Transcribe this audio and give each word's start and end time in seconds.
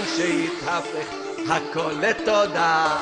עניין 0.00 0.16
שיתהפך 0.16 1.08
הכל 1.50 1.92
לתודה. 2.00 2.96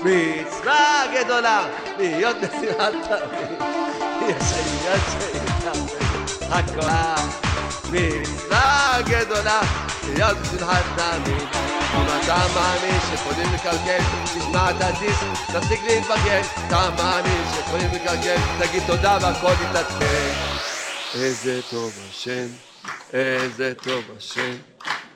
מצווה 0.00 1.04
גדולה 1.14 1.66
להיות 1.98 2.36
נשיאת 2.36 2.94
תמיד 3.02 3.62
יש 4.20 5.02
שיתהפך 5.10 6.06
הכל. 6.50 7.22
מצווה 7.90 8.98
גדולה 9.02 9.60
להיות 10.04 10.38
בשמחת 10.38 10.84
תמיד 10.96 11.48
אם 11.94 12.06
אתה 12.22 12.46
מאמין 12.54 13.00
שיכולים 13.10 13.54
לקלקל 13.54 14.02
תשמע 14.24 14.70
את 14.70 14.76
הדיסק 14.80 15.52
תפסיק 15.52 15.80
להתבגן 15.86 16.42
אתה 16.66 16.90
מאמין 16.98 17.44
שיכולים 17.54 17.90
לקלקל 17.92 18.36
תגיד 18.58 18.82
תודה 18.86 19.18
והכל 19.20 19.52
יתעדכן. 19.70 20.32
איזה 21.14 21.60
טוב 21.70 21.92
השם 22.10 22.46
איזה 23.12 23.72
טוב 23.84 24.04
השם 24.16 24.75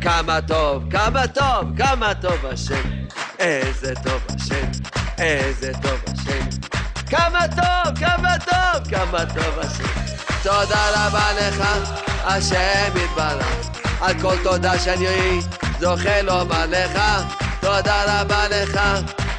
כמה 0.00 0.40
טוב, 0.40 0.84
כמה 0.90 1.26
טוב, 1.26 1.64
כמה 1.78 2.14
טוב 2.14 2.46
השם. 2.46 2.90
איזה 3.38 3.94
טוב 4.04 4.22
השם, 4.28 4.66
איזה 5.18 5.72
טוב 5.82 6.00
השם. 6.06 6.46
כמה 7.10 7.40
טוב, 7.48 7.98
כמה 7.98 8.34
טוב, 8.44 8.88
כמה 8.90 9.26
טוב 9.26 9.58
השם. 9.58 9.84
תודה 10.42 11.06
רבה 11.06 11.32
לך, 11.32 11.64
השם 12.24 12.92
יתברך. 13.04 13.70
על 14.00 14.14
כל 14.20 14.34
תודה 14.42 14.78
שאני 14.78 15.40
זוכה 15.80 16.22
לומר 16.22 16.66
לך. 16.66 17.00
תודה 17.60 18.20
רבה 18.20 18.48
לך, 18.48 18.80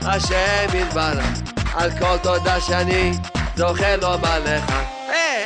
השם 0.02 0.68
יתברך. 0.74 1.42
על 1.74 1.92
כל 2.00 2.18
תודה 2.24 2.62
שאני 2.62 3.12
זוכה 3.56 3.96
לומר 3.96 4.40
לך. 4.40 4.74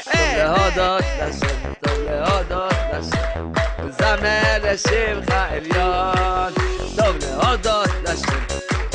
טוב 0.04 0.22
להודות 0.38 1.04
לשם, 1.22 1.74
טוב 1.82 1.94
להודות. 2.10 2.75
זמר 3.02 4.58
לשמך 4.64 5.30
עליון, 5.50 6.54
טוב 6.98 7.16
להודות 7.22 7.90
לשם, 8.04 8.40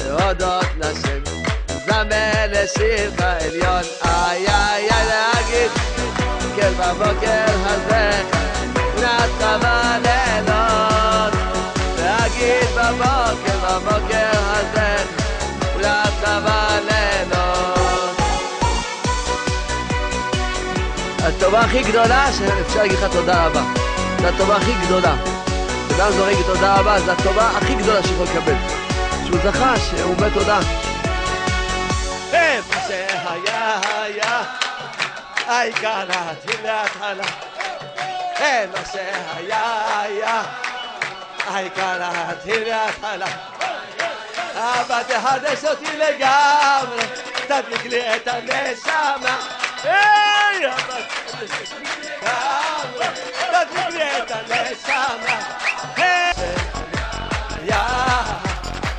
להודות 0.06 0.66
לשם, 0.78 1.22
זמר 1.86 2.46
לשמך 2.48 3.20
עליון, 3.20 3.82
איי 4.04 4.46
איי 4.48 4.90
איי 4.90 5.06
להגיד, 5.06 5.70
כן 6.56 6.72
בבוקר 6.78 7.44
הזה, 7.64 8.22
נעשה 9.00 9.58
בלילות, 9.58 11.32
להגיד 11.98 12.68
בבוקר, 12.76 13.58
בבוקר 13.62 14.30
הזה, 14.32 14.96
נעשה 15.76 16.40
בלילות. 16.40 17.70
הטובה 21.22 21.60
הכי 21.60 21.82
גדולה 21.82 22.26
שאפשר 22.32 22.82
להגיד 22.82 22.98
לך 22.98 23.12
תודה 23.12 23.46
רבה. 23.46 23.89
זו 24.20 24.26
הטובה 24.26 24.56
הכי 24.56 24.72
גדולה. 24.86 25.14
אדם 25.96 26.12
זורק 26.12 26.36
תודה 26.46 26.74
רבה, 26.74 27.00
זו 27.00 27.10
הטובה 27.10 27.50
הכי 27.50 27.74
גדולה 27.74 28.02
שיכול 28.02 28.26
לקבל. 28.26 28.54
שהוא 29.26 29.38
זכה, 29.44 29.74
שהוא 29.76 30.14
אומר 30.14 30.28
תודה. 30.28 30.58
מה 32.32 32.76
שהיה 32.86 33.80
היה, 34.02 34.42
העיקר 35.46 36.04
להתחיל 36.04 36.60
להתחלה. 36.62 37.24
מה 38.72 38.84
שהיה 38.92 40.00
היה, 40.02 40.42
העיקר 41.46 41.98
להתחיל 41.98 42.64
להתחלה. 42.68 43.26
אבא 44.54 45.02
תחדש 45.02 45.64
אותי 45.64 45.96
לגמרי, 45.96 47.04
תדליק 47.46 47.84
לי 47.84 48.16
את 48.16 48.28
הנשמה. 48.28 49.36
היי, 49.82 50.66
אבא 50.66 50.98
תחדש 51.26 51.72
אותי 51.72 51.84
לגמרי. 52.02 52.69
da 53.52 53.64
bicicleta 53.64 54.38
lejana. 54.48 55.36
Hey! 55.96 56.32
Ya, 57.68 57.84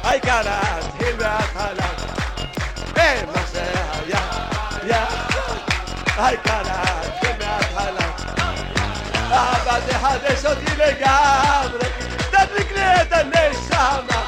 ay 0.03 0.19
caras, 0.19 0.85
himratala. 0.99 1.89
Hey, 2.95 3.25
masaya, 3.27 3.85
ya, 4.11 4.23
ya, 4.89 5.03
ay 6.25 6.37
caras, 6.37 7.07
himratala. 7.23 8.05
Aba 9.31 9.79
deja 9.87 10.17
de 10.19 10.33
eso 10.33 10.55
tiene 10.57 10.89
gabre, 10.99 11.87
da 12.31 12.45
bicicleta 12.45 13.23
lejana. 13.33 14.19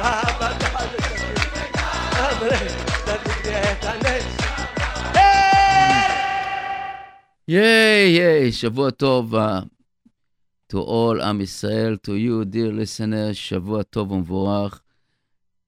Aba 0.00 0.48
deja 0.60 0.82
de 0.90 0.98
eso 1.06 1.26
tiene 1.36 1.64
gabre, 1.76 2.58
da 3.06 3.14
bicicleta 3.24 3.92
lejana. 3.94 4.01
ייי, 7.47 8.09
ייי, 8.09 8.51
שבוע 8.51 8.91
טוב 8.91 9.35
uh, 9.35 9.39
to 10.73 10.75
all 10.75 11.21
עם 11.21 11.41
ישראל, 11.41 11.97
to 12.03 12.09
you, 12.09 12.45
dear 12.45 12.71
listeners, 12.71 13.33
שבוע 13.33 13.83
טוב 13.83 14.11
ומבורך. 14.11 14.81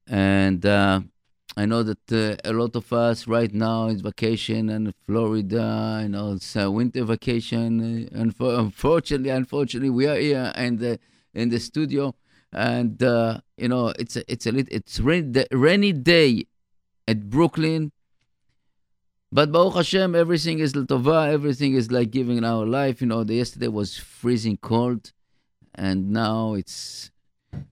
And 0.08 0.66
uh, 0.66 1.00
I 1.58 1.66
know 1.66 1.84
that 1.84 2.12
uh, 2.12 2.36
a 2.50 2.54
lot 2.54 2.76
of 2.76 2.92
us 2.94 3.28
right 3.28 3.54
now 3.54 3.88
is 3.88 4.02
vacation 4.02 4.70
in 4.70 4.94
Florida, 5.06 6.00
you 6.04 6.10
know, 6.10 6.34
it's 6.34 6.56
a 6.56 6.70
winter 6.70 7.04
vacation. 7.04 7.80
Uh, 7.82 8.18
unfo- 8.24 8.60
unfortunately, 8.60 9.30
unfortunately, 9.30 9.90
we 9.90 10.08
are 10.08 10.16
here 10.16 10.52
in 10.56 10.78
the 10.78 11.00
in 11.34 11.50
the 11.50 11.60
studio, 11.60 12.16
and 12.52 13.04
uh, 13.04 13.40
you 13.58 13.68
know, 13.68 13.94
it's 14.00 14.16
a, 14.16 14.24
it's 14.32 14.46
a 14.46 14.52
lit- 14.52 14.70
it's 14.72 15.00
rain, 15.00 15.32
the 15.34 15.48
rainy 15.52 15.94
day 15.94 16.46
at 17.08 17.30
Brooklyn. 17.30 17.92
but 19.35 19.51
Baruch 19.51 19.75
Hashem, 19.75 20.15
everything 20.15 20.61
is 20.61 20.77
l'tova, 20.77 21.29
everything 21.29 21.75
is 21.75 21.91
like 21.91 22.13
giving 22.13 22.45
our 22.45 22.65
life. 22.65 23.01
You 23.01 23.09
know, 23.09 23.25
the 23.25 23.35
yesterday 23.35 23.67
was 23.67 23.99
freezing 23.99 24.59
cold, 24.59 25.11
and 25.75 26.13
now 26.13 26.55
it's 26.55 27.11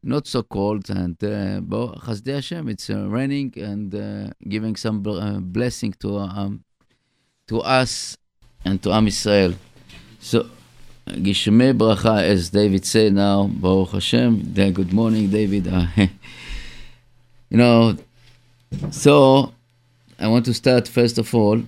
not 0.02 0.26
so 0.26 0.42
cold. 0.42 0.90
And 0.90 1.14
uh, 1.22 1.60
Baruch 1.60 2.02
Chasdei 2.02 2.34
Hashem, 2.34 2.68
it's 2.68 2.90
uh, 2.90 3.06
raining 3.06 3.52
and 3.56 3.94
uh, 3.94 4.30
giving 4.48 4.74
some 4.74 5.06
uh, 5.06 5.38
blessing 5.38 5.94
to 6.00 6.18
um, 6.18 6.64
to 7.46 7.60
us 7.60 8.16
and 8.64 8.82
to 8.82 8.90
Am 8.90 9.06
Israel. 9.06 9.54
So, 10.18 10.50
Gishmei 11.06 11.78
Bracha, 11.78 12.24
as 12.24 12.50
David 12.50 12.84
said 12.84 13.12
now, 13.12 13.46
Baruch 13.46 13.90
Hashem. 13.90 14.52
Good 14.52 14.92
morning, 14.92 15.30
David. 15.30 15.68
Uh, 15.68 15.86
you 17.50 17.56
know, 17.56 17.96
so 18.90 19.52
I 20.22 20.28
want 20.28 20.44
to 20.44 20.54
start 20.54 20.86
first 20.86 21.18
of 21.18 21.34
all, 21.34 21.64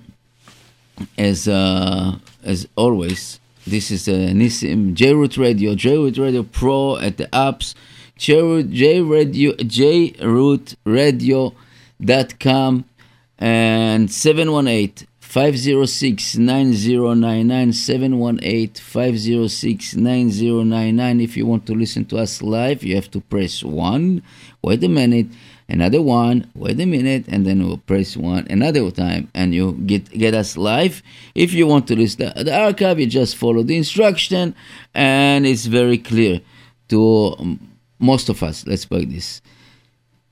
as 1.18 1.48
uh, 1.48 2.16
as 2.44 2.68
always. 2.76 3.40
This 3.66 3.90
is 3.90 4.06
uh, 4.06 4.12
JRoot 4.12 5.38
Radio, 5.38 5.74
JRoot 5.74 6.18
Radio 6.18 6.44
Pro 6.44 6.98
at 6.98 7.16
the 7.16 7.26
apps, 7.32 7.74
JRoot 8.16 8.70
J 8.70 9.00
Radio 9.00 9.52
JRoot 9.54 10.76
Radio.com 10.84 12.84
and 13.38 14.12
718 14.12 15.08
506 15.18 16.36
9099 16.36 17.72
718 17.72 18.74
506 18.74 19.96
9099 19.96 21.20
if 21.20 21.36
you 21.36 21.44
want 21.44 21.66
to 21.66 21.74
listen 21.74 22.04
to 22.04 22.18
us 22.18 22.40
live 22.40 22.84
you 22.84 22.94
have 22.94 23.10
to 23.10 23.20
press 23.20 23.64
1 23.64 24.22
wait 24.62 24.84
a 24.84 24.88
minute 24.88 25.26
another 25.68 26.02
one 26.02 26.50
wait 26.54 26.78
a 26.80 26.86
minute 26.86 27.24
and 27.28 27.46
then 27.46 27.66
we'll 27.66 27.78
press 27.78 28.16
one 28.16 28.46
another 28.50 28.90
time 28.90 29.30
and 29.34 29.54
you 29.54 29.72
get 29.86 30.10
get 30.10 30.34
us 30.34 30.56
live. 30.56 31.02
If 31.34 31.52
you 31.52 31.66
want 31.66 31.86
to 31.88 31.96
listen 31.96 32.32
to 32.34 32.44
the 32.44 32.58
archive 32.58 33.00
you 33.00 33.06
just 33.06 33.36
follow 33.36 33.62
the 33.62 33.76
instruction 33.76 34.54
and 34.94 35.46
it's 35.46 35.66
very 35.66 35.98
clear 35.98 36.40
to 36.88 37.58
most 37.98 38.28
of 38.28 38.42
us. 38.42 38.66
Let's 38.66 38.84
put 38.84 39.08
this. 39.10 39.40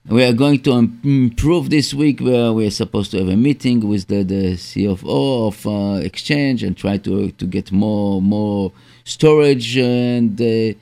We 0.07 0.25
are 0.25 0.33
going 0.33 0.61
to 0.63 0.73
improve 1.05 1.71
this 1.71 1.95
week 1.95 2.21
where 2.21 2.53
we're 2.53 2.73
supposed 2.73 3.13
to 3.13 3.19
have 3.19 3.29
a 3.29 3.37
meeting 3.37 3.87
with 3.89 4.09
the, 4.09 4.25
the 4.25 4.55
CFO 4.55 5.47
of 5.47 5.67
uh, 5.67 6.05
exchange 6.05 6.65
and 6.65 6.77
try 6.77 6.97
to 6.99 7.31
to 7.31 7.47
get 7.47 7.71
more 7.71 8.21
more 8.21 8.73
storage 9.05 9.79
and 9.79 10.41
uh, 10.41 10.75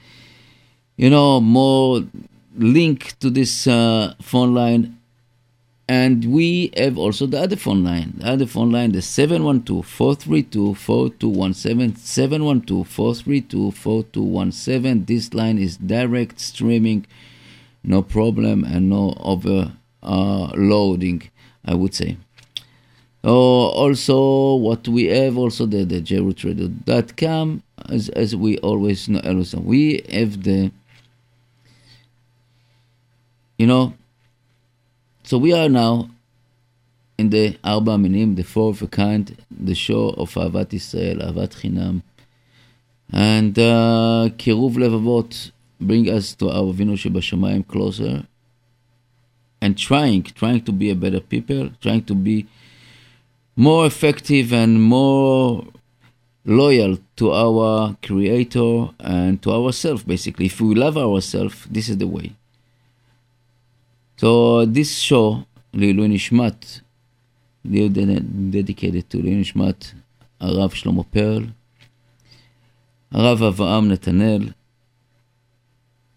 you 0.96 1.10
know 1.10 1.38
more 1.40 2.02
link 2.56 3.18
to 3.20 3.30
this 3.30 3.66
uh, 3.66 4.14
phone 4.20 4.54
line 4.54 5.00
and 5.90 6.24
we 6.26 6.70
have 6.76 6.96
also 6.96 7.26
the 7.26 7.40
other 7.40 7.56
phone 7.56 7.82
line. 7.82 8.12
The 8.18 8.28
other 8.28 8.46
phone 8.46 8.70
line, 8.70 8.92
the 8.92 9.02
712 9.02 9.84
432 9.84 10.76
4217. 10.76 11.96
712 11.96 12.86
432 12.86 13.72
4217. 13.72 15.04
This 15.06 15.34
line 15.34 15.58
is 15.58 15.76
direct 15.78 16.38
streaming, 16.38 17.06
no 17.82 18.02
problem, 18.02 18.62
and 18.62 18.88
no 18.88 19.14
overloading, 19.18 21.22
I 21.64 21.74
would 21.74 21.96
say. 21.96 22.18
Oh, 23.24 23.70
also, 23.70 24.54
what 24.54 24.86
we 24.86 25.06
have 25.06 25.36
also 25.36 25.66
the, 25.66 25.82
the 25.82 26.00
jrootradio.com, 26.00 27.64
as, 27.88 28.08
as 28.10 28.36
we 28.36 28.58
always 28.58 29.08
know, 29.08 29.20
we 29.60 30.04
have 30.08 30.44
the, 30.44 30.70
you 33.60 33.66
know, 33.66 33.92
so 35.22 35.36
we 35.36 35.52
are 35.52 35.68
now 35.68 36.08
in 37.18 37.28
the 37.28 37.58
Arba 37.62 37.98
Minim, 37.98 38.36
the 38.36 38.42
four 38.42 38.70
of 38.70 38.80
a 38.80 38.86
kind, 38.86 39.36
the 39.50 39.74
show 39.74 40.14
of 40.16 40.32
Ahavat 40.32 40.72
Israel, 40.72 41.18
Ahavat 41.18 41.50
Chinam. 41.60 42.00
And 43.12 43.58
uh, 43.58 44.30
Kiruv 44.38 44.76
Levavot 44.76 45.50
bring 45.78 46.08
us 46.08 46.34
to 46.36 46.46
Avinu 46.46 46.94
Shebashamayim 47.02 47.68
closer 47.68 48.24
and 49.60 49.76
trying, 49.76 50.22
trying 50.22 50.62
to 50.62 50.72
be 50.72 50.88
a 50.88 50.94
better 50.94 51.20
people, 51.20 51.70
trying 51.82 52.04
to 52.04 52.14
be 52.14 52.46
more 53.56 53.84
effective 53.84 54.54
and 54.54 54.82
more 54.82 55.66
loyal 56.46 56.96
to 57.16 57.30
our 57.30 57.94
creator 58.02 58.88
and 59.00 59.42
to 59.42 59.52
ourselves 59.52 60.02
basically. 60.02 60.46
If 60.46 60.62
we 60.62 60.74
love 60.74 60.96
ourselves 60.96 61.66
this 61.70 61.90
is 61.90 61.98
the 61.98 62.06
way 62.06 62.36
so 64.20 64.64
this 64.74 65.08
show 65.08 65.36
לעילוי 65.74 66.08
נשמת 66.08 66.80
dedicated 67.66 69.04
to 69.12 69.14
לעילוי 69.14 69.40
נשמת 69.40 69.86
הרב 70.40 70.70
שלמה 70.70 71.02
פרל 71.02 71.46
הרב 73.10 73.42
אברהם 73.42 73.88
נתנאל 73.88 74.48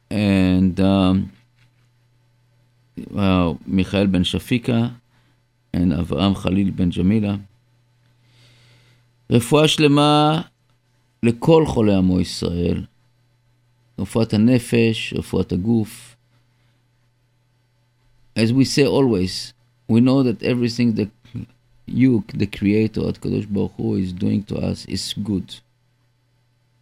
and 0.10 0.80
um, 0.80 1.18
uh, 3.16 3.20
מיכאל 3.68 4.08
בן 4.08 4.24
שפיקה 4.24 4.88
and 5.76 6.00
אברהם 6.00 6.36
חליל 6.36 6.72
בן 6.72 6.90
ג'מילה. 6.90 7.36
רפואה 9.30 9.68
שלמה 9.68 10.42
לכל 11.24 11.66
חולי 11.68 11.96
עמו 11.96 12.20
ישראל, 12.20 12.86
רפואת 14.00 14.34
הנפש, 14.34 15.14
רפואת 15.18 15.52
הגוף. 15.52 16.13
As 18.36 18.52
we 18.52 18.66
say 18.66 18.86
always, 18.86 19.54
we 19.88 20.02
know 20.02 20.24
that 20.24 20.42
everything 20.42 20.96
that 20.96 21.10
you, 21.86 22.24
the 22.34 22.48
Creator, 22.48 23.08
at 23.08 23.22
Kadosh 23.22 23.48
Baruch 23.48 23.74
Hu, 23.78 23.96
is 23.96 24.14
doing 24.14 24.44
to 24.46 24.56
us 24.58 24.86
is 24.86 25.14
good. 25.14 25.56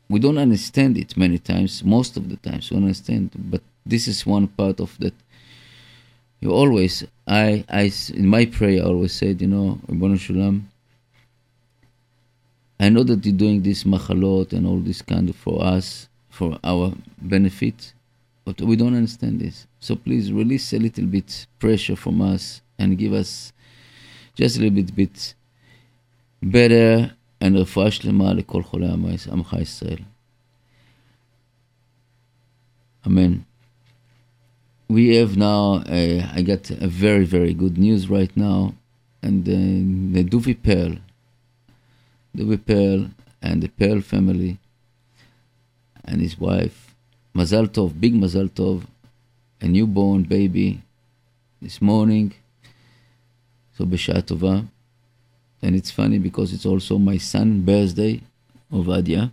We 0.10 0.20
don't 0.20 0.38
understand 0.38 0.98
it 0.98 1.18
many 1.18 1.40
times, 1.40 1.84
most 1.84 2.18
of 2.18 2.30
the 2.30 2.38
times 2.38 2.70
we 2.70 2.78
understand, 2.78 3.32
but 3.36 3.62
this 3.86 4.08
is 4.08 4.26
one 4.26 4.48
part 4.48 4.80
of 4.80 4.98
that 5.00 5.14
you 6.42 6.52
always, 6.52 7.06
I, 7.28 7.64
I, 7.70 7.92
in 8.14 8.26
my 8.26 8.46
prayer, 8.46 8.82
I 8.82 8.88
always 8.88 9.14
said, 9.14 9.42
you 9.42 9.48
know, 9.48 9.80
Ribbon 9.88 10.18
Shulam, 10.18 10.64
I 12.80 12.90
know 12.90 13.04
that 13.04 13.24
you're 13.24 13.36
doing 13.36 13.62
this 13.62 13.84
machalot 13.84 14.52
and 14.54 14.66
all 14.66 14.80
this 14.80 15.04
kind 15.04 15.30
of 15.30 15.36
for 15.36 15.64
us, 15.64 16.10
for 16.30 16.58
our 16.64 16.94
benefit, 17.22 17.94
but 18.45 18.61
we 18.61 18.77
don't 18.77 18.95
understand 18.95 19.41
this. 19.41 19.67
So 19.81 19.97
please 19.97 20.33
release 20.33 20.73
a 20.73 20.79
little 20.79 21.07
bit 21.07 21.47
pressure 21.59 21.97
from 21.97 22.21
us 22.21 22.63
and 22.79 22.99
give 22.99 23.13
us 23.13 23.53
just 24.35 24.57
a 24.57 24.61
little 24.61 24.77
bit, 24.77 24.95
bit 24.95 25.35
better 26.43 27.13
and 27.41 27.57
רפואה 27.57 27.91
שלמה 27.91 28.35
לכל 28.35 28.63
חולי 28.63 28.89
עמך 29.33 29.57
ישראל. 29.61 29.99
אמן 33.07 33.39
we 34.89 35.17
have 35.17 35.37
now, 35.37 35.83
uh, 35.87 36.31
I 36.33 36.43
got 36.43 36.71
a 36.71 36.87
very, 36.87 37.25
very 37.25 37.55
good 37.55 37.77
news 37.77 38.09
right 38.09 38.35
now. 38.37 38.75
And 39.23 39.49
uh, 39.49 40.15
the 40.15 40.25
Duvi 40.25 40.55
Pearl, 40.63 40.99
Duvi 42.37 42.65
Pearl 42.65 43.11
and 43.43 43.63
the 43.63 43.69
Pearl 43.69 44.01
family 44.01 44.59
and 46.05 46.21
his 46.21 46.39
wife, 46.39 46.90
Mazal 47.36 47.68
Tov, 47.68 48.00
big 48.00 48.14
Mazal 48.14 48.50
Tov, 48.50 48.84
a 49.62 49.68
newborn 49.68 50.24
baby 50.24 50.82
this 51.62 51.82
morning. 51.82 52.34
So 53.78 53.86
B'Shah 53.86 54.22
Tova. 54.24 54.68
And 55.62 55.76
it's 55.76 55.92
funny 55.92 56.18
because 56.18 56.54
it's 56.54 56.66
also 56.66 56.98
my 56.98 57.18
son's 57.18 57.64
birthday, 57.64 58.22
Ovadia, 58.72 59.32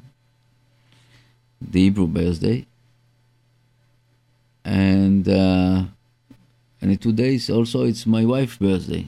the 1.60 1.80
Hebrew 1.80 2.06
birthday 2.06 2.66
and 4.68 5.26
uh, 5.26 5.82
and 6.80 6.90
in 6.92 6.98
two 6.98 7.12
days 7.12 7.48
also 7.48 7.84
it's 7.84 8.06
my 8.06 8.24
wife's 8.24 8.58
birthday. 8.58 9.06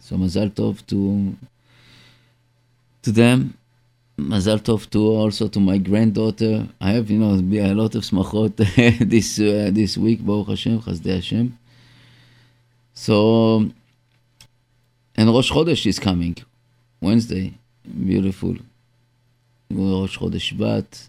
So 0.00 0.16
Mazal 0.16 0.50
Tov 0.50 0.84
to 0.86 1.34
to 3.02 3.12
them. 3.12 3.54
Mazal 4.28 4.60
Tov 4.60 4.88
to 4.90 5.00
also 5.00 5.48
to 5.48 5.60
my 5.60 5.78
granddaughter. 5.78 6.68
I 6.80 6.92
have 6.92 7.10
you 7.10 7.18
know 7.18 7.32
a 7.34 7.74
lot 7.74 7.94
of 7.94 8.02
smachot 8.02 8.56
this 9.08 9.38
uh, 9.40 9.70
this 9.72 9.96
week. 9.96 10.24
Baruch 10.24 10.48
Hashem, 10.48 10.80
Chasdei 10.82 11.14
Hashem. 11.14 11.58
So 12.94 13.70
and 15.16 15.28
Rosh 15.28 15.50
Chodesh 15.50 15.86
is 15.86 15.98
coming, 15.98 16.36
Wednesday. 17.00 17.54
Beautiful. 17.84 18.56
Rosh 19.70 20.18
Chodesh 20.18 20.54
Shvat, 20.54 21.08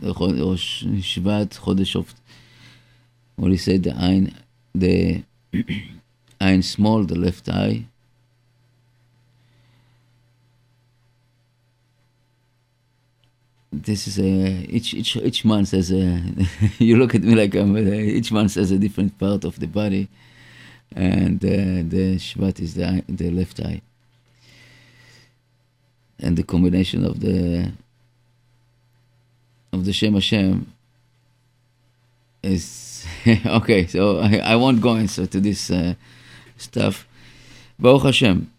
Rosh 0.00 0.84
Shvat, 0.84 1.58
Chodesh 1.58 1.96
of 1.96 2.14
or 3.40 3.48
he 3.48 3.56
said 3.56 3.82
the 3.82 3.94
eye, 3.94 4.32
the 4.74 5.24
eye 6.40 6.60
small, 6.60 7.04
the 7.04 7.16
left 7.16 7.48
eye. 7.48 7.86
This 13.82 14.06
is 14.06 14.18
a 14.18 14.66
each 14.68 14.94
each 14.94 15.16
each 15.16 15.44
month 15.44 15.72
has 15.72 15.90
a. 15.90 16.22
you 16.78 16.96
look 16.96 17.14
at 17.14 17.22
me 17.22 17.34
like 17.34 17.54
I'm. 17.54 17.76
each 17.76 18.30
month 18.30 18.54
has 18.54 18.70
a 18.70 18.78
different 18.78 19.18
part 19.18 19.44
of 19.44 19.58
the 19.58 19.66
body, 19.66 20.08
and 20.94 21.44
uh, 21.44 21.82
the 21.94 22.16
Shvat 22.16 22.60
is 22.60 22.74
the 22.74 22.86
eye, 22.86 23.02
the 23.08 23.30
left 23.30 23.60
eye, 23.60 23.80
and 26.20 26.36
the 26.36 26.44
combination 26.44 27.04
of 27.04 27.18
the 27.20 27.72
of 29.72 29.84
the 29.84 29.92
Shem 29.92 30.14
Hashem 30.14 30.72
is 32.44 33.06
okay, 33.46 33.86
so 33.86 34.18
I, 34.20 34.36
I 34.52 34.56
won't 34.56 34.80
go 34.80 34.94
into 34.94 35.26
to 35.26 35.40
this 35.40 35.70
uh, 35.70 35.94
stuff. 36.56 37.06
Baruch 37.78 38.04
Hashem. 38.04 38.50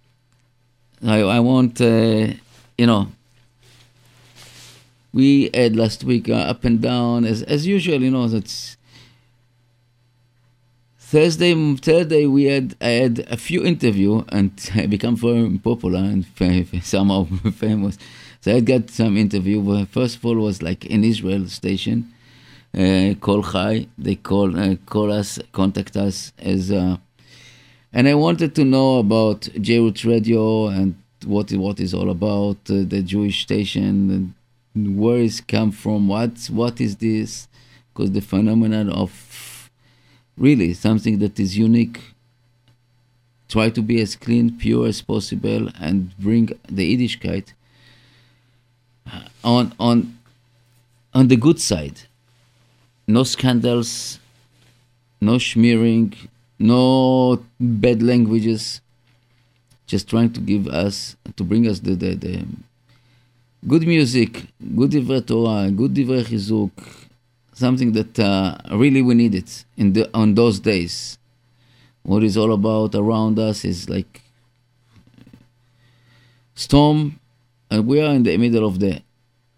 I, 1.05 1.21
I 1.21 1.39
won't, 1.39 1.79
uh, 1.81 2.27
you 2.77 2.87
know, 2.87 3.11
we 5.15 5.49
had 5.53 5.75
last 5.75 6.03
week 6.03 6.27
uh, 6.29 6.51
up 6.53 6.63
and 6.65 6.81
down 6.81 7.25
as 7.25 7.41
as 7.55 7.65
usual. 7.65 8.01
You 8.01 8.11
know, 8.11 8.27
that's 8.27 8.77
Thursday. 10.99 11.53
Thursday 11.77 12.25
we 12.25 12.43
had 12.53 12.75
I 12.81 12.91
had 13.03 13.15
a 13.37 13.37
few 13.37 13.63
interview 13.63 14.23
and 14.29 14.51
I 14.75 14.85
become 14.85 15.15
very 15.15 15.57
popular 15.69 15.99
and 15.99 16.25
somehow 16.83 17.23
famous. 17.65 17.97
So 18.41 18.55
I 18.55 18.59
got 18.59 18.91
some 18.91 19.17
interview. 19.17 19.85
First 19.87 20.17
of 20.17 20.25
all 20.25 20.35
was 20.35 20.61
like 20.61 20.85
in 20.85 21.03
Israel 21.03 21.47
station 21.47 22.11
call 23.21 23.43
Chai. 23.43 23.87
They 23.97 24.15
call 24.15 24.57
uh, 24.59 24.75
call 24.85 25.11
us, 25.11 25.39
contact 25.51 25.95
us 25.95 26.33
as. 26.39 26.71
Uh, 26.71 26.97
and 27.93 28.09
I 28.09 28.15
wanted 28.15 28.53
to 28.55 28.65
know 28.65 28.99
about 28.99 29.41
JRoot 29.41 30.05
Radio 30.05 30.67
and 30.67 30.95
what 31.25 31.51
what 31.53 31.79
is 31.79 31.93
all 31.93 32.09
about 32.09 32.57
uh, 32.69 32.83
the 32.85 33.01
Jewish 33.01 33.43
station, 33.43 34.35
where 34.75 35.19
it's 35.19 35.41
come 35.41 35.71
from, 35.71 36.07
what 36.07 36.47
what 36.47 36.81
is 36.81 36.97
this? 36.97 37.47
Because 37.93 38.11
the 38.11 38.21
phenomenon 38.21 38.89
of 38.89 39.69
really 40.37 40.73
something 40.73 41.19
that 41.19 41.39
is 41.39 41.57
unique. 41.57 42.01
Try 43.47 43.69
to 43.69 43.81
be 43.81 44.01
as 44.01 44.15
clean, 44.15 44.57
pure 44.57 44.87
as 44.87 45.01
possible, 45.01 45.69
and 45.79 46.17
bring 46.17 46.47
the 46.67 46.97
Yiddishkeit 46.97 47.53
on 49.43 49.73
on 49.79 50.17
on 51.13 51.27
the 51.27 51.37
good 51.37 51.61
side 51.61 52.01
no 53.07 53.23
scandals, 53.23 54.19
no 55.21 55.37
smearing, 55.37 56.13
no 56.57 57.43
bad 57.59 58.01
languages. 58.01 58.81
Just 59.87 60.09
trying 60.09 60.33
to 60.33 60.39
give 60.39 60.67
us, 60.67 61.15
to 61.35 61.43
bring 61.43 61.67
us 61.67 61.79
the, 61.79 61.93
the, 61.93 62.15
the 62.15 62.43
good 63.67 63.87
music, 63.87 64.45
good 64.75 64.91
divrei 64.91 65.25
Torah, 65.25 65.69
good 65.71 65.93
divrei 65.93 66.23
chizuk, 66.23 66.71
something 67.53 67.91
that 67.93 68.19
uh, 68.19 68.57
really 68.71 69.01
we 69.01 69.13
need 69.15 69.35
it 69.35 69.65
in 69.77 69.93
the, 69.93 70.09
on 70.13 70.35
those 70.35 70.59
days. 70.59 71.17
what 72.05 72.23
is 72.23 72.37
all 72.37 72.53
about 72.53 72.93
around 72.93 73.39
us 73.39 73.65
is 73.65 73.89
like 73.89 74.21
storm, 76.53 77.19
and 77.69 77.87
we 77.87 77.99
are 77.99 78.13
in 78.13 78.23
the 78.23 78.37
middle 78.37 78.65
of 78.65 78.79
the 78.79 79.01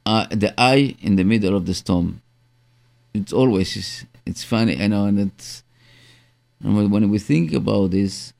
uh, 0.05 0.25
the 0.31 0.53
eye 0.57 0.95
in 1.01 1.17
the 1.17 1.23
middle 1.23 1.55
of 1.55 1.65
the 1.65 1.73
storm. 1.73 2.21
It's 3.13 3.33
always 3.33 4.05
it's 4.25 4.43
funny, 4.43 4.75
you 4.75 4.87
know, 4.87 5.05
and 5.05 5.19
it's 5.19 5.63
and 6.63 6.91
when 6.91 7.09
we 7.09 7.19
think 7.19 7.51
about 7.53 7.91
this, 7.91 8.33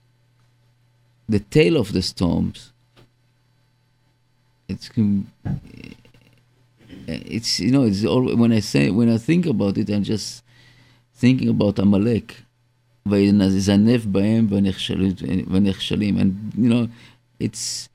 the 1.28 1.40
tail 1.40 1.76
of 1.78 1.92
the 1.92 2.02
storms 2.02 2.72
it's 4.68 4.90
it's 7.08 7.60
you 7.60 7.72
know 7.72 7.84
it's 7.84 8.04
all 8.06 8.36
when 8.36 8.52
I 8.52 8.60
say 8.60 8.90
when 8.90 9.10
I 9.10 9.18
think 9.18 9.46
about 9.46 9.78
it 9.78 9.90
I'm 9.90 10.04
just 10.04 10.44
thinking 11.16 11.50
about 11.50 11.80
Amalek. 11.80 12.44
And 16.20 16.54
you 16.58 16.70
know 16.70 16.90
it's 17.40 17.90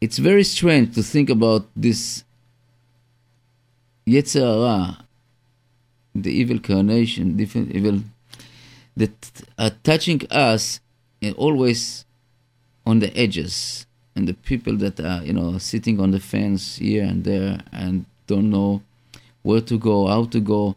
it's 0.00 0.18
very 0.18 0.44
strange 0.44 0.94
to 0.94 1.02
think 1.02 1.30
about 1.30 1.66
this 1.76 2.24
Yetzer 4.06 4.40
Hara 4.40 5.04
the 6.14 6.32
evil 6.32 6.58
carnation 6.58 7.36
different 7.36 7.70
evil 7.70 8.00
that 8.96 9.42
are 9.58 9.70
touching 9.84 10.20
us 10.30 10.80
and 11.22 11.34
always 11.36 12.04
on 12.84 12.98
the 12.98 13.16
edges. 13.16 13.86
And 14.14 14.26
the 14.26 14.34
people 14.34 14.76
that 14.78 15.00
are, 15.00 15.22
you 15.24 15.32
know, 15.32 15.58
sitting 15.58 16.00
on 16.00 16.10
the 16.10 16.20
fence 16.20 16.76
here 16.76 17.04
and 17.04 17.24
there 17.24 17.60
and 17.72 18.06
don't 18.26 18.50
know 18.50 18.82
where 19.42 19.60
to 19.60 19.78
go, 19.78 20.06
how 20.06 20.24
to 20.24 20.40
go. 20.40 20.76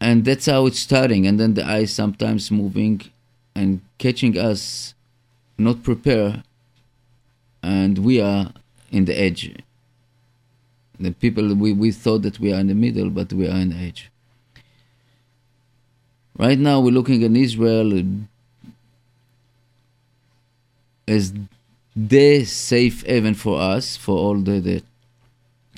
And 0.00 0.24
that's 0.24 0.46
how 0.46 0.66
it's 0.66 0.80
starting. 0.80 1.26
And 1.26 1.38
then 1.38 1.54
the 1.54 1.64
eye 1.64 1.84
sometimes 1.86 2.50
moving 2.50 3.02
and 3.54 3.80
catching 3.98 4.38
us 4.38 4.94
not 5.58 5.82
prepare, 5.82 6.42
and 7.62 7.98
we 7.98 8.20
are 8.20 8.52
in 8.90 9.04
the 9.04 9.18
edge. 9.18 9.54
The 10.98 11.12
people 11.12 11.54
we, 11.54 11.72
we 11.72 11.92
thought 11.92 12.22
that 12.22 12.40
we 12.40 12.52
are 12.52 12.60
in 12.60 12.66
the 12.66 12.74
middle, 12.74 13.10
but 13.10 13.32
we 13.32 13.46
are 13.46 13.56
in 13.56 13.70
the 13.70 13.76
edge. 13.76 14.10
Right 16.36 16.58
now, 16.58 16.80
we're 16.80 16.90
looking 16.90 17.22
at 17.22 17.30
Israel 17.32 18.02
as 21.12 21.32
the 21.94 22.44
safe 22.44 22.98
haven 23.06 23.34
for 23.34 23.60
us, 23.60 23.96
for 23.96 24.16
all 24.16 24.38
the, 24.48 24.60
the 24.60 24.82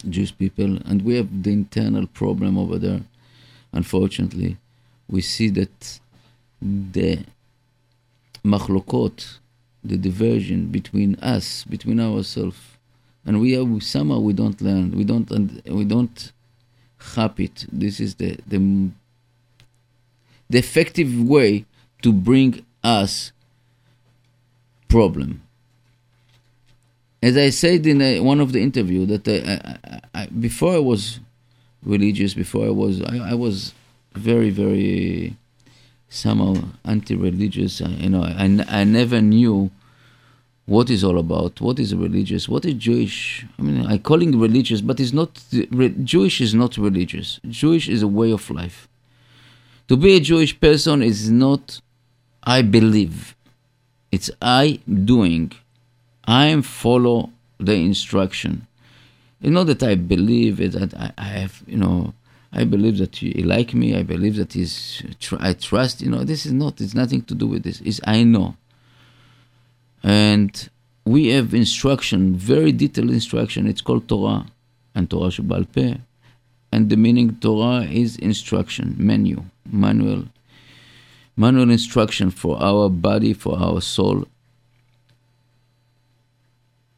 Jewish 0.09 0.37
people, 0.37 0.79
and 0.89 1.03
we 1.03 1.17
have 1.17 1.31
the 1.43 1.53
internal 1.53 2.07
problem 2.07 2.57
over 2.57 2.79
there. 2.79 3.03
Unfortunately, 3.73 4.57
we 5.09 5.21
see 5.21 5.49
that 5.51 6.01
the 6.63 7.13
machlokot, 8.45 9.39
the 9.83 9.97
diversion 9.97 10.61
between 10.79 11.17
us, 11.17 11.65
between 11.65 11.99
ourselves, 12.01 12.59
and 13.27 13.41
we 13.41 13.57
are 13.57 13.81
somehow 13.81 14.19
we 14.19 14.33
don't 14.33 14.61
learn, 14.61 14.93
we 14.93 15.05
don't 15.05 15.29
we 15.67 15.85
don't 15.85 16.33
hap 17.15 17.41
it. 17.41 17.67
This 17.73 18.01
is 18.01 18.15
the 18.17 18.39
the 18.47 18.59
the 20.51 20.59
effective 20.59 21.13
way 21.35 21.65
to 22.03 22.13
bring 22.13 22.65
us 22.83 23.33
problem. 24.95 25.43
As 27.21 27.37
I 27.37 27.51
said 27.51 27.87
in 27.87 28.01
a, 28.01 28.21
one 28.21 28.41
of 28.41 28.53
the 28.53 28.61
interview 28.69 29.07
that 29.07 29.27
I, 29.27 29.39
I, 29.93 30.23
I, 30.23 30.27
before 30.27 30.75
I 30.75 30.79
was 30.93 31.21
religious, 31.95 32.35
before 32.35 32.67
I 32.67 32.71
was 32.83 33.03
I, 33.03 33.35
was 33.35 33.75
very 34.15 34.51
very 34.51 35.37
somehow 36.09 36.55
anti-religious. 36.85 37.81
You 37.81 38.11
know, 38.11 38.23
I, 38.23 38.45
I 38.81 38.85
never 38.85 39.21
knew 39.21 39.71
what 40.67 40.91
is 40.91 41.03
all 41.03 41.19
about, 41.19 41.61
what 41.61 41.79
is 41.79 41.95
religious, 41.95 42.49
what 42.49 42.65
is 42.65 42.75
Jewish. 42.75 43.45
I 43.59 43.63
mean, 43.63 43.87
I 43.87 43.99
call 43.99 44.23
it 44.23 44.35
religious, 44.49 44.81
but 44.81 45.01
it's 45.01 45.13
not 45.13 45.31
Jewish 46.05 46.41
is 46.41 46.55
not 46.55 46.77
religious. 46.77 47.41
Jewish 47.49 47.89
is 47.89 48.03
a 48.03 48.09
way 48.09 48.31
of 48.31 48.49
life. 48.51 48.87
To 49.89 49.97
be 49.97 50.17
a 50.17 50.21
Jewish 50.21 50.59
person 50.61 51.03
is 51.03 51.31
not 51.31 51.81
I 52.45 52.63
believe. 52.63 53.35
It's 54.15 54.31
I 54.41 54.79
doing. 55.15 55.51
I 56.25 56.61
follow 56.61 57.31
the 57.59 57.75
instruction. 57.75 58.67
It's 59.41 59.51
not 59.51 59.67
that 59.67 59.83
I 59.83 59.95
believe 59.97 60.61
it, 60.61 60.73
that 60.73 60.95
I, 60.95 61.11
I 61.19 61.29
have, 61.41 61.55
you 61.67 61.79
know, 61.85 62.15
I 62.53 62.63
believe 62.63 62.99
that 62.99 63.17
he 63.17 63.43
like 63.43 63.75
me. 63.75 63.89
I 63.97 64.05
believe 64.05 64.37
that 64.37 64.53
he's. 64.53 65.03
I 65.49 65.53
trust. 65.55 66.01
You 66.01 66.11
know, 66.13 66.23
this 66.23 66.47
is 66.47 66.53
not. 66.53 66.81
It's 66.81 66.95
nothing 66.95 67.23
to 67.23 67.35
do 67.35 67.47
with 67.49 67.65
this. 67.65 67.81
It's 67.81 68.01
I 68.05 68.23
know. 68.23 68.55
And 70.05 70.53
we 71.05 71.29
have 71.35 71.53
instruction, 71.53 72.37
very 72.37 72.71
detailed 72.71 73.11
instruction. 73.11 73.67
It's 73.67 73.81
called 73.81 74.07
Torah, 74.07 74.47
and 74.95 75.11
Torah 75.11 75.31
Shebal 75.31 75.67
Peh. 75.73 75.97
And 76.71 76.89
the 76.89 76.97
meaning 76.97 77.37
Torah 77.41 77.83
is 77.83 78.17
instruction, 78.19 78.95
menu, 78.97 79.45
manual, 79.67 80.27
manual 81.37 81.71
instruction 81.71 82.31
for 82.31 82.63
our 82.63 82.89
body, 82.89 83.33
for 83.33 83.59
our 83.59 83.81
soul. 83.81 84.27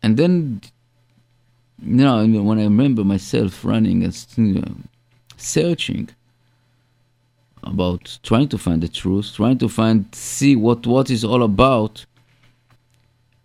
And 0.02 0.16
then, 0.16 0.60
you 1.82 1.96
know, 1.96 2.24
when 2.42 2.58
I 2.58 2.64
remember 2.64 3.04
myself 3.04 3.64
running 3.64 4.04
and 4.04 4.88
searching 5.36 6.10
about 7.62 8.18
trying 8.22 8.48
to 8.48 8.58
find 8.58 8.82
the 8.82 8.88
truth, 8.88 9.34
trying 9.34 9.58
to 9.58 9.68
find 9.68 10.06
see 10.14 10.56
what 10.56 10.86
what 10.86 11.10
is 11.10 11.24
all 11.24 11.42
about. 11.42 12.06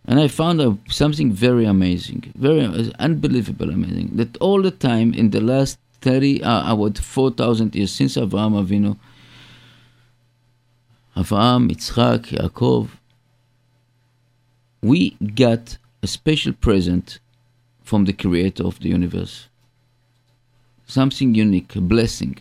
And 0.06 0.20
I 0.20 0.28
found 0.28 0.60
uh, 0.62 0.74
something 0.88 1.32
very 1.32 1.66
amazing, 1.66 2.34
very 2.36 2.62
unbelievable 3.00 3.70
amazing. 3.70 4.12
That 4.16 4.36
all 4.38 4.62
the 4.62 4.72
time 4.72 5.14
in 5.14 5.30
the 5.30 5.42
last 5.42 5.78
30, 6.02 6.44
uh, 6.44 6.74
about 6.74 6.98
4,000 6.98 7.76
years 7.76 7.92
since 7.92 8.18
Avraham 8.18 8.54
Avinu, 8.64 8.98
Avraham, 11.16 11.70
Yitzchak, 11.70 12.28
Yaakov, 12.38 12.90
we 14.82 15.12
got 15.36 15.78
a 16.02 16.08
special 16.08 16.54
present 16.54 17.20
from 17.84 18.06
the 18.06 18.14
creator 18.14 18.66
of 18.66 18.80
the 18.80 18.90
universe 18.90 19.48
something 20.92 21.34
unique, 21.34 21.76
a 21.76 21.82
blessing. 21.82 22.38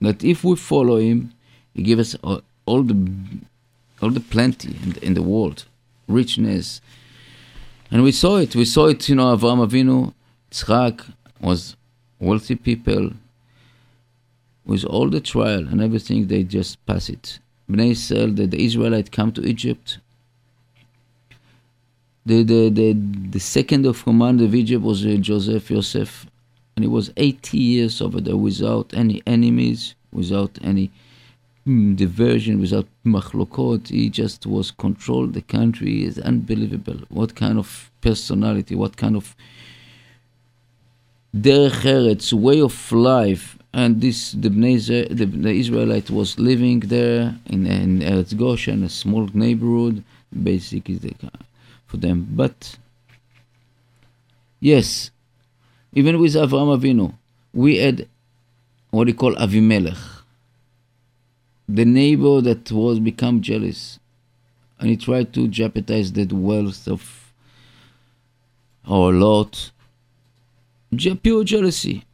That 0.00 0.24
if 0.24 0.44
we 0.44 0.56
follow 0.56 0.96
Him, 0.98 1.32
He 1.74 1.82
gives 1.82 2.14
us 2.14 2.40
all 2.66 2.82
the 2.82 2.96
all 4.00 4.10
the 4.10 4.20
plenty 4.20 4.76
in 4.82 4.90
the, 4.92 5.04
in 5.06 5.14
the 5.14 5.22
world, 5.22 5.64
richness. 6.06 6.80
And 7.90 8.02
we 8.02 8.12
saw 8.12 8.36
it. 8.36 8.54
We 8.54 8.64
saw 8.64 8.86
it. 8.86 9.08
You 9.08 9.16
know, 9.16 9.36
Avraham 9.36 9.66
Avinu, 9.66 10.12
Tzchak 10.50 10.96
was 11.40 11.76
wealthy 12.20 12.56
people. 12.56 13.12
With 14.64 14.84
all 14.84 15.08
the 15.08 15.20
trial 15.20 15.66
and 15.70 15.80
everything, 15.80 16.26
they 16.26 16.42
just 16.44 16.84
pass 16.84 17.08
it. 17.08 17.38
Bnei 17.70 17.90
Israel, 17.90 18.32
the, 18.32 18.46
the 18.46 18.64
Israelite 18.64 19.12
come 19.12 19.32
to 19.32 19.42
Egypt. 19.46 19.98
The, 22.24 22.42
the, 22.42 22.68
the, 22.70 22.92
the 22.92 23.40
second 23.40 23.86
of 23.86 24.04
command 24.04 24.40
of 24.40 24.54
Egypt 24.54 24.82
was 24.82 25.04
uh, 25.04 25.16
Joseph, 25.20 25.68
Joseph, 25.68 26.26
and 26.76 26.84
he 26.84 26.88
was 26.88 27.10
80 27.16 27.58
years 27.58 28.00
over 28.00 28.20
there 28.20 28.36
without 28.36 28.92
any 28.94 29.22
enemies, 29.26 29.94
without 30.12 30.58
any 30.62 30.90
mm, 31.66 31.96
diversion, 31.96 32.60
without 32.60 32.86
machlokot. 33.04 33.88
He 33.88 34.08
just 34.08 34.46
was 34.46 34.70
controlled 34.70 35.34
the 35.34 35.42
country. 35.42 36.04
is 36.04 36.18
unbelievable. 36.18 37.00
What 37.08 37.34
kind 37.34 37.58
of 37.58 37.90
personality, 38.00 38.74
what 38.74 38.96
kind 38.96 39.16
of 39.16 39.34
derech 41.36 41.82
eretz, 41.84 42.32
way 42.32 42.60
of 42.60 42.92
life. 42.92 43.57
And 43.72 44.00
this, 44.00 44.32
the, 44.32 44.48
the, 44.48 45.26
the 45.26 45.50
Israelite 45.50 46.10
was 46.10 46.38
living 46.38 46.80
there 46.80 47.36
in, 47.46 47.66
in 47.66 48.00
Eretz 48.00 48.36
Goshen, 48.36 48.82
a 48.82 48.88
small 48.88 49.28
neighborhood, 49.34 50.02
basically 50.42 51.14
for 51.86 51.98
them. 51.98 52.26
But 52.30 52.76
yes, 54.60 55.10
even 55.92 56.18
with 56.18 56.34
Avraham 56.34 56.78
Avinu, 56.78 57.14
we 57.52 57.76
had 57.78 58.08
what 58.90 59.06
we 59.06 59.12
call 59.12 59.34
Avimelech, 59.34 59.98
the 61.68 61.84
neighbor 61.84 62.40
that 62.40 62.72
was 62.72 62.98
become 62.98 63.42
jealous, 63.42 63.98
and 64.80 64.88
he 64.88 64.96
tried 64.96 65.34
to 65.34 65.46
jeopardize 65.48 66.12
the 66.12 66.24
wealth 66.34 66.88
of 66.88 67.32
our 68.88 69.12
Lot. 69.12 69.70
Pure 71.22 71.44
jealousy. 71.44 72.04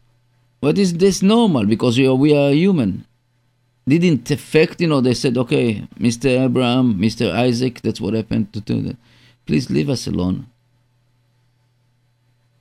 But 0.64 0.78
is 0.78 0.94
this 0.94 1.20
normal? 1.22 1.66
Because 1.66 1.98
we 1.98 2.06
are, 2.06 2.14
we 2.14 2.34
are 2.34 2.50
human. 2.50 3.04
Didn't 3.86 4.30
affect, 4.30 4.80
you 4.80 4.88
know, 4.88 5.02
they 5.02 5.12
said, 5.12 5.36
okay, 5.36 5.86
Mr. 6.00 6.46
Abraham, 6.46 6.94
Mr. 6.94 7.30
Isaac, 7.30 7.82
that's 7.82 8.00
what 8.00 8.14
happened 8.14 8.50
to 8.54 8.60
them. 8.60 8.96
Please 9.44 9.68
leave 9.68 9.90
us 9.90 10.06
alone. 10.06 10.46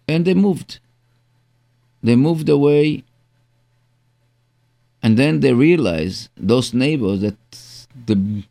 And 0.05 0.25
they 0.25 0.33
moved. 0.33 0.79
They 2.03 2.17
moved 2.17 2.50
away, 2.50 3.05
And 5.01 5.17
then 5.17 5.39
they 5.39 5.53
realize, 5.53 6.29
those 6.36 6.74
neighbors, 6.74 7.22
that 7.22 7.38
the, 8.05 8.43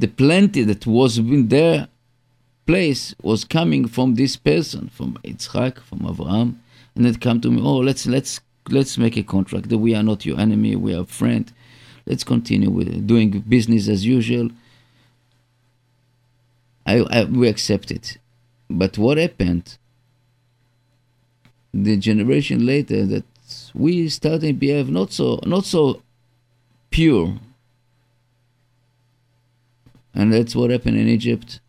the 0.00 0.08
plenty 0.08 0.64
that 0.64 0.84
was 0.84 1.18
in 1.18 1.46
their 1.46 1.86
place 2.66 3.14
was 3.22 3.44
coming 3.44 3.86
from 3.86 4.16
this 4.16 4.34
person, 4.36 4.88
from 4.88 5.18
Yitzchak, 5.24 5.80
from 5.80 6.06
Abraham. 6.08 6.60
And 6.96 7.04
they 7.04 7.12
come 7.14 7.40
to 7.40 7.50
me, 7.52 7.62
oh, 7.62 7.78
let's, 7.78 8.04
let's, 8.06 8.40
let's 8.72 8.98
make 8.98 9.16
a 9.16 9.22
contract 9.22 9.68
that 9.68 9.78
we 9.78 9.94
are 9.94 10.02
not 10.02 10.26
your 10.26 10.38
enemy, 10.38 10.76
we 10.76 10.94
are 10.94 11.04
friend. 11.04 11.52
Let's 12.06 12.24
continue 12.24 12.70
with 12.70 13.06
doing 13.06 13.40
business 13.40 13.88
as 13.88 14.04
usual. 14.04 14.50
I, 16.86 17.00
I, 17.10 17.24
we 17.24 17.48
accept 17.48 17.90
it. 17.90 18.18
But 18.68 18.98
what 18.98 19.18
happened? 19.18 19.76
The 21.72 21.96
generation 21.96 22.66
later 22.66 23.06
that 23.06 23.24
we 23.74 24.08
started 24.08 24.58
behave 24.58 24.88
not 24.90 25.12
so 25.12 25.40
not 25.44 25.64
so 25.64 26.02
pure. 26.90 27.38
And 30.14 30.32
that's 30.32 30.56
what 30.56 30.70
happened 30.70 30.98
in 30.98 31.06
Egypt. 31.08 31.60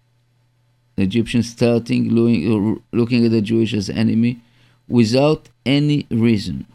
The 0.95 1.03
Egyptians 1.03 1.51
starting 1.51 2.09
looking, 2.09 2.81
looking 2.91 3.25
at 3.25 3.31
the 3.31 3.41
Jewish 3.41 3.73
as 3.73 3.89
enemy 3.89 4.41
without 4.87 5.49
any 5.65 6.07
reason. 6.09 6.65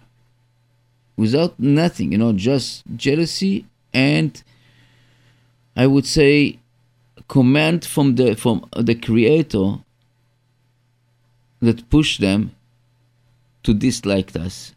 Without 1.16 1.58
nothing, 1.58 2.12
you 2.12 2.18
know, 2.18 2.32
just 2.32 2.84
jealousy 2.96 3.64
and 3.92 4.42
I 5.74 5.86
would 5.86 6.06
say 6.06 6.58
command 7.28 7.84
from 7.84 8.14
the 8.16 8.34
from 8.34 8.68
the 8.76 8.94
creator 8.94 9.78
that 11.60 11.88
pushed 11.90 12.20
them 12.20 12.54
to 13.62 13.74
dislike 13.74 14.36
us. 14.36 14.74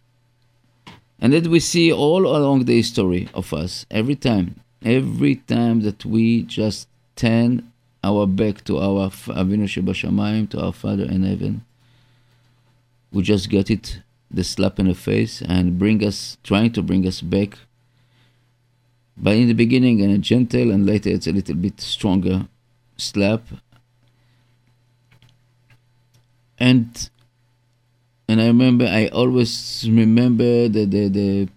And 1.21 1.33
that 1.33 1.47
we 1.47 1.59
see 1.59 1.91
all 1.91 2.25
along 2.25 2.65
the 2.65 2.77
history 2.77 3.27
of 3.33 3.53
us, 3.53 3.85
every 3.91 4.15
time, 4.15 4.61
every 4.83 5.35
time 5.35 5.81
that 5.81 6.05
we 6.05 6.43
just 6.43 6.87
turn 7.15 7.71
our 8.03 8.25
back 8.25 8.63
to 8.63 8.77
our 8.77 9.09
Avinu 9.09 9.67
Sheba 9.67 9.91
Shebashamayim, 9.91 10.49
to 10.51 10.61
our 10.61 10.71
Father 10.71 11.03
in 11.03 11.23
heaven, 11.23 11.65
we 13.11 13.21
just 13.21 13.49
get 13.49 13.69
it, 13.69 13.99
the 14.31 14.43
slap 14.43 14.79
in 14.79 14.87
the 14.87 14.95
face, 14.95 15.41
and 15.41 15.79
bring 15.79 16.03
us, 16.03 16.37
trying 16.43 16.71
to 16.73 16.81
bring 16.81 17.07
us 17.07 17.21
back. 17.21 17.57
But 19.17 19.35
in 19.35 19.47
the 19.47 19.53
beginning, 19.53 19.99
in 19.99 20.11
a 20.11 20.17
gentle, 20.17 20.71
and 20.71 20.85
later 20.85 21.09
it's 21.09 21.27
a 21.27 21.31
little 21.31 21.55
bit 21.55 21.81
stronger 21.81 22.47
slap. 22.97 23.43
And 26.57 27.09
and 28.27 28.39
I 28.41 28.47
remember 28.47 28.85
I 28.85 29.07
always 29.07 29.87
remember 29.89 30.67
the 30.67 30.85
the 30.85 31.07
the, 31.09 31.49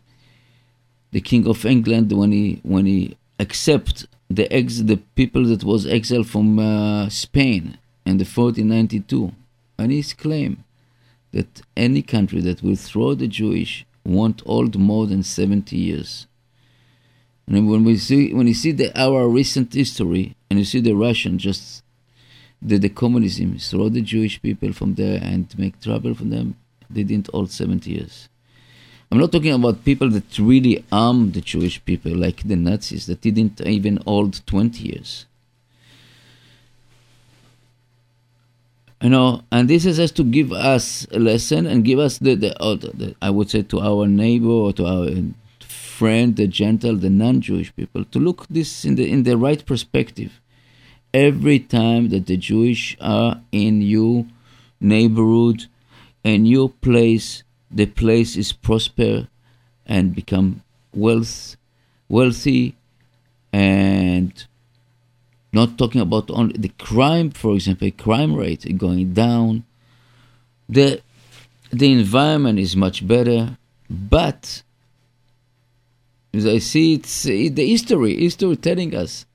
the 1.10 1.20
king 1.20 1.46
of 1.46 1.66
England 1.66 2.12
when 2.12 2.32
he 2.32 2.60
when 2.62 2.86
he 2.86 3.16
accept 3.38 4.06
the 4.30 4.50
ex 4.52 4.78
the 4.78 4.96
people 5.14 5.44
that 5.44 5.64
was 5.64 5.86
exiled 5.86 6.28
from 6.28 6.58
uh, 6.58 7.08
Spain 7.10 7.78
in 8.06 8.16
the 8.18 8.24
1492 8.24 9.32
and 9.78 9.92
his 9.92 10.14
claim 10.14 10.64
that 11.32 11.62
any 11.76 12.02
country 12.02 12.40
that 12.40 12.62
will 12.62 12.76
throw 12.76 13.14
the 13.14 13.28
Jewish 13.28 13.86
won't 14.04 14.40
hold 14.42 14.78
more 14.78 15.06
than 15.06 15.22
70 15.22 15.76
years. 15.76 16.26
And 17.46 17.68
when 17.68 17.84
we 17.84 17.96
see 17.96 18.32
when 18.32 18.46
you 18.46 18.54
see 18.54 18.72
the 18.72 18.98
our 18.98 19.28
recent 19.28 19.74
history 19.74 20.36
and 20.48 20.58
you 20.58 20.64
see 20.64 20.80
the 20.80 20.94
Russian 20.94 21.38
just 21.38 21.82
the, 22.60 22.78
the 22.78 22.88
communism 22.88 23.58
throw 23.58 23.88
the 23.88 24.00
Jewish 24.00 24.40
people 24.40 24.72
from 24.72 24.94
there 24.94 25.20
and 25.22 25.58
make 25.58 25.80
trouble 25.80 26.14
for 26.14 26.24
them, 26.24 26.56
they 26.88 27.02
didn't 27.02 27.28
hold 27.32 27.50
70 27.50 27.90
years. 27.90 28.28
I'm 29.10 29.18
not 29.18 29.32
talking 29.32 29.52
about 29.52 29.84
people 29.84 30.08
that 30.10 30.38
really 30.38 30.84
armed 30.90 31.34
the 31.34 31.42
Jewish 31.42 31.84
people, 31.84 32.16
like 32.16 32.48
the 32.48 32.56
Nazis, 32.56 33.06
that 33.06 33.20
didn't 33.20 33.60
even 33.60 33.98
hold 34.06 34.40
20 34.46 34.82
years. 34.84 35.26
You 39.02 39.10
know, 39.10 39.42
and 39.50 39.68
this 39.68 39.84
is 39.84 39.96
just 39.96 40.14
to 40.16 40.24
give 40.24 40.52
us 40.52 41.08
a 41.10 41.18
lesson 41.18 41.66
and 41.66 41.84
give 41.84 41.98
us 41.98 42.18
the, 42.18 42.36
the, 42.36 42.62
uh, 42.62 42.76
the 42.76 43.16
I 43.20 43.30
would 43.30 43.50
say 43.50 43.62
to 43.62 43.80
our 43.80 44.06
neighbor 44.06 44.46
or 44.46 44.72
to 44.74 44.86
our 44.86 45.10
friend, 45.58 46.36
the 46.36 46.46
gentle, 46.46 46.96
the 46.96 47.10
non-Jewish 47.10 47.74
people, 47.74 48.04
to 48.04 48.20
look 48.20 48.46
this 48.48 48.84
in 48.84 48.94
the 48.94 49.10
in 49.10 49.24
the 49.24 49.36
right 49.36 49.66
perspective. 49.66 50.40
Every 51.12 51.58
time 51.58 52.10
that 52.10 52.26
the 52.26 52.36
Jewish 52.36 52.96
are 53.00 53.40
in 53.50 53.82
your 53.82 54.24
neighborhood, 54.80 55.66
a 56.24 56.36
your 56.36 56.70
place, 56.70 57.42
the 57.72 57.86
place 57.86 58.36
is 58.36 58.52
prosper 58.52 59.26
and 59.84 60.14
become 60.14 60.62
wealth, 60.94 61.56
wealthy, 62.08 62.76
and 63.52 64.32
not 65.52 65.76
talking 65.78 66.00
about 66.00 66.30
only 66.30 66.56
the 66.56 66.72
crime, 66.78 67.30
for 67.30 67.54
example, 67.54 67.90
crime 67.90 68.34
rate 68.34 68.76
going 68.78 69.12
down. 69.12 69.64
The 70.68 71.02
the 71.70 71.92
environment 71.92 72.58
is 72.58 72.76
much 72.76 73.06
better, 73.06 73.56
but 73.88 74.62
as 76.34 76.46
I 76.46 76.58
see, 76.58 76.94
it's 76.94 77.24
the 77.24 77.50
history, 77.50 78.18
history 78.18 78.56
telling 78.56 78.94
us. 78.94 79.26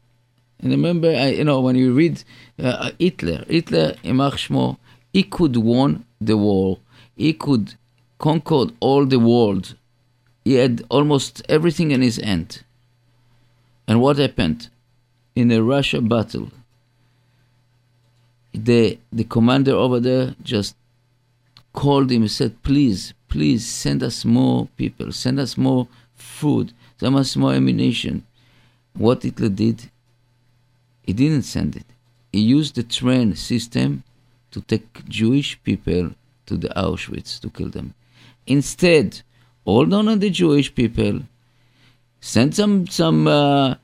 And 0.60 0.72
remember, 0.72 1.10
I, 1.10 1.30
you 1.30 1.44
know, 1.44 1.62
when 1.62 1.76
you 1.76 1.94
read 1.94 2.24
uh, 2.60 2.92
Hitler, 2.98 3.46
Hitler, 3.48 3.96
he 5.14 5.24
could 5.24 5.58
won 5.58 6.06
the 6.20 6.38
war. 6.38 6.80
He 7.16 7.34
could 7.34 7.76
conquer 8.18 8.66
all 8.80 9.06
the 9.06 9.20
world. 9.20 9.76
He 10.44 10.56
had 10.56 10.84
almost 10.90 11.44
everything 11.48 11.92
in 11.92 12.02
his 12.02 12.18
hand. 12.18 12.64
And 13.88 14.02
what 14.02 14.18
happened? 14.18 14.70
In 15.38 15.52
a 15.52 15.62
Russia 15.62 16.02
battle, 16.02 16.50
the, 18.52 18.98
the 19.14 19.24
commander 19.24 19.74
over 19.74 20.00
there 20.00 20.34
just 20.42 20.76
called 21.74 22.12
him 22.12 22.24
and 22.24 22.32
said, 22.32 22.64
Please, 22.64 23.14
please 23.28 23.64
send 23.64 24.02
us 24.02 24.26
more 24.26 24.68
people, 24.78 25.12
send 25.12 25.40
us 25.40 25.56
more 25.56 25.88
food, 26.16 26.74
send 27.00 27.16
us 27.16 27.36
more 27.36 27.54
ammunition. 27.54 28.26
What 28.96 29.22
Hitler 29.22 29.50
did, 29.50 29.92
he 31.04 31.14
didn't 31.14 31.44
send 31.44 31.76
it. 31.76 31.86
He 32.32 32.40
used 32.42 32.74
the 32.74 32.82
train 32.82 33.36
system 33.36 34.02
to 34.50 34.62
take 34.62 35.08
Jewish 35.08 35.62
people 35.64 36.16
to 36.48 36.58
the 36.58 36.70
Auschwitz 36.70 37.40
to 37.42 37.52
kill 37.52 37.70
them. 37.70 37.94
Instead, 38.48 39.22
hold 39.66 39.94
on 39.94 40.06
to 40.06 40.16
the 40.16 40.32
Jewish 40.32 40.74
people, 40.74 41.22
send 42.22 42.56
some 42.56 42.88
some 42.88 43.28
uh, 43.28 43.76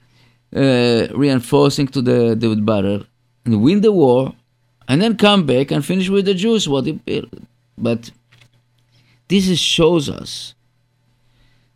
uh, 0.56 1.08
reinforcing 1.16 1.88
to 1.88 2.02
the, 2.02 2.36
the 2.36 2.56
battle, 2.56 3.06
and 3.46 3.62
win 3.62 3.82
the 3.82 3.92
war, 3.92 4.34
and 4.88 5.02
then 5.02 5.18
come 5.18 5.46
back 5.46 5.72
and 5.72 5.86
finish 5.86 6.10
with 6.10 6.26
the 6.26 6.34
Jews 6.34 6.68
what 6.68 6.86
he 6.86 6.94
built. 6.94 7.34
But 7.78 8.12
this 9.28 9.48
is, 9.48 9.60
shows 9.60 10.10
us 10.10 10.54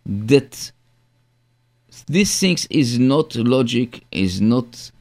that 0.06 0.72
these 2.08 2.40
things 2.40 2.68
is 2.70 3.00
not 3.00 3.36
logic, 3.36 4.04
is 4.12 4.42
not. 4.42 4.92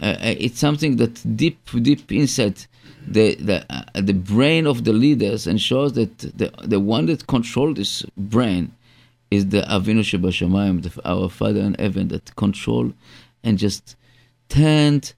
Uh, 0.00 0.06
uh 0.06 0.34
it's 0.38 0.58
something 0.58 0.96
that 0.96 1.36
deep, 1.36 1.58
deep 1.82 2.12
inside 2.12 2.66
the 3.06 3.34
the 3.36 3.64
uh, 3.70 3.82
the 3.94 4.12
brain 4.12 4.66
of 4.66 4.84
the 4.84 4.92
leaders 4.92 5.46
and 5.46 5.60
shows 5.60 5.92
that 5.94 6.18
the 6.18 6.52
the 6.64 6.80
one 6.80 7.06
that 7.06 7.26
control 7.26 7.72
this 7.72 8.02
brain 8.16 8.72
is 9.30 9.48
the 9.48 9.62
Avinu 9.62 10.00
Shebashamayim, 10.00 10.98
our 11.04 11.28
Father 11.28 11.60
in 11.60 11.74
heaven, 11.74 12.08
that 12.08 12.34
control 12.36 12.92
and 13.42 13.58
just 13.58 13.96
turned 14.48 15.14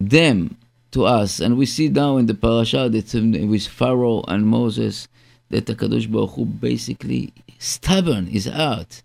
them 0.00 0.56
to 0.92 1.04
us. 1.04 1.40
And 1.40 1.56
we 1.56 1.66
see 1.66 1.88
now 1.88 2.16
in 2.16 2.26
the 2.26 2.34
parasha 2.34 2.88
that 2.88 3.14
um, 3.14 3.32
with 3.48 3.66
Pharaoh 3.66 4.24
and 4.28 4.46
Moses 4.46 5.08
that 5.50 5.66
the 5.66 5.74
Kadosh 5.74 6.10
Baruch 6.10 6.30
Hu 6.34 6.44
basically 6.44 7.32
stubborn 7.58 8.28
is 8.28 8.48
out, 8.48 9.02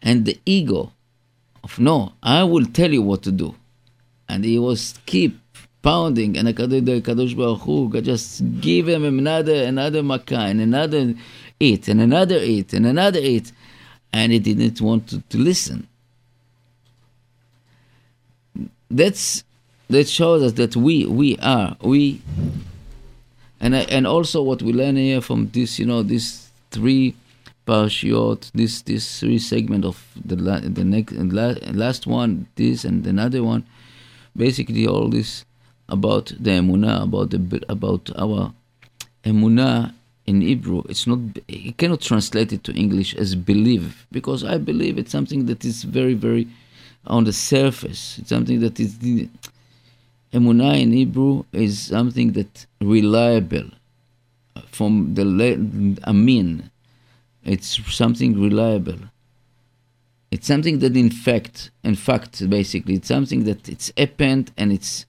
and 0.00 0.24
the 0.24 0.38
ego 0.46 0.92
of 1.64 1.78
no, 1.78 2.12
I 2.22 2.44
will 2.44 2.66
tell 2.66 2.92
you 2.92 3.02
what 3.02 3.22
to 3.22 3.32
do, 3.32 3.54
and 4.28 4.44
he 4.44 4.58
was 4.58 4.98
keep 5.06 5.38
pounding, 5.82 6.36
and 6.36 6.46
the 6.46 6.54
Kadosh 6.54 7.36
Baruch 7.36 7.62
Hu 7.62 8.00
just 8.00 8.42
give 8.60 8.88
him 8.88 9.04
another 9.04 9.64
another 9.64 10.02
makkah 10.02 10.46
and 10.50 10.60
another 10.60 11.14
eat 11.58 11.88
and 11.88 12.00
another 12.00 12.38
eat 12.38 12.72
and 12.72 12.86
another 12.86 13.20
eat, 13.20 13.50
and 14.12 14.32
he 14.32 14.38
didn't 14.38 14.80
want 14.80 15.08
to, 15.08 15.20
to 15.22 15.38
listen. 15.38 15.88
That's 18.90 19.44
that 19.88 20.08
shows 20.08 20.42
us 20.42 20.52
that 20.54 20.76
we 20.76 21.06
we 21.06 21.36
are 21.38 21.76
we, 21.80 22.20
and 23.60 23.74
and 23.74 24.06
also 24.06 24.42
what 24.42 24.62
we 24.62 24.72
learn 24.72 24.96
here 24.96 25.20
from 25.20 25.48
this, 25.50 25.78
you 25.78 25.86
know, 25.86 26.02
these 26.02 26.50
three 26.70 27.14
parshiot, 27.66 28.50
this 28.52 28.82
this 28.82 29.20
three 29.20 29.38
segment 29.38 29.84
of 29.84 30.04
the 30.24 30.36
the 30.36 30.84
next 30.84 31.12
last 31.12 32.06
one, 32.06 32.46
this 32.56 32.84
and 32.84 33.06
another 33.06 33.42
one, 33.42 33.64
basically 34.36 34.86
all 34.86 35.08
this 35.08 35.44
about 35.88 36.26
the 36.38 36.50
emunah, 36.50 37.02
about 37.02 37.30
the 37.30 37.64
about 37.68 38.10
our 38.16 38.52
emunah 39.24 39.92
in 40.26 40.40
Hebrew. 40.40 40.82
It's 40.88 41.06
not. 41.06 41.18
You 41.48 41.72
cannot 41.72 42.00
translate 42.00 42.52
it 42.52 42.64
to 42.64 42.72
English 42.72 43.14
as 43.14 43.34
believe 43.34 44.06
because 44.12 44.44
I 44.44 44.58
believe 44.58 44.98
it's 44.98 45.12
something 45.12 45.46
that 45.46 45.64
is 45.64 45.84
very, 45.84 46.14
very 46.14 46.48
on 47.06 47.24
the 47.24 47.32
surface. 47.32 48.18
It's 48.18 48.28
something 48.28 48.60
that 48.60 48.78
is. 48.80 48.96
Emunah 50.32 50.80
in 50.80 50.92
Hebrew 50.92 51.44
is 51.52 51.86
something 51.86 52.32
that 52.32 52.66
reliable 52.80 53.70
from 54.70 55.14
the 55.14 55.98
amin. 56.04 56.70
It's 57.44 57.80
something 57.94 58.38
reliable. 58.38 58.98
It's 60.30 60.46
something 60.46 60.80
that, 60.80 60.96
in 60.96 61.10
fact, 61.10 61.70
in 61.84 61.94
fact, 61.94 62.50
basically, 62.50 62.94
it's 62.96 63.08
something 63.08 63.44
that 63.44 63.68
it's 63.68 63.92
happened 63.96 64.50
and 64.56 64.72
it's 64.72 65.06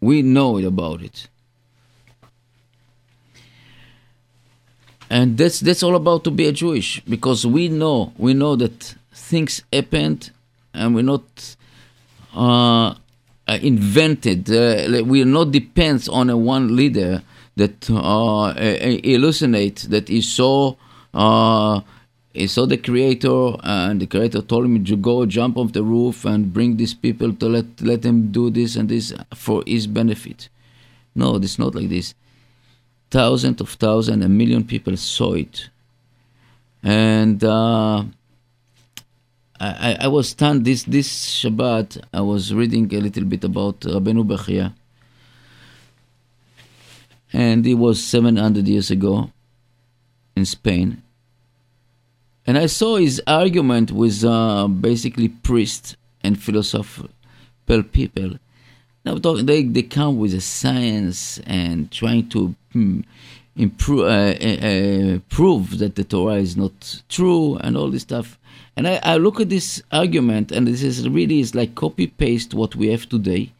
we 0.00 0.22
know 0.22 0.58
about 0.58 1.02
it. 1.02 1.28
and 5.10 5.36
that's 5.36 5.60
that's 5.60 5.82
all 5.82 5.96
about 5.96 6.22
to 6.24 6.30
be 6.30 6.46
a 6.46 6.52
Jewish 6.52 7.00
because 7.00 7.44
we 7.44 7.68
know 7.68 8.12
we 8.16 8.32
know 8.32 8.54
that 8.56 8.94
things 9.12 9.62
happened 9.72 10.30
and 10.74 10.94
we're 10.94 11.02
not 11.02 11.56
uh, 12.34 12.94
invented. 13.48 14.50
Uh, 14.50 15.02
we 15.04 15.22
are 15.22 15.26
not 15.26 15.50
depends 15.50 16.08
on 16.08 16.30
a 16.30 16.36
one 16.36 16.76
leader 16.76 17.22
that 17.56 17.90
uh, 17.90 18.54
hallucinate 18.54 19.82
that 19.88 20.08
he 20.08 20.20
saw. 20.20 20.74
Uh, 21.12 21.80
he 22.32 22.46
saw 22.46 22.64
the 22.64 22.78
creator, 22.78 23.56
and 23.64 24.00
the 24.00 24.06
creator 24.06 24.40
told 24.40 24.64
him 24.64 24.84
to 24.84 24.96
go 24.96 25.26
jump 25.26 25.56
off 25.56 25.72
the 25.72 25.82
roof 25.82 26.24
and 26.24 26.52
bring 26.54 26.76
these 26.76 26.94
people 26.94 27.32
to 27.34 27.48
let 27.48 27.80
let 27.80 28.02
them 28.02 28.30
do 28.30 28.50
this 28.50 28.76
and 28.76 28.88
this 28.88 29.12
for 29.34 29.64
his 29.66 29.86
benefit. 29.86 30.48
No, 31.14 31.36
it's 31.36 31.58
not 31.58 31.74
like 31.74 31.88
this 31.88 32.14
thousands 33.10 33.60
of 33.60 33.70
thousands, 33.70 34.24
a 34.24 34.28
million 34.28 34.64
people 34.64 34.96
saw 34.96 35.34
it. 35.34 35.68
And 36.82 37.42
uh, 37.44 38.04
I, 39.60 39.98
I 40.00 40.08
was 40.08 40.30
stunned 40.30 40.64
this, 40.64 40.84
this 40.84 41.08
Shabbat. 41.08 42.02
I 42.14 42.22
was 42.22 42.54
reading 42.54 42.92
a 42.94 42.98
little 42.98 43.24
bit 43.24 43.44
about 43.44 43.80
Rabbeinu 43.80 44.26
Bachya. 44.26 44.72
And 47.32 47.66
it 47.66 47.74
was 47.74 48.02
700 48.02 48.66
years 48.66 48.90
ago 48.90 49.30
in 50.34 50.44
Spain. 50.46 51.02
And 52.46 52.56
I 52.58 52.66
saw 52.66 52.96
his 52.96 53.22
argument 53.26 53.92
with 53.92 54.24
uh, 54.24 54.66
basically 54.66 55.28
priests 55.28 55.96
and 56.22 56.40
philosophical 56.42 57.10
people 57.92 58.38
now 59.04 59.14
they, 59.14 59.62
they 59.62 59.82
come 59.82 60.18
with 60.18 60.34
a 60.34 60.40
science 60.40 61.38
and 61.46 61.90
trying 61.90 62.28
to 62.30 62.54
hmm, 62.72 63.00
improve, 63.56 64.00
uh, 64.00 64.34
uh, 64.40 64.66
uh, 64.66 65.18
prove 65.28 65.78
that 65.78 65.96
the 65.96 66.04
Torah 66.04 66.36
is 66.36 66.56
not 66.56 67.02
true 67.08 67.56
and 67.56 67.76
all 67.76 67.90
this 67.90 68.02
stuff. 68.02 68.38
And 68.76 68.86
I, 68.88 69.00
I 69.02 69.16
look 69.16 69.40
at 69.40 69.48
this 69.48 69.82
argument, 69.92 70.52
and 70.52 70.66
this 70.66 70.82
is 70.82 71.08
really 71.08 71.40
is 71.40 71.54
like 71.54 71.74
copy 71.74 72.06
paste 72.06 72.54
what 72.54 72.76
we 72.76 72.88
have 72.88 73.08
today. 73.08 73.52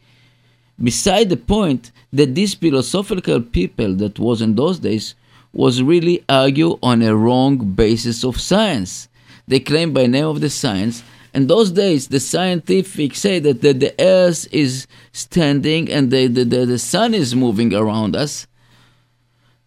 Beside 0.82 1.28
the 1.28 1.36
point 1.36 1.90
that 2.12 2.34
these 2.34 2.54
philosophical 2.54 3.40
people 3.42 3.94
that 3.96 4.18
was 4.18 4.40
in 4.40 4.54
those 4.54 4.78
days 4.78 5.14
was 5.52 5.82
really 5.82 6.24
argue 6.28 6.78
on 6.82 7.02
a 7.02 7.14
wrong 7.14 7.58
basis 7.72 8.24
of 8.24 8.40
science. 8.40 9.08
They 9.46 9.60
claim 9.60 9.92
by 9.92 10.06
name 10.06 10.26
of 10.26 10.40
the 10.40 10.48
science 10.48 11.02
in 11.32 11.46
those 11.46 11.70
days, 11.70 12.08
the 12.08 12.18
scientific 12.20 13.14
say 13.14 13.38
that 13.38 13.62
the, 13.62 13.72
the 13.72 13.94
earth 14.00 14.48
is 14.52 14.86
standing 15.12 15.90
and 15.90 16.10
the, 16.10 16.26
the, 16.26 16.44
the, 16.44 16.66
the 16.66 16.78
sun 16.78 17.14
is 17.14 17.34
moving 17.34 17.72
around 17.72 18.16
us. 18.16 18.46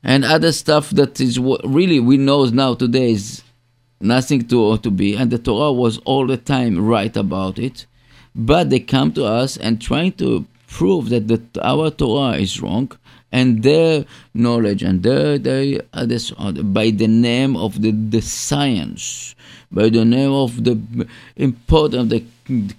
And 0.04 0.26
other 0.26 0.52
stuff 0.52 0.90
that 0.92 1.22
is 1.22 1.40
really 1.40 2.00
we 2.00 2.18
know 2.18 2.46
now 2.46 2.74
today 2.76 3.12
is 3.12 3.42
nothing 4.02 4.48
to, 4.50 4.78
to 4.78 4.92
be. 4.92 5.16
And 5.16 5.32
the 5.32 5.38
Torah 5.38 5.72
was 5.72 5.98
all 6.00 6.28
the 6.28 6.38
time 6.38 6.86
right 6.86 7.16
about 7.16 7.58
it. 7.58 7.86
But 8.36 8.70
they 8.70 8.80
come 8.80 9.14
to 9.14 9.26
us 9.26 9.58
and 9.58 9.82
trying 9.82 10.14
to 10.14 10.46
prove 10.68 11.10
that 11.10 11.28
the, 11.28 11.42
our 11.62 11.90
Torah 11.92 12.38
is 12.38 12.62
wrong 12.62 12.92
and 13.32 13.64
their 13.64 14.06
knowledge 14.34 14.84
and 14.84 15.02
their, 15.04 15.40
their 15.40 15.82
uh, 15.94 16.06
by 16.52 16.92
the 16.92 17.08
name 17.08 17.58
of 17.58 17.82
the, 17.82 17.92
the 17.92 18.22
science, 18.22 19.36
by 19.72 19.90
the 19.90 20.06
name 20.06 20.32
of 20.32 20.64
the 20.64 20.80
important 21.36 22.10
the 22.10 22.24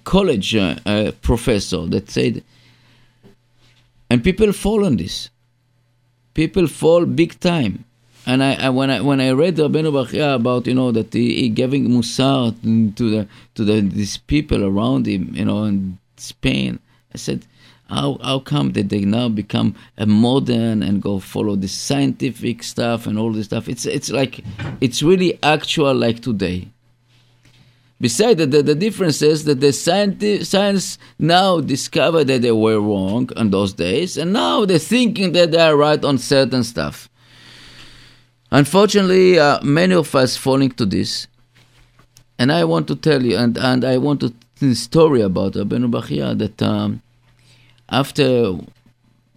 college 0.03 0.55
uh, 0.55 0.75
uh, 0.85 1.11
professor 1.21 1.85
that 1.87 2.09
said, 2.09 2.43
and 4.09 4.23
people 4.23 4.51
fall 4.53 4.85
on 4.85 4.95
this. 4.95 5.29
People 6.35 6.67
fall 6.67 7.07
big 7.07 7.39
time. 7.39 7.85
And 8.27 8.43
I, 8.43 8.53
I, 8.65 8.69
when 8.69 8.91
I 8.91 9.01
when 9.01 9.19
I 9.21 9.31
read 9.31 9.55
Rabbeinu 9.55 9.91
Bachya 9.91 10.35
about 10.35 10.67
you 10.67 10.75
know 10.75 10.91
that 10.91 11.13
he, 11.13 11.41
he 11.41 11.49
giving 11.49 11.89
musar 11.89 12.53
to 12.95 13.09
the 13.09 13.27
to 13.55 13.63
the 13.63 13.81
these 13.81 14.17
people 14.17 14.63
around 14.63 15.07
him 15.07 15.35
you 15.35 15.45
know 15.45 15.63
in 15.63 15.97
Spain, 16.17 16.79
I 17.13 17.17
said 17.17 17.45
how, 17.87 18.17
how 18.23 18.39
come 18.39 18.71
that 18.73 18.89
they 18.89 19.01
now 19.05 19.29
become 19.29 19.75
a 19.97 20.05
modern 20.05 20.81
and 20.81 21.01
go 21.01 21.19
follow 21.19 21.55
the 21.55 21.67
scientific 21.67 22.63
stuff 22.63 23.05
and 23.05 23.19
all 23.19 23.31
this 23.31 23.45
stuff? 23.45 23.69
It's 23.69 23.85
it's 23.85 24.09
like 24.09 24.43
it's 24.81 25.03
really 25.03 25.37
actual 25.43 25.93
like 25.93 26.21
today. 26.21 26.69
Besides 27.99 28.39
that, 28.39 28.51
the, 28.51 28.61
the 28.61 28.75
difference 28.75 29.21
is 29.21 29.45
that 29.45 29.61
the 29.61 29.71
science, 29.71 30.97
now 31.17 31.61
discovered 31.61 32.25
that 32.25 32.41
they 32.41 32.51
were 32.51 32.79
wrong 32.79 33.29
in 33.37 33.51
those 33.51 33.73
days, 33.73 34.17
and 34.17 34.33
now 34.33 34.65
they're 34.65 34.79
thinking 34.79 35.31
that 35.31 35.51
they 35.51 35.59
are 35.59 35.77
right 35.77 36.03
on 36.03 36.17
certain 36.17 36.63
stuff. 36.63 37.09
Unfortunately, 38.51 39.39
uh, 39.39 39.61
many 39.63 39.93
of 39.93 40.13
us 40.13 40.35
falling 40.35 40.71
to 40.71 40.85
this, 40.85 41.27
and 42.37 42.51
I 42.51 42.65
want 42.65 42.87
to 42.89 42.95
tell 42.95 43.23
you, 43.23 43.37
and, 43.37 43.57
and 43.57 43.85
I 43.85 43.97
want 43.97 44.19
to 44.21 44.33
tell 44.59 44.69
a 44.69 44.75
story 44.75 45.21
about 45.21 45.53
Rabbeinu 45.53 45.89
Bachya 45.89 46.37
that 46.37 46.61
um, 46.61 47.01
after 47.89 48.57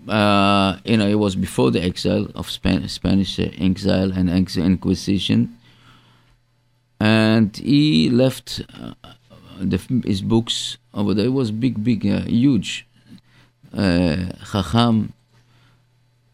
uh, 0.08 0.78
you 0.84 0.96
know, 0.96 1.06
it 1.06 1.16
was 1.16 1.36
before 1.36 1.70
the 1.70 1.82
exile 1.82 2.28
of 2.34 2.50
Span- 2.50 2.88
Spanish 2.88 3.38
exile 3.38 4.12
and 4.12 4.30
Inquisition, 4.30 5.57
and 7.00 7.56
he 7.56 8.10
left 8.10 8.62
uh, 8.74 8.94
the, 9.60 9.78
his 10.04 10.22
books 10.22 10.78
over 10.94 11.14
there. 11.14 11.26
It 11.26 11.32
was 11.32 11.50
big, 11.50 11.82
big, 11.82 12.06
uh, 12.06 12.20
huge, 12.22 12.86
uh, 13.76 14.16
Chacham, 14.50 15.12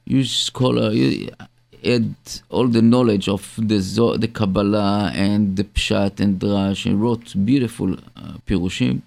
huge 0.06 0.36
scholar. 0.36 0.90
He 0.90 1.30
had 1.82 2.14
all 2.48 2.68
the 2.68 2.82
knowledge 2.82 3.28
of 3.28 3.54
the 3.58 3.78
the 4.18 4.28
Kabbalah 4.28 5.12
and 5.14 5.56
the 5.56 5.64
Pshat 5.64 6.20
and 6.20 6.40
Drash, 6.40 6.86
and 6.86 7.00
wrote 7.00 7.34
beautiful 7.44 7.94
uh, 8.16 8.38
Pirushim. 8.46 9.02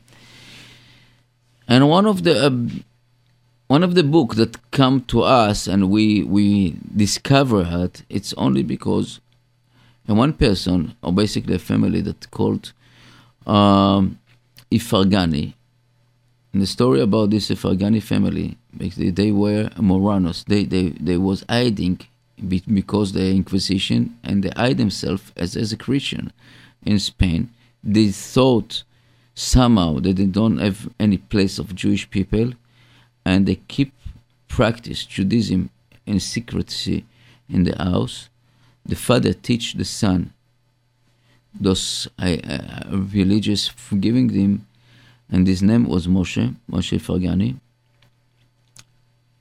And 1.67 1.89
one 1.89 2.05
of 2.05 2.23
the 2.23 2.45
uh, 2.45 2.51
one 3.67 3.83
of 3.83 3.95
the 3.95 4.03
book 4.03 4.35
that 4.35 4.71
come 4.71 5.01
to 5.05 5.23
us 5.23 5.67
and 5.67 5.89
we 5.89 6.23
we 6.23 6.77
discover 6.95 7.65
it, 7.83 8.03
it's 8.09 8.33
only 8.33 8.63
because 8.63 9.19
and 10.07 10.17
one 10.17 10.33
person, 10.33 10.95
or 11.01 11.11
basically 11.13 11.55
a 11.55 11.59
family 11.59 12.01
that 12.01 12.31
called 12.31 12.71
um, 13.45 14.19
Ifargani. 14.71 15.53
And 16.53 16.61
the 16.61 16.67
story 16.67 17.01
about 17.01 17.29
this 17.29 17.49
Ifargani 17.49 18.01
family, 18.01 18.57
basically 18.75 19.11
they 19.11 19.31
were 19.31 19.69
Marranos. 19.77 20.45
They 20.45 20.63
they 20.63 20.89
they 20.89 21.17
was 21.17 21.43
hiding 21.49 21.99
because 22.47 23.13
the 23.13 23.31
Inquisition 23.31 24.17
and 24.23 24.43
they 24.43 24.51
hide 24.55 24.77
themselves 24.77 25.31
as 25.35 25.55
as 25.55 25.73
a 25.73 25.77
Christian 25.77 26.31
in 26.85 26.99
Spain. 26.99 27.49
They 27.83 28.09
thought 28.09 28.83
somehow 29.35 29.99
that 29.99 30.15
they 30.15 30.25
don't 30.25 30.57
have 30.57 30.89
any 30.99 31.17
place 31.17 31.59
of 31.59 31.75
Jewish 31.75 32.09
people 32.09 32.53
and 33.25 33.45
they 33.45 33.55
keep 33.67 33.93
practice 34.47 35.05
Judaism 35.05 35.69
in 36.05 36.19
secrecy 36.19 37.05
in 37.49 37.63
the 37.63 37.75
house. 37.77 38.29
The 38.87 38.95
father 38.95 39.33
teach 39.33 39.73
the 39.73 39.85
son 39.85 40.33
those 41.59 42.07
uh, 42.19 42.83
religious 42.89 43.67
forgiving 43.67 44.29
him 44.29 44.67
and 45.29 45.47
his 45.47 45.61
name 45.61 45.85
was 45.87 46.07
Moshe, 46.07 46.55
Moshe 46.71 46.99
Fargani. 46.99 47.59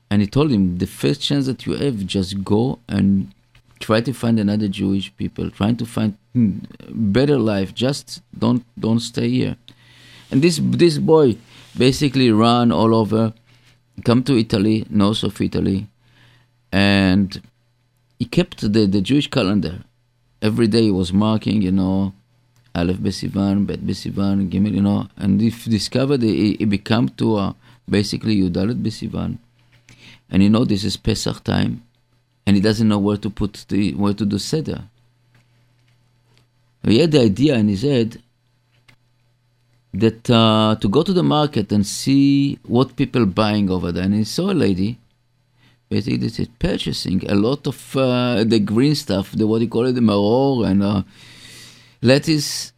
And 0.09 0.21
he 0.21 0.27
told 0.27 0.51
him, 0.51 0.77
the 0.77 0.87
first 0.87 1.21
chance 1.21 1.45
that 1.45 1.65
you 1.65 1.73
have, 1.73 2.05
just 2.05 2.43
go 2.43 2.79
and 2.87 3.31
try 3.79 4.01
to 4.01 4.13
find 4.13 4.39
another 4.39 4.67
Jewish 4.67 5.15
people, 5.17 5.49
trying 5.51 5.77
to 5.77 5.85
find 5.85 6.17
hmm, 6.33 6.59
better 6.89 7.37
life. 7.37 7.73
Just 7.73 8.21
don't 8.37 8.63
don't 8.79 8.99
stay 8.99 9.29
here. 9.29 9.57
And 10.31 10.41
this 10.41 10.59
this 10.61 10.97
boy 10.97 11.37
basically 11.77 12.31
ran 12.31 12.71
all 12.71 12.95
over 12.95 13.33
come 14.03 14.23
to 14.23 14.37
Italy, 14.37 14.85
north 14.89 15.23
of 15.23 15.39
Italy, 15.41 15.87
and 16.71 17.41
he 18.19 18.25
kept 18.25 18.61
the, 18.61 18.85
the 18.85 19.01
Jewish 19.01 19.29
calendar. 19.29 19.83
Every 20.41 20.67
day 20.67 20.83
he 20.83 20.91
was 20.91 21.13
marking, 21.13 21.61
you 21.61 21.71
know, 21.71 22.13
Aleph 22.75 22.97
Besivan, 22.97 23.65
Bet 23.65 23.85
Besivan, 23.85 24.49
Gimel, 24.49 24.73
you 24.73 24.81
know, 24.81 25.07
and 25.17 25.41
he 25.41 25.49
discovered 25.49 26.21
he, 26.21 26.55
he 26.55 26.65
became 26.65 27.09
to 27.09 27.35
uh, 27.37 27.53
basically 27.89 28.35
Yudalet 28.39 28.81
Besivan. 28.81 29.39
And 30.29 30.43
you 30.43 30.49
know, 30.49 30.65
this 30.65 30.83
is 30.83 30.97
Pesach 30.97 31.43
time, 31.43 31.83
and 32.45 32.55
he 32.55 32.61
doesn't 32.61 32.87
know 32.87 32.99
where 32.99 33.17
to 33.17 33.29
put 33.29 33.65
the 33.69 33.93
where 33.93 34.13
to 34.13 34.25
do 34.25 34.37
seder. 34.37 34.83
He 36.83 36.99
had 36.99 37.11
the 37.11 37.21
idea 37.21 37.55
in 37.55 37.67
his 37.67 37.81
head 37.81 38.21
that 39.93 40.29
uh, 40.29 40.75
to 40.79 40.87
go 40.87 41.01
to 41.01 41.13
the 41.13 41.23
market 41.23 41.71
and 41.71 41.85
see 41.85 42.59
what 42.63 42.95
people 42.95 43.25
buying 43.25 43.69
over 43.69 43.91
there, 43.91 44.03
and 44.03 44.13
he 44.13 44.23
saw 44.23 44.51
a 44.51 44.53
lady 44.53 44.99
basically 45.89 46.17
that 46.17 46.39
is 46.39 46.49
purchasing 46.59 47.29
a 47.29 47.35
lot 47.35 47.67
of 47.67 47.95
uh, 47.95 48.43
the 48.43 48.59
green 48.59 48.95
stuff, 48.95 49.31
the 49.31 49.47
what 49.47 49.61
you 49.61 49.69
call 49.69 49.85
it, 49.85 49.93
the 49.93 50.01
maror 50.01 50.67
and 50.67 50.83
uh, 50.83 51.03
lettuce. 52.01 52.73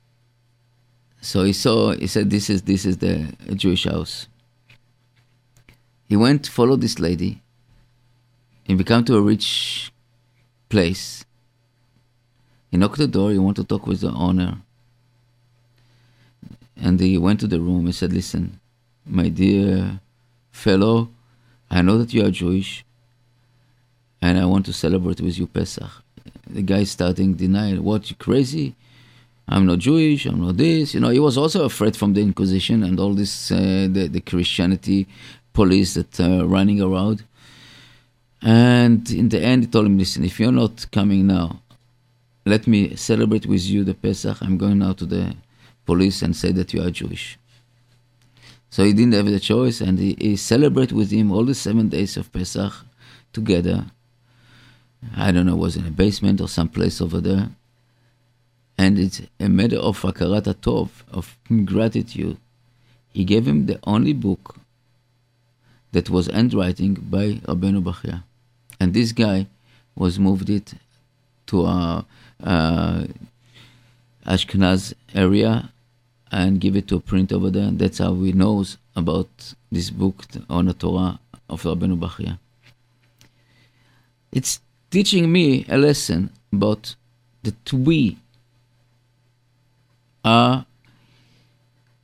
So 1.21 1.43
he 1.43 1.53
saw, 1.53 1.91
he 1.91 2.07
said, 2.07 2.29
"This 2.29 2.49
is 2.49 2.61
this 2.63 2.85
is 2.85 2.97
the 2.97 3.33
Jewish 3.55 3.85
house." 3.85 4.27
He 6.07 6.15
went, 6.15 6.47
followed 6.47 6.81
this 6.81 6.99
lady, 6.99 7.41
and 8.67 8.77
became 8.77 9.03
to 9.05 9.15
a 9.15 9.21
rich 9.21 9.91
place. 10.69 11.25
He 12.71 12.77
knocked 12.77 12.97
the 12.97 13.07
door. 13.07 13.31
He 13.31 13.37
wanted 13.37 13.63
to 13.63 13.67
talk 13.67 13.85
with 13.85 14.01
the 14.01 14.11
owner, 14.11 14.59
and 16.77 16.99
he 16.99 17.17
went 17.17 17.39
to 17.41 17.47
the 17.47 17.59
room. 17.59 17.87
He 17.87 17.91
said, 17.91 18.13
"Listen, 18.13 18.59
my 19.05 19.27
dear 19.27 19.99
fellow, 20.51 21.09
I 21.69 21.81
know 21.81 21.97
that 21.97 22.13
you 22.13 22.25
are 22.25 22.31
Jewish 22.31 22.85
and 24.21 24.37
I 24.37 24.45
want 24.45 24.65
to 24.65 24.73
celebrate 24.73 25.21
with 25.21 25.37
you 25.37 25.47
Pesach. 25.47 25.89
The 26.49 26.61
guy 26.61 26.83
starting 26.83 27.33
denying, 27.33 27.83
what, 27.83 28.09
you 28.09 28.15
crazy? 28.15 28.75
I'm 29.47 29.65
not 29.65 29.79
Jewish, 29.79 30.25
I'm 30.25 30.41
not 30.41 30.57
this. 30.57 30.93
You 30.93 30.99
know, 30.99 31.09
he 31.09 31.19
was 31.19 31.37
also 31.37 31.65
afraid 31.65 31.95
from 31.95 32.13
the 32.13 32.21
Inquisition 32.21 32.83
and 32.83 32.99
all 32.99 33.13
this, 33.13 33.51
uh, 33.51 33.87
the, 33.89 34.07
the 34.07 34.21
Christianity 34.21 35.07
police 35.53 35.95
that 35.95 36.19
uh, 36.19 36.47
running 36.47 36.81
around. 36.81 37.23
And 38.41 39.09
in 39.09 39.29
the 39.29 39.41
end, 39.41 39.63
he 39.63 39.67
told 39.67 39.87
him, 39.87 39.97
listen, 39.97 40.23
if 40.23 40.39
you're 40.39 40.51
not 40.51 40.89
coming 40.91 41.27
now, 41.27 41.61
let 42.45 42.67
me 42.67 42.95
celebrate 42.95 43.45
with 43.45 43.65
you 43.65 43.83
the 43.83 43.93
Pesach. 43.93 44.37
I'm 44.41 44.57
going 44.57 44.79
now 44.79 44.93
to 44.93 45.05
the 45.05 45.35
police 45.85 46.21
and 46.21 46.35
say 46.35 46.51
that 46.53 46.73
you 46.73 46.81
are 46.81 46.91
Jewish. 46.91 47.37
So 48.69 48.83
he 48.83 48.93
didn't 48.93 49.13
have 49.13 49.25
the 49.25 49.39
choice, 49.39 49.81
and 49.81 49.97
he, 49.97 50.15
he 50.19 50.35
celebrated 50.35 50.95
with 50.95 51.11
him 51.11 51.31
all 51.31 51.43
the 51.43 51.55
seven 51.55 51.89
days 51.89 52.17
of 52.17 52.31
Pesach 52.31 52.73
together. 53.33 53.85
I 55.15 55.31
don't 55.31 55.45
know, 55.45 55.55
was 55.55 55.75
in 55.75 55.85
a 55.85 55.91
basement 55.91 56.41
or 56.41 56.47
someplace 56.47 57.01
over 57.01 57.21
there. 57.21 57.49
And 58.77 58.97
it's 58.97 59.21
a 59.39 59.49
matter 59.49 59.77
of 59.77 60.01
akarat 60.01 60.53
tov, 60.55 60.89
of 61.11 61.37
gratitude. 61.65 62.37
He 63.11 63.23
gave 63.23 63.47
him 63.47 63.65
the 63.65 63.79
only 63.83 64.13
book 64.13 64.55
that 65.91 66.09
was 66.09 66.27
handwriting 66.27 66.93
by 66.93 67.41
Rabbeinu 67.45 67.83
Bachya. 67.83 68.23
And 68.79 68.93
this 68.93 69.11
guy 69.11 69.47
was 69.95 70.19
moved 70.19 70.49
it 70.49 70.73
to 71.47 71.65
a, 71.65 72.05
a 72.41 73.07
Ashkenaz 74.25 74.93
area 75.13 75.71
and 76.31 76.61
give 76.61 76.75
it 76.75 76.87
to 76.89 76.97
a 76.97 76.99
print 76.99 77.33
over 77.33 77.49
there. 77.49 77.71
That's 77.71 77.97
how 77.97 78.13
we 78.13 78.31
knows 78.31 78.77
about 78.95 79.53
this 79.71 79.89
book 79.89 80.23
on 80.49 80.65
the 80.65 80.73
Torah 80.73 81.19
of 81.49 81.63
Rabbeinu 81.63 81.99
Bachya. 81.99 82.37
It's 84.31 84.61
teaching 84.89 85.31
me 85.31 85.65
a 85.69 85.77
lesson 85.77 86.31
about 86.51 86.95
that 87.43 87.73
we 87.73 88.17
are 90.25 90.65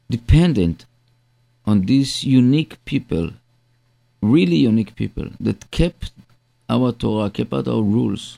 dependent 0.10 0.86
on 1.66 1.82
these 1.82 2.24
unique 2.24 2.84
people, 2.86 3.32
really 4.22 4.58
unique 4.58 4.96
people 4.96 5.28
that 5.40 5.70
kept 5.72 6.12
our 6.70 6.92
Torah, 6.92 7.30
kept 7.30 7.54
out 7.54 7.68
our 7.68 7.82
rules 7.82 8.38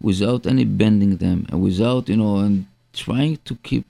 without 0.00 0.46
any 0.46 0.64
bending 0.64 1.16
them 1.16 1.46
and 1.50 1.62
without, 1.62 2.08
you 2.08 2.16
know, 2.16 2.38
and 2.38 2.66
trying 2.92 3.38
to 3.44 3.54
keep 3.56 3.86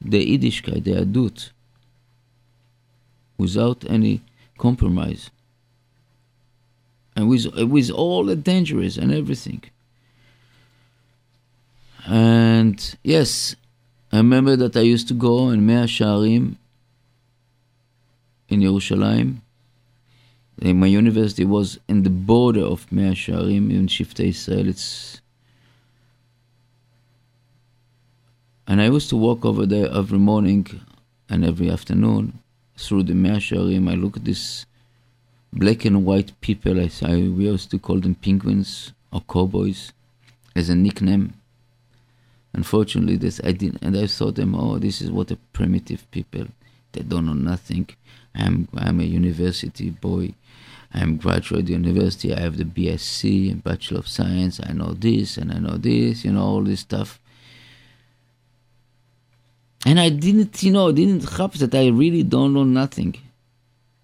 the 0.00 0.38
Yiddishkeit, 0.38 0.84
the 0.84 0.92
Adut, 0.92 1.50
without 3.36 3.84
any 3.88 4.20
compromise 4.58 5.30
and 7.18 7.28
with 7.28 7.46
with 7.74 7.90
all 7.90 8.22
the 8.24 8.36
dangers 8.36 8.96
and 8.96 9.12
everything. 9.12 9.62
And 12.06 12.78
yes, 13.02 13.56
I 14.12 14.18
remember 14.18 14.54
that 14.54 14.76
I 14.76 14.84
used 14.94 15.08
to 15.08 15.14
go 15.14 15.50
in 15.50 15.66
Mea 15.66 15.86
Sha'arim 15.96 16.54
in 18.48 18.60
Yerushalayim. 18.60 19.38
My 20.62 20.86
university 20.86 21.44
was 21.44 21.80
in 21.88 22.04
the 22.04 22.14
border 22.30 22.64
of 22.74 22.90
Mea 22.92 23.14
Sha'arim 23.22 23.64
in 23.76 23.88
Shivtei 23.88 24.28
Israel. 24.28 24.68
It's 24.68 25.20
and 28.68 28.80
I 28.80 28.86
used 28.86 29.10
to 29.10 29.16
walk 29.16 29.44
over 29.44 29.66
there 29.66 29.88
every 29.92 30.20
morning 30.20 30.64
and 31.28 31.44
every 31.44 31.68
afternoon 31.68 32.38
through 32.76 33.02
the 33.02 33.14
Mea 33.14 33.38
Sha'arim. 33.46 33.90
I 33.90 33.94
look 33.94 34.16
at 34.16 34.24
this 34.24 34.66
black 35.52 35.84
and 35.84 36.04
white 36.04 36.38
people, 36.40 36.78
as 36.78 37.02
I 37.02 37.14
we 37.16 37.44
used 37.44 37.70
to 37.70 37.78
call 37.78 38.00
them 38.00 38.14
penguins 38.14 38.92
or 39.12 39.22
cowboys, 39.22 39.92
as 40.54 40.68
a 40.68 40.74
nickname. 40.74 41.34
Unfortunately, 42.52 43.16
this 43.16 43.40
I 43.44 43.52
didn't, 43.52 43.82
and 43.82 43.96
I 43.96 44.06
saw 44.06 44.30
them. 44.30 44.54
Oh, 44.54 44.78
this 44.78 45.00
is 45.02 45.10
what 45.10 45.30
a 45.30 45.36
primitive 45.52 46.10
people. 46.10 46.46
They 46.92 47.02
don't 47.02 47.26
know 47.26 47.34
nothing. 47.34 47.88
I'm 48.34 48.68
I'm 48.76 49.00
a 49.00 49.04
university 49.04 49.90
boy. 49.90 50.34
I'm 50.92 51.18
graduate 51.18 51.68
university. 51.68 52.34
I 52.34 52.40
have 52.40 52.56
the 52.56 52.64
BSc 52.64 53.62
Bachelor 53.62 53.98
of 53.98 54.08
Science. 54.08 54.60
I 54.64 54.72
know 54.72 54.94
this 54.94 55.36
and 55.36 55.52
I 55.52 55.58
know 55.58 55.76
this. 55.76 56.24
You 56.24 56.32
know 56.32 56.42
all 56.42 56.62
this 56.62 56.80
stuff. 56.80 57.20
And 59.84 60.00
I 60.00 60.08
didn't, 60.08 60.62
you 60.62 60.72
know, 60.72 60.90
didn't 60.90 61.28
have 61.30 61.58
that 61.58 61.74
I 61.74 61.88
really 61.88 62.22
don't 62.22 62.54
know 62.54 62.64
nothing. 62.64 63.16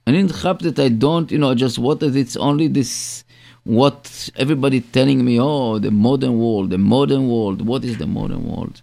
And 0.06 0.16
in 0.16 0.28
Chab 0.28 0.60
that 0.60 0.78
I 0.78 0.88
don't, 0.88 1.30
you 1.30 1.38
know, 1.38 1.54
just 1.54 1.78
what 1.78 2.02
is 2.02 2.14
it's 2.16 2.36
only 2.36 2.68
this 2.68 3.24
what 3.64 4.28
everybody 4.36 4.82
telling 4.82 5.24
me, 5.24 5.40
oh, 5.40 5.78
the 5.78 5.90
modern 5.90 6.38
world, 6.38 6.68
the 6.70 6.78
modern 6.78 7.28
world, 7.28 7.66
what 7.66 7.82
is 7.82 7.96
the 7.96 8.06
modern 8.06 8.44
world? 8.46 8.82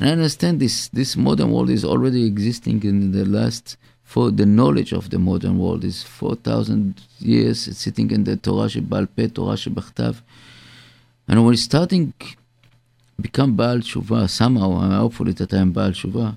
And 0.00 0.08
I 0.08 0.12
understand 0.12 0.58
this 0.58 0.88
this 0.88 1.16
modern 1.16 1.52
world 1.52 1.70
is 1.70 1.84
already 1.84 2.24
existing 2.26 2.82
in 2.82 3.12
the 3.12 3.24
last 3.24 3.76
for 4.02 4.30
the 4.30 4.44
knowledge 4.44 4.92
of 4.92 5.10
the 5.10 5.18
modern 5.18 5.58
world 5.58 5.84
is 5.84 6.02
four 6.02 6.34
thousand 6.34 7.00
years 7.18 7.60
sitting 7.76 8.10
in 8.10 8.24
the 8.24 8.36
Torah 8.36 8.68
Shebal 8.68 9.06
Peh, 9.14 9.28
Torah 9.28 9.54
Shebachtav. 9.54 10.20
And 11.28 11.44
when 11.44 11.54
it's 11.54 11.62
starting 11.62 12.12
become 13.20 13.54
Baal 13.54 13.78
Tshuva, 13.78 14.28
somehow, 14.28 14.80
and 14.80 14.92
hopefully 14.92 15.32
that 15.34 15.54
I 15.54 15.58
am 15.58 15.70
Baal 15.72 15.92
Tshuva, 15.92 16.36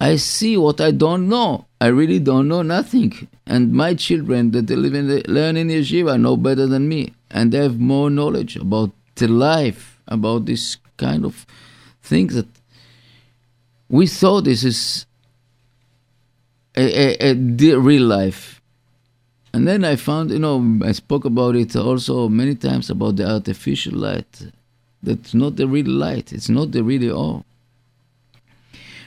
I 0.00 0.16
see 0.16 0.56
what 0.56 0.80
I 0.80 0.90
don't 0.90 1.28
know. 1.28 1.66
I 1.80 1.86
really 1.86 2.18
don't 2.18 2.48
know 2.48 2.62
nothing. 2.62 3.28
And 3.46 3.72
my 3.72 3.94
children 3.94 4.50
that 4.50 4.66
they 4.66 4.76
live 4.76 4.94
in 4.94 5.08
the, 5.08 5.22
learn 5.28 5.56
in 5.56 5.68
yeshiva 5.68 6.20
know 6.20 6.36
better 6.36 6.66
than 6.66 6.88
me, 6.88 7.14
and 7.30 7.52
they 7.52 7.58
have 7.58 7.78
more 7.78 8.10
knowledge 8.10 8.56
about 8.56 8.90
the 9.14 9.28
life, 9.28 10.00
about 10.08 10.46
this 10.46 10.76
kind 10.96 11.24
of 11.24 11.46
things 12.02 12.34
that 12.34 12.46
we 13.88 14.06
thought 14.06 14.44
this 14.44 14.64
is 14.64 15.06
a, 16.76 17.26
a, 17.28 17.30
a 17.30 17.78
real 17.78 18.02
life. 18.02 18.60
And 19.52 19.66
then 19.66 19.84
I 19.84 19.96
found, 19.96 20.30
you 20.30 20.38
know, 20.38 20.80
I 20.84 20.92
spoke 20.92 21.24
about 21.24 21.56
it 21.56 21.74
also 21.76 22.28
many 22.28 22.54
times 22.54 22.90
about 22.90 23.16
the 23.16 23.26
artificial 23.30 23.94
light. 23.94 24.50
That's 25.02 25.32
not 25.32 25.56
the 25.56 25.66
real 25.66 25.88
light. 25.88 26.32
It's 26.32 26.50
not 26.50 26.72
the 26.72 26.82
really 26.82 27.10
all. 27.10 27.46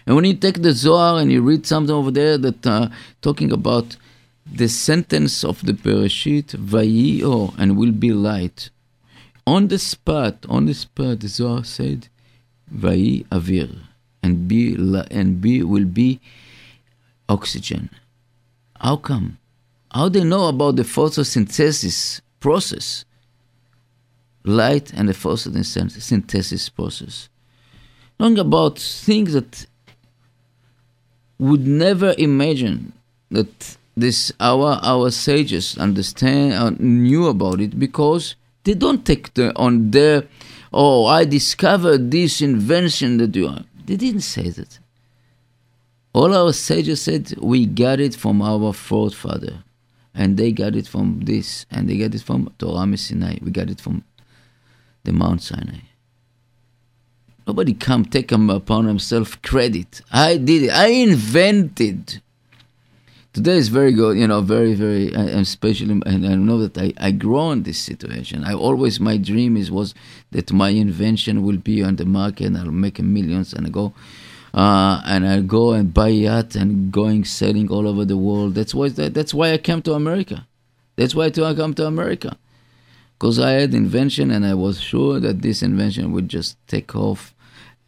And 0.09 0.15
when 0.15 0.25
you 0.25 0.33
take 0.33 0.63
the 0.63 0.71
Zohar 0.71 1.19
and 1.21 1.31
you 1.31 1.39
read 1.39 1.67
something 1.67 1.93
over 1.93 2.09
there 2.09 2.35
that 2.39 2.65
uh, 2.65 2.89
talking 3.21 3.51
about 3.51 3.95
the 4.51 4.67
sentence 4.67 5.43
of 5.43 5.63
the 5.63 5.73
Bereshit, 5.73 6.55
Vayi'o, 6.55 7.53
and 7.59 7.77
will 7.77 7.91
be 7.91 8.11
light. 8.11 8.71
On 9.45 9.67
the 9.67 9.77
spot, 9.77 10.47
on 10.49 10.65
the 10.65 10.73
spot, 10.73 11.19
the 11.19 11.27
Zohar 11.27 11.63
said, 11.63 12.07
Vayi 12.75 13.27
avir, 13.27 13.81
and 14.23 14.47
be 14.47 14.75
and 15.11 15.39
be 15.39 15.61
will 15.61 15.85
be 15.85 16.19
oxygen. 17.27 17.91
How 18.81 18.95
come? 18.95 19.37
How 19.91 20.09
they 20.09 20.23
know 20.23 20.47
about 20.47 20.77
the 20.77 20.81
photosynthesis 20.81 22.21
process? 22.39 23.05
Light 24.43 24.91
and 24.91 25.07
the 25.07 25.13
photosynthesis 25.13 26.73
process. 26.73 27.29
Knowing 28.19 28.39
about 28.39 28.79
things 28.79 29.33
that 29.33 29.67
would 31.39 31.65
never 31.65 32.13
imagine 32.17 32.93
that 33.31 33.77
this 33.95 34.31
our 34.39 34.79
our 34.83 35.09
sages 35.09 35.77
understand 35.77 36.53
uh, 36.53 36.69
knew 36.79 37.27
about 37.27 37.59
it 37.61 37.79
because 37.79 38.35
they 38.63 38.73
don't 38.73 39.05
take 39.05 39.33
the, 39.33 39.55
on 39.55 39.91
their 39.91 40.23
oh 40.71 41.05
I 41.05 41.25
discovered 41.25 42.11
this 42.11 42.41
invention 42.41 43.17
that 43.17 43.35
you 43.35 43.47
are. 43.47 43.63
They 43.85 43.95
didn't 43.95 44.21
say 44.21 44.49
that. 44.49 44.79
All 46.13 46.33
our 46.35 46.53
sages 46.53 47.01
said 47.01 47.33
we 47.39 47.65
got 47.65 47.99
it 47.99 48.15
from 48.15 48.41
our 48.41 48.73
forefather, 48.73 49.63
and 50.13 50.37
they 50.37 50.51
got 50.51 50.75
it 50.75 50.87
from 50.87 51.21
this, 51.23 51.65
and 51.71 51.89
they 51.89 51.97
got 51.97 52.13
it 52.15 52.21
from 52.21 52.53
Torah 52.57 52.97
Sinai. 52.97 53.37
We 53.41 53.51
got 53.51 53.69
it 53.69 53.79
from 53.79 54.03
the 55.03 55.13
Mount 55.13 55.41
Sinai. 55.41 55.88
Nobody 57.49 57.73
come 57.73 58.05
take 58.05 58.29
him 58.31 58.47
upon 58.51 58.85
himself 58.85 59.41
credit. 59.41 60.01
I 60.11 60.37
did 60.37 60.61
it. 60.67 60.69
I 60.69 60.89
invented. 61.09 62.21
Today 63.33 63.57
is 63.57 63.69
very 63.69 63.91
good, 63.91 64.19
you 64.19 64.27
know, 64.27 64.41
very, 64.41 64.75
very, 64.75 65.11
and 65.15 65.29
especially, 65.29 65.99
and 66.05 66.27
I 66.27 66.35
know 66.35 66.59
that 66.59 66.77
I, 66.77 66.93
I 67.07 67.09
grow 67.09 67.49
in 67.49 67.63
this 67.63 67.79
situation. 67.79 68.43
I 68.43 68.53
always, 68.53 68.99
my 68.99 69.17
dream 69.17 69.57
is 69.57 69.71
was 69.71 69.95
that 70.29 70.53
my 70.53 70.69
invention 70.69 71.41
will 71.41 71.57
be 71.57 71.81
on 71.81 71.95
the 71.95 72.05
market 72.05 72.45
and 72.45 72.57
I'll 72.59 72.79
make 72.85 72.99
millions 72.99 73.51
and 73.53 73.65
I 73.65 73.71
go, 73.71 73.93
uh, 74.53 75.01
and 75.05 75.27
I 75.27 75.41
go 75.41 75.71
and 75.71 75.91
buy 75.91 76.09
yacht 76.09 76.55
and 76.55 76.91
going 76.91 77.25
selling 77.25 77.67
all 77.71 77.87
over 77.87 78.05
the 78.05 78.17
world. 78.17 78.53
That's 78.53 78.75
why 78.75 78.89
that's 78.89 79.33
why 79.33 79.53
I 79.53 79.57
came 79.57 79.81
to 79.87 79.93
America. 79.93 80.45
That's 80.97 81.15
why 81.15 81.25
I 81.25 81.31
come 81.55 81.73
to 81.73 81.87
America, 81.87 82.37
because 83.17 83.39
I 83.39 83.51
had 83.53 83.73
invention 83.73 84.29
and 84.29 84.45
I 84.45 84.53
was 84.53 84.79
sure 84.79 85.19
that 85.19 85.41
this 85.41 85.63
invention 85.63 86.11
would 86.11 86.29
just 86.29 86.57
take 86.67 86.95
off, 86.95 87.33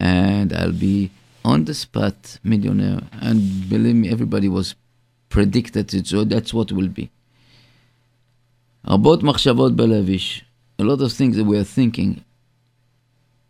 and 0.02 0.52
I'll 0.52 0.72
be 0.72 1.12
on 1.46 1.66
the 1.66 1.76
spot 1.76 2.40
millionaire. 2.44 3.02
And 3.22 3.70
believe 3.70 3.96
me, 3.96 4.10
everybody 4.10 4.50
was 4.50 4.74
predicted 5.30 5.94
it, 5.94 6.08
so 6.08 6.24
that's 6.24 6.54
what 6.54 6.72
will 6.72 6.88
be. 6.88 7.12
About 8.84 9.20
machshavot 9.20 9.76
balavish, 9.76 10.42
a 10.80 10.84
lot 10.84 11.02
of 11.02 11.14
things 11.14 11.38
that 11.38 11.44
we 11.44 11.58
are 11.58 11.64
thinking, 11.64 12.26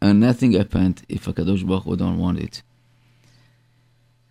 and 0.01 0.19
nothing 0.19 0.51
happened 0.51 1.03
if 1.07 1.25
Hakadosh 1.25 1.65
Baruch 1.65 1.83
Hu 1.83 1.95
don't 1.95 2.19
want 2.19 2.39
it. 2.39 2.61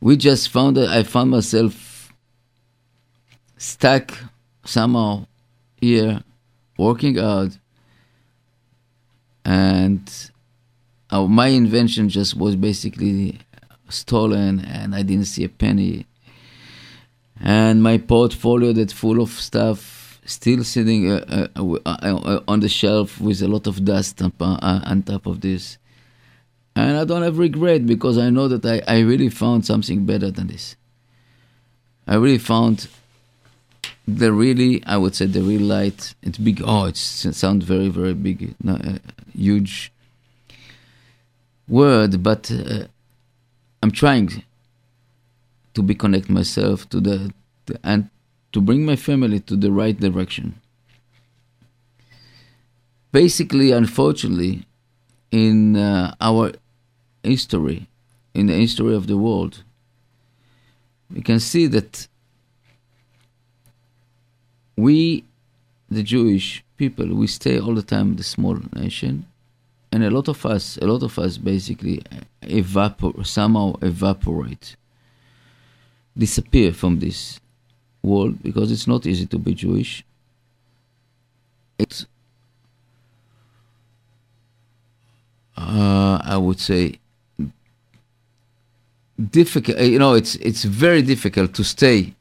We 0.03 0.19
just 0.19 0.51
found 0.51 0.77
that 0.77 0.89
I 0.91 1.03
found 1.03 1.31
myself 1.31 2.13
stuck 3.57 4.13
somehow 4.65 5.27
here, 5.81 6.23
working 6.77 7.19
out, 7.19 7.57
and 9.43 10.31
uh, 11.11 11.27
my 11.27 11.49
invention 11.49 12.09
just 12.09 12.37
was 12.37 12.57
basically 12.57 13.39
stolen, 13.89 14.61
and 14.61 14.95
I 14.95 15.03
didn't 15.03 15.27
see 15.27 15.45
a 15.45 15.49
penny. 15.49 16.07
And 17.41 17.83
my 17.83 17.99
portfolio 17.99 18.73
that's 18.73 18.93
full 18.93 19.21
of 19.21 19.31
stuff 19.31 20.21
still 20.25 20.63
sitting 20.63 21.11
uh, 21.11 21.49
uh, 21.57 21.77
uh, 21.87 21.97
uh 21.97 22.41
on 22.47 22.61
the 22.61 22.69
shelf 22.69 23.21
with 23.21 23.43
a 23.43 23.49
lot 23.49 23.67
of 23.67 23.85
dust 23.85 24.23
on, 24.23 24.33
uh, 24.41 24.81
on 24.85 25.03
top 25.03 25.27
of 25.27 25.41
this. 25.41 25.79
And 26.77 26.97
I 26.97 27.05
don't 27.05 27.23
have 27.23 27.39
regret 27.39 27.87
because 27.87 28.17
I 28.17 28.31
know 28.31 28.47
that 28.47 28.65
I, 28.65 28.83
I 28.87 29.01
really 29.01 29.29
found 29.29 29.67
something 29.67 30.07
better 30.07 30.31
than 30.31 30.47
this. 30.47 30.77
I 32.07 32.15
really 32.15 32.39
found 32.39 32.89
the 34.07 34.33
really, 34.33 34.83
I 34.87 34.97
would 34.97 35.15
say, 35.15 35.27
the 35.27 35.43
real 35.43 35.63
light. 35.63 36.15
It's 36.23 36.39
big. 36.39 36.63
Oh, 36.65 36.85
it 36.85 36.97
sounds 36.97 37.65
very, 37.65 37.89
very 37.89 38.15
big, 38.15 38.55
huge 39.35 39.93
word, 41.71 42.23
but 42.23 42.51
uh, 42.51 42.85
I'm 43.83 43.93
trying 43.93 44.43
to 45.75 45.83
be 45.83 45.95
connect 45.95 46.29
myself 46.29 46.89
to 46.91 47.01
the, 47.01 47.33
the 47.67 47.79
and 47.85 48.11
to 48.53 48.61
bring 48.61 48.85
my 48.85 48.97
family 48.97 49.41
to 49.41 49.57
the 49.57 49.71
right 49.71 49.99
direction. 49.99 50.61
Basically, 53.13 53.71
unfortunately, 53.71 54.67
in 55.31 55.77
uh, 55.77 56.15
our 56.21 56.53
history, 57.23 57.89
in 58.35 58.47
the 58.47 58.55
history 58.55 58.95
of 58.95 59.07
the 59.07 59.17
world, 59.17 59.63
we 61.13 61.23
can 61.23 61.41
see 61.41 61.67
that 61.69 62.09
we, 64.77 65.25
the 65.89 66.03
Jewish 66.03 66.65
people, 66.77 67.07
we 67.15 67.27
stay 67.27 67.59
all 67.59 67.75
the 67.75 67.83
time 67.83 68.17
the 68.17 68.23
small 68.23 68.59
nation, 68.75 69.27
and 69.93 70.05
a 70.05 70.11
lot 70.11 70.29
of 70.29 70.45
us, 70.47 70.77
a 70.79 70.87
lot 70.87 71.03
of 71.03 71.19
us 71.19 71.37
basically 71.37 72.03
evapor- 72.43 73.27
somehow 73.27 73.75
evaporate, 73.83 74.77
disappear 76.17 76.73
from 76.73 77.01
this 77.01 77.41
world 78.03 78.43
because 78.43 78.71
it's 78.71 78.87
not 78.87 79.07
easy 79.07 79.27
to 79.27 79.39
be 79.39 79.55
Jewish. 79.55 80.05
It's 81.79 82.07
uh, 85.57 86.21
I 86.25 86.37
would 86.37 86.61
say, 86.61 86.99
difficult. 89.31 89.79
You 89.79 89.99
know, 89.99 90.15
it's 90.15 90.37
it's 90.37 90.65
very 90.65 91.03
difficult 91.03 91.55
to 91.55 91.65
stay 91.65 92.15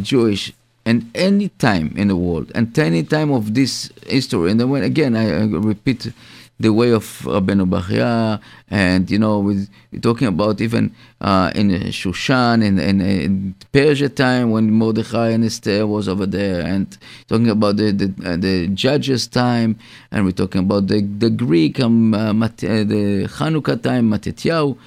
Jewish 0.00 0.52
and 0.86 1.10
any 1.14 1.48
time 1.50 1.94
in 1.96 2.08
the 2.08 2.16
world 2.16 2.52
and 2.54 2.76
any 2.78 3.02
time 3.02 3.30
of 3.30 3.54
this 3.54 3.90
history. 4.06 4.50
And 4.50 4.60
then 4.60 4.70
when 4.70 4.82
again, 4.82 5.16
I, 5.16 5.42
I 5.42 5.44
repeat 5.44 6.12
the 6.60 6.72
way 6.72 6.92
of 6.92 7.04
Rabbeinu 7.22 7.68
Bachya, 7.68 8.40
and 8.70 9.10
you 9.10 9.18
know, 9.18 9.40
we're 9.40 9.66
talking 10.00 10.28
about 10.28 10.60
even 10.60 10.94
uh, 11.20 11.50
in 11.54 11.70
Shushan 11.70 12.64
in, 12.64 12.78
in, 12.78 13.00
in, 13.00 13.54
Persia 13.72 14.08
time 14.08 14.50
when 14.52 14.70
Mordechai 14.70 15.30
and 15.30 15.44
Esther 15.44 15.86
was 15.86 16.08
over 16.08 16.26
there, 16.26 16.60
and 16.60 16.96
talking 17.26 17.50
about 17.50 17.76
the 17.76 17.90
the, 17.90 18.14
uh, 18.24 18.36
the 18.36 18.68
judges 18.68 19.26
time, 19.26 19.78
and 20.12 20.24
we're 20.24 20.30
talking 20.30 20.60
about 20.60 20.86
the 20.86 21.00
the 21.02 21.30
Greek 21.30 21.80
um, 21.80 22.14
uh, 22.14 22.30
uh 22.30 22.46
the 22.48 23.28
Hanukkah 23.28 23.82
time, 23.82 24.10
Matityahu, 24.10 24.78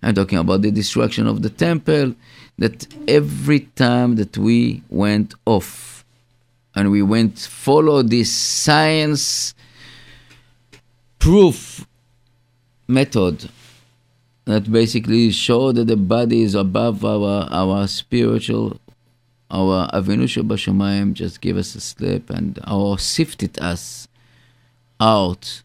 and 0.00 0.16
talking 0.16 0.38
about 0.38 0.62
the 0.62 0.70
destruction 0.70 1.26
of 1.26 1.42
the 1.42 1.50
temple. 1.50 2.14
That 2.58 2.86
every 3.08 3.60
time 3.60 4.16
that 4.16 4.36
we 4.36 4.82
went 4.88 5.34
off, 5.46 6.04
and 6.74 6.90
we 6.90 7.02
went 7.02 7.38
follow 7.38 8.02
this 8.02 8.32
science 8.32 9.54
proof 11.20 11.86
method 12.88 13.48
that 14.46 14.72
basically 14.72 15.30
show 15.30 15.70
that 15.70 15.86
the 15.86 15.96
body 15.96 16.42
is 16.42 16.56
above 16.56 17.04
our 17.04 17.46
our 17.52 17.86
spiritual 17.86 18.80
our 19.50 19.88
Avinu 19.90 20.26
Bashamayim 20.42 21.12
just 21.12 21.40
give 21.40 21.56
us 21.56 21.74
a 21.74 21.80
slip 21.80 22.30
and 22.30 22.58
or 22.68 22.98
sifted 22.98 23.58
us 23.60 24.08
out. 25.00 25.62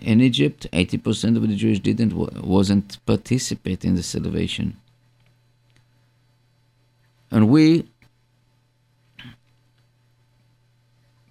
In 0.00 0.20
Egypt 0.20 0.66
80% 0.72 1.36
of 1.36 1.48
the 1.48 1.54
Jewish 1.54 1.78
didn't 1.78 2.12
wasn't 2.42 2.98
participate 3.06 3.84
in 3.84 3.94
the 3.94 4.02
salvation. 4.02 4.76
And 7.30 7.48
we 7.48 7.86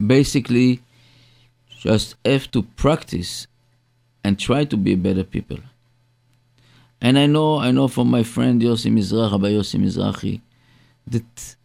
basically 0.05 0.81
just 1.85 2.15
have 2.25 2.49
to 2.51 2.63
practice 2.63 3.47
and 4.23 4.39
try 4.39 4.65
to 4.65 4.75
be 4.75 4.95
better 4.95 5.23
people. 5.23 5.59
And 6.99 7.19
I 7.19 7.27
know, 7.27 7.59
I 7.59 7.71
know 7.71 7.87
from 7.87 8.09
my 8.09 8.23
friend 8.23 8.61
Yossi 8.61 8.91
Mizrahi, 8.91 9.31
Rabbi 9.31 9.51
Yossi 9.51 9.79
Mizrahi, 9.79 10.41
that 11.07 11.55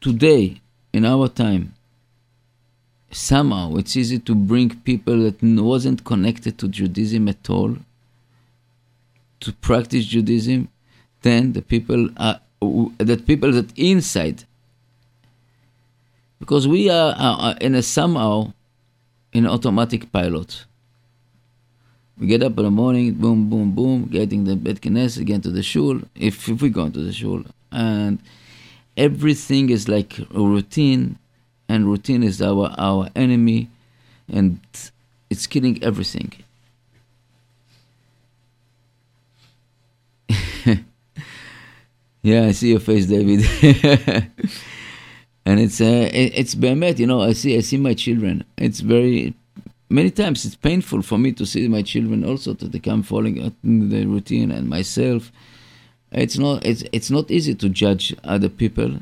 today, 0.00 0.60
in 0.92 1.04
our 1.04 1.28
time, 1.28 1.74
somehow 3.12 3.76
it's 3.76 3.96
easy 3.96 4.18
to 4.18 4.34
bring 4.34 4.70
people 4.80 5.18
that 5.22 5.40
wasn't 5.42 6.04
connected 6.04 6.58
to 6.58 6.66
Judaism 6.66 7.28
at 7.28 7.48
all 7.48 7.76
to 9.38 9.52
practice 9.52 10.06
Judaism 10.06 10.68
than 11.22 11.52
the 11.52 11.62
people 11.62 12.08
are, 12.16 12.40
that 12.98 13.26
people 13.26 13.52
that 13.52 13.78
inside 13.78 14.44
because 16.40 16.66
we 16.66 16.90
are, 16.90 17.14
are 17.16 17.56
in 17.60 17.74
a 17.74 17.82
somehow 17.82 18.52
in 19.34 19.46
automatic 19.46 20.10
pilot. 20.12 20.64
We 22.18 22.28
get 22.28 22.44
up 22.44 22.56
in 22.58 22.64
the 22.64 22.70
morning, 22.70 23.14
boom, 23.14 23.50
boom, 23.50 23.72
boom, 23.72 24.06
getting 24.06 24.44
the 24.44 24.54
Bet 24.54 24.80
Knesset, 24.80 25.26
get 25.26 25.42
to 25.42 25.50
the 25.50 25.64
shul, 25.64 26.00
if, 26.14 26.48
if 26.48 26.62
we 26.62 26.70
go 26.70 26.88
to 26.88 27.00
the 27.00 27.12
shul. 27.12 27.44
And 27.72 28.20
everything 28.96 29.68
is 29.70 29.88
like 29.88 30.20
a 30.20 30.40
routine, 30.40 31.18
and 31.68 31.86
routine 31.86 32.22
is 32.22 32.40
our, 32.40 32.72
our 32.78 33.08
enemy, 33.16 33.68
and 34.32 34.60
it's 35.28 35.48
killing 35.48 35.82
everything. 35.82 36.32
yeah, 42.22 42.44
I 42.44 42.52
see 42.52 42.70
your 42.70 42.80
face, 42.80 43.06
David. 43.06 43.44
and 45.46 45.60
it's 45.60 45.80
uh, 45.80 46.08
it's 46.12 46.54
behemet, 46.54 46.98
you 46.98 47.06
know. 47.06 47.20
I 47.20 47.32
see 47.32 47.56
I 47.56 47.60
see 47.60 47.76
my 47.76 47.94
children. 47.94 48.44
It's 48.56 48.80
very 48.80 49.34
many 49.90 50.10
times 50.10 50.44
it's 50.44 50.56
painful 50.56 51.02
for 51.02 51.18
me 51.18 51.32
to 51.32 51.44
see 51.44 51.68
my 51.68 51.82
children 51.82 52.24
also 52.24 52.54
to 52.54 52.66
become 52.66 53.02
falling 53.02 53.54
in 53.62 53.88
the 53.90 54.06
routine 54.06 54.50
and 54.50 54.68
myself. 54.68 55.30
It's 56.12 56.38
not 56.38 56.64
it's 56.64 56.82
it's 56.92 57.10
not 57.10 57.30
easy 57.30 57.54
to 57.56 57.68
judge 57.68 58.14
other 58.24 58.48
people. 58.48 59.00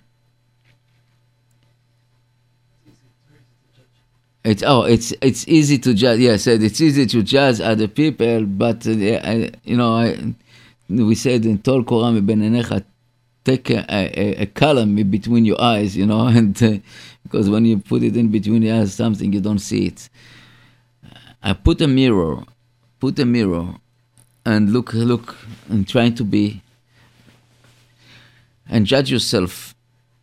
It's 4.44 4.64
oh 4.66 4.82
it's 4.82 5.14
it's 5.20 5.46
easy 5.46 5.78
to 5.78 5.94
judge. 5.94 6.18
Yeah, 6.18 6.32
I 6.32 6.36
said 6.36 6.62
it's 6.62 6.80
easy 6.80 7.06
to 7.06 7.22
judge 7.22 7.60
other 7.60 7.86
people, 7.86 8.44
but 8.46 8.84
uh, 8.86 8.90
I, 8.90 9.52
you 9.62 9.76
know 9.76 9.94
I, 9.94 10.34
we 10.88 11.14
said 11.14 11.44
in 11.44 11.58
Tol 11.58 11.84
Korah 11.84 12.20
ben 12.20 12.42
take 13.44 13.70
a, 13.70 13.84
a, 13.88 14.42
a, 14.42 14.46
column 14.46 14.94
between 15.10 15.44
your 15.44 15.60
eyes, 15.60 15.96
you 15.96 16.06
know, 16.06 16.26
and 16.38 16.60
uh, 16.62 16.78
because 17.22 17.48
when 17.48 17.64
you 17.64 17.78
put 17.78 18.02
it 18.02 18.16
in 18.16 18.28
between 18.28 18.62
your 18.62 18.76
eyes, 18.76 18.94
something 18.94 19.32
you 19.32 19.40
don't 19.40 19.58
see 19.58 19.86
it. 19.86 20.08
I 21.42 21.54
put 21.54 21.80
a 21.80 21.88
mirror, 21.88 22.44
put 23.00 23.18
a 23.18 23.24
mirror, 23.24 23.74
and 24.44 24.72
look, 24.72 24.92
look, 24.92 25.36
and 25.68 25.88
trying 25.88 26.14
to 26.16 26.24
be, 26.24 26.62
and 28.68 28.86
judge 28.86 29.10
yourself. 29.10 29.74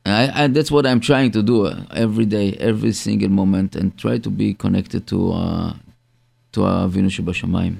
I, 0.05 0.43
I, 0.43 0.47
that's 0.47 0.71
what 0.71 0.85
I'm 0.85 1.01
trying 1.01 1.31
to 1.31 1.43
do 1.43 1.67
uh, 1.67 1.83
every 1.93 2.25
day, 2.25 2.53
every 2.53 2.93
single 2.93 3.29
moment, 3.29 3.75
and 3.75 3.97
try 3.97 4.17
to 4.17 4.29
be 4.29 4.53
connected 4.53 5.07
to 5.07 5.31
uh, 5.33 5.73
to 6.53 6.61
Avinu 6.61 7.09
Shebashamayim. 7.09 7.75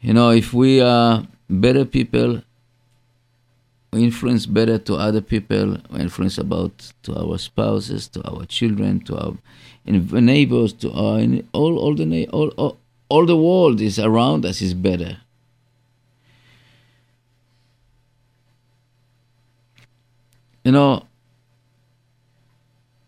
You 0.00 0.14
know, 0.14 0.30
if 0.30 0.52
we 0.52 0.80
are 0.80 1.24
better 1.48 1.84
people, 1.84 2.42
influence 3.92 4.46
better 4.46 4.78
to 4.78 4.94
other 4.94 5.20
people, 5.20 5.78
influence 5.98 6.38
about 6.38 6.92
to 7.04 7.16
our 7.16 7.38
spouses, 7.38 8.08
to 8.08 8.22
our 8.28 8.44
children, 8.46 9.00
to 9.00 9.16
our 9.16 9.36
neighbors, 9.86 10.72
to 10.74 10.90
our 10.92 11.20
all 11.52 11.78
all 11.78 11.94
the 11.94 12.28
all, 12.28 12.48
all, 12.56 12.78
all 13.08 13.26
the 13.26 13.36
world 13.36 13.80
is 13.80 13.98
around 13.98 14.44
us 14.44 14.60
is 14.60 14.74
better. 14.74 15.18
You 20.64 20.72
know, 20.72 21.06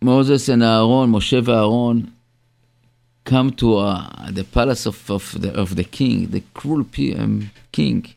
Moses 0.01 0.49
and 0.49 0.62
Aaron, 0.62 1.12
Moshe 1.12 1.47
Aaron, 1.47 2.14
come 3.24 3.53
to 3.53 3.76
uh, 3.76 4.31
the 4.31 4.45
palace 4.45 4.87
of, 4.87 5.11
of, 5.11 5.39
the, 5.39 5.53
of 5.53 5.76
the 5.76 5.85
king, 5.85 6.28
the 6.31 6.43
cruel 6.55 6.87
um, 7.18 7.51
king. 7.70 8.14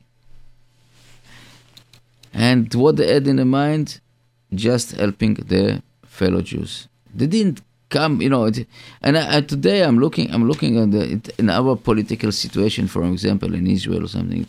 And 2.34 2.74
what 2.74 2.98
they 2.98 3.14
had 3.14 3.28
in 3.28 3.36
their 3.38 3.46
mind, 3.46 4.00
just 4.54 4.92
helping 4.92 5.36
their 5.36 5.82
fellow 6.06 6.42
Jews. 6.42 6.88
They 7.14 7.28
didn't 7.28 7.62
come, 7.90 8.22
you 8.22 8.30
know. 8.30 8.50
And 9.02 9.18
I, 9.18 9.42
today 9.42 9.84
I'm 9.84 10.00
looking, 10.00 10.32
I'm 10.34 10.48
looking 10.48 10.80
at 10.80 10.92
the 10.92 11.34
in 11.38 11.50
our 11.50 11.76
political 11.76 12.32
situation, 12.32 12.88
for 12.88 13.04
example, 13.06 13.54
in 13.54 13.68
Israel 13.68 14.04
or 14.06 14.08
something. 14.08 14.48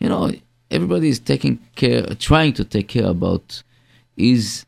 You 0.00 0.08
know, 0.08 0.32
everybody 0.70 1.08
is 1.08 1.18
taking 1.18 1.58
care, 1.76 2.02
trying 2.14 2.54
to 2.54 2.64
take 2.64 2.88
care 2.88 3.06
about 3.06 3.62
his 4.16 4.64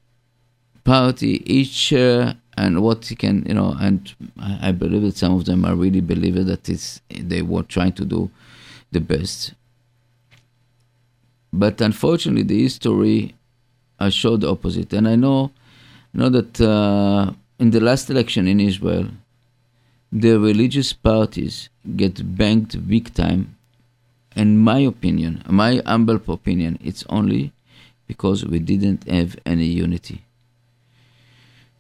party, 0.85 1.43
each 1.47 1.93
and 1.93 2.83
what 2.83 3.07
he 3.07 3.15
can, 3.15 3.45
you 3.47 3.55
know, 3.55 3.75
and 3.81 4.15
I 4.39 4.73
believe 4.73 5.03
that 5.03 5.17
some 5.17 5.35
of 5.35 5.47
them 5.47 5.65
are 5.65 5.75
really 5.75 6.01
believe 6.01 6.45
that 6.47 6.69
it's, 6.69 7.01
they 7.09 7.43
were 7.43 7.63
trying 7.63 7.93
to 7.93 8.05
do 8.05 8.31
the 8.93 9.01
best. 9.01 9.55
But 11.53 11.81
unfortunately, 11.81 12.43
the 12.43 12.63
history 12.63 13.35
has 13.99 14.15
showed 14.15 14.43
the 14.43 14.51
opposite. 14.51 14.93
And 14.93 15.09
I 15.09 15.17
know, 15.17 15.51
know 16.13 16.29
that 16.29 16.61
uh, 16.61 17.33
in 17.59 17.71
the 17.71 17.81
last 17.81 18.09
election 18.11 18.47
in 18.47 18.61
Israel, 18.61 19.09
the 20.13 20.39
religious 20.39 20.93
parties 20.93 21.69
get 21.97 22.37
banked 22.37 22.89
big 22.89 23.13
time. 23.15 23.57
In 24.37 24.59
my 24.59 24.79
opinion, 24.79 25.43
my 25.49 25.83
humble 25.85 26.21
opinion, 26.29 26.79
it's 26.83 27.05
only 27.09 27.53
because 28.07 28.45
we 28.45 28.59
didn't 28.61 29.09
have 29.09 29.37
any 29.45 29.67
unity 29.67 30.25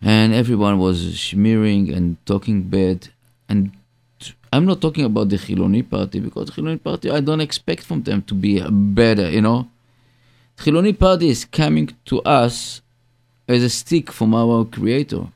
and 0.03 0.33
everyone 0.33 0.79
was 0.79 1.21
smearing 1.21 1.93
and 1.93 2.17
talking 2.27 2.63
bad. 2.63 3.09
And 3.49 3.73
I'm 4.53 4.67
not 4.67 4.81
talking 4.81 5.05
about 5.05 5.29
the 5.29 5.37
Chiloni 5.37 5.89
party 5.89 6.19
because 6.19 6.47
the 6.47 6.53
Chiloni 6.53 6.83
party 6.83 7.11
I 7.11 7.21
don't 7.21 7.41
expect 7.41 7.85
from 7.85 8.03
them 8.03 8.23
to 8.23 8.35
be 8.35 8.61
better, 8.69 9.31
you 9.31 9.41
know. 9.41 9.69
The 10.57 10.71
Chiloni 10.71 10.99
party 10.99 11.29
is 11.29 11.45
coming 11.45 11.91
to 12.07 12.21
us 12.23 12.83
as 13.47 13.63
a 13.63 13.71
stick 13.71 14.11
from 14.11 14.35
our 14.35 14.65
creator. 14.65 15.27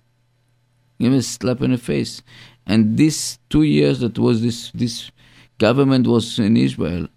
Give 0.99 1.13
a 1.13 1.23
slap 1.23 1.63
in 1.63 1.71
the 1.73 1.79
face. 1.79 2.23
And 2.67 2.97
this 2.97 3.39
two 3.51 3.63
years 3.63 4.01
that 4.01 4.19
was 4.19 4.43
this 4.43 4.71
this 4.73 5.11
government 5.59 6.07
was 6.07 6.39
in 6.39 6.57
Israel 6.57 7.09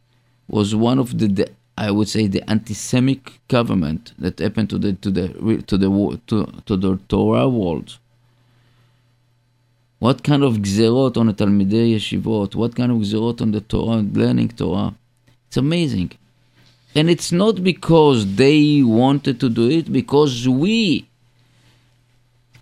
was 0.48 0.76
one 0.76 1.00
of 1.00 1.18
the, 1.18 1.28
the 1.28 1.50
I 1.78 1.92
would 1.92 2.10
say 2.10 2.28
the 2.28 2.48
anti-Semitic 2.50 3.40
government 3.48 4.14
that 4.18 4.40
happened 4.40 4.70
to 4.72 4.78
the 4.78 4.94
to 4.94 5.12
the 5.12 5.28
to 5.68 5.78
the 5.78 6.22
to, 6.28 6.46
to 6.66 6.78
the 6.78 7.00
Torah 7.08 7.48
world. 7.48 7.98
What 10.00 10.24
kind 10.24 10.44
of 10.44 10.58
gzerot 10.58 11.18
on 11.18 11.28
the 11.28 11.34
Talmidei 11.34 11.96
Yeshivot? 11.96 12.56
What 12.56 12.76
kind 12.76 12.92
of 12.92 13.00
gzerot 13.00 13.42
on 13.42 13.52
the 13.52 13.62
Torah, 13.62 13.98
learning 14.02 14.50
Torah? 14.50 14.94
It's 15.48 15.58
amazing. 15.58 16.12
And 16.94 17.10
it's 17.10 17.32
not 17.32 17.64
because 17.64 18.36
they 18.36 18.84
wanted 18.84 19.40
to 19.40 19.50
do 19.50 19.70
it, 19.70 19.92
because 19.92 20.48
we 20.48 21.08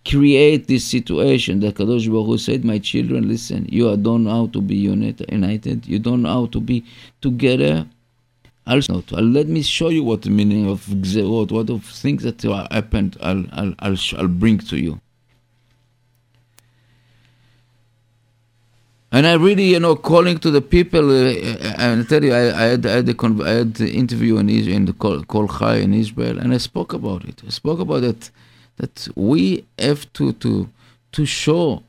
create 0.06 0.68
this 0.68 0.86
situation 0.86 1.60
that 1.62 1.76
Kadosh 1.76 2.08
Baruch 2.10 2.26
Hu 2.28 2.38
said, 2.38 2.64
My 2.64 2.80
children, 2.80 3.28
listen, 3.28 3.68
you 3.70 3.96
don't 3.98 4.24
know 4.24 4.32
how 4.32 4.48
to 4.48 4.62
be 4.62 4.76
united, 4.76 5.88
you 5.88 6.00
don't 6.00 6.22
know 6.22 6.30
how 6.30 6.46
to 6.48 6.60
be 6.60 6.86
together 7.22 7.86
I'll, 8.68 8.82
let 9.22 9.48
me 9.48 9.62
show 9.62 9.90
you 9.90 10.04
what 10.04 10.24
the 10.24 10.32
meaning 10.32 10.68
of 10.68 10.86
gzerot, 10.86 11.52
what 11.52 11.70
of 11.70 11.86
things 11.86 12.24
that 12.24 12.42
happened, 12.72 13.16
I'll, 13.22 13.46
I'll, 13.52 13.76
I'll, 13.80 13.98
I'll 14.18 14.28
bring 14.28 14.58
to 14.58 14.78
you. 14.78 15.00
And 19.16 19.26
I 19.26 19.36
really, 19.36 19.68
you 19.72 19.80
know, 19.80 19.96
calling 19.96 20.40
to 20.40 20.52
the 20.52 20.60
people, 20.60 21.10
uh, 21.10 21.32
and 21.78 22.02
I 22.02 22.04
tell 22.04 22.22
you, 22.22 22.34
I, 22.34 22.64
I, 22.64 22.66
had, 22.72 22.86
I, 22.86 22.96
had, 22.96 23.08
had 23.08 23.74
the 23.76 23.90
interview 23.94 24.36
in 24.40 24.50
Israel, 24.50 24.76
in 24.76 24.86
the 24.88 24.92
Kol, 24.92 25.48
Chai 25.48 25.78
in 25.78 25.94
Israel, 25.94 26.38
and 26.38 26.54
I 26.54 26.58
spoke 26.58 26.92
about 26.92 27.24
it. 27.24 27.42
I 27.48 27.50
spoke 27.50 27.80
about 27.80 28.04
it, 28.04 28.30
that 28.76 29.08
we 29.16 29.64
have 29.80 30.12
to, 30.18 30.34
to, 30.34 30.70
to 31.14 31.26
show 31.26 31.82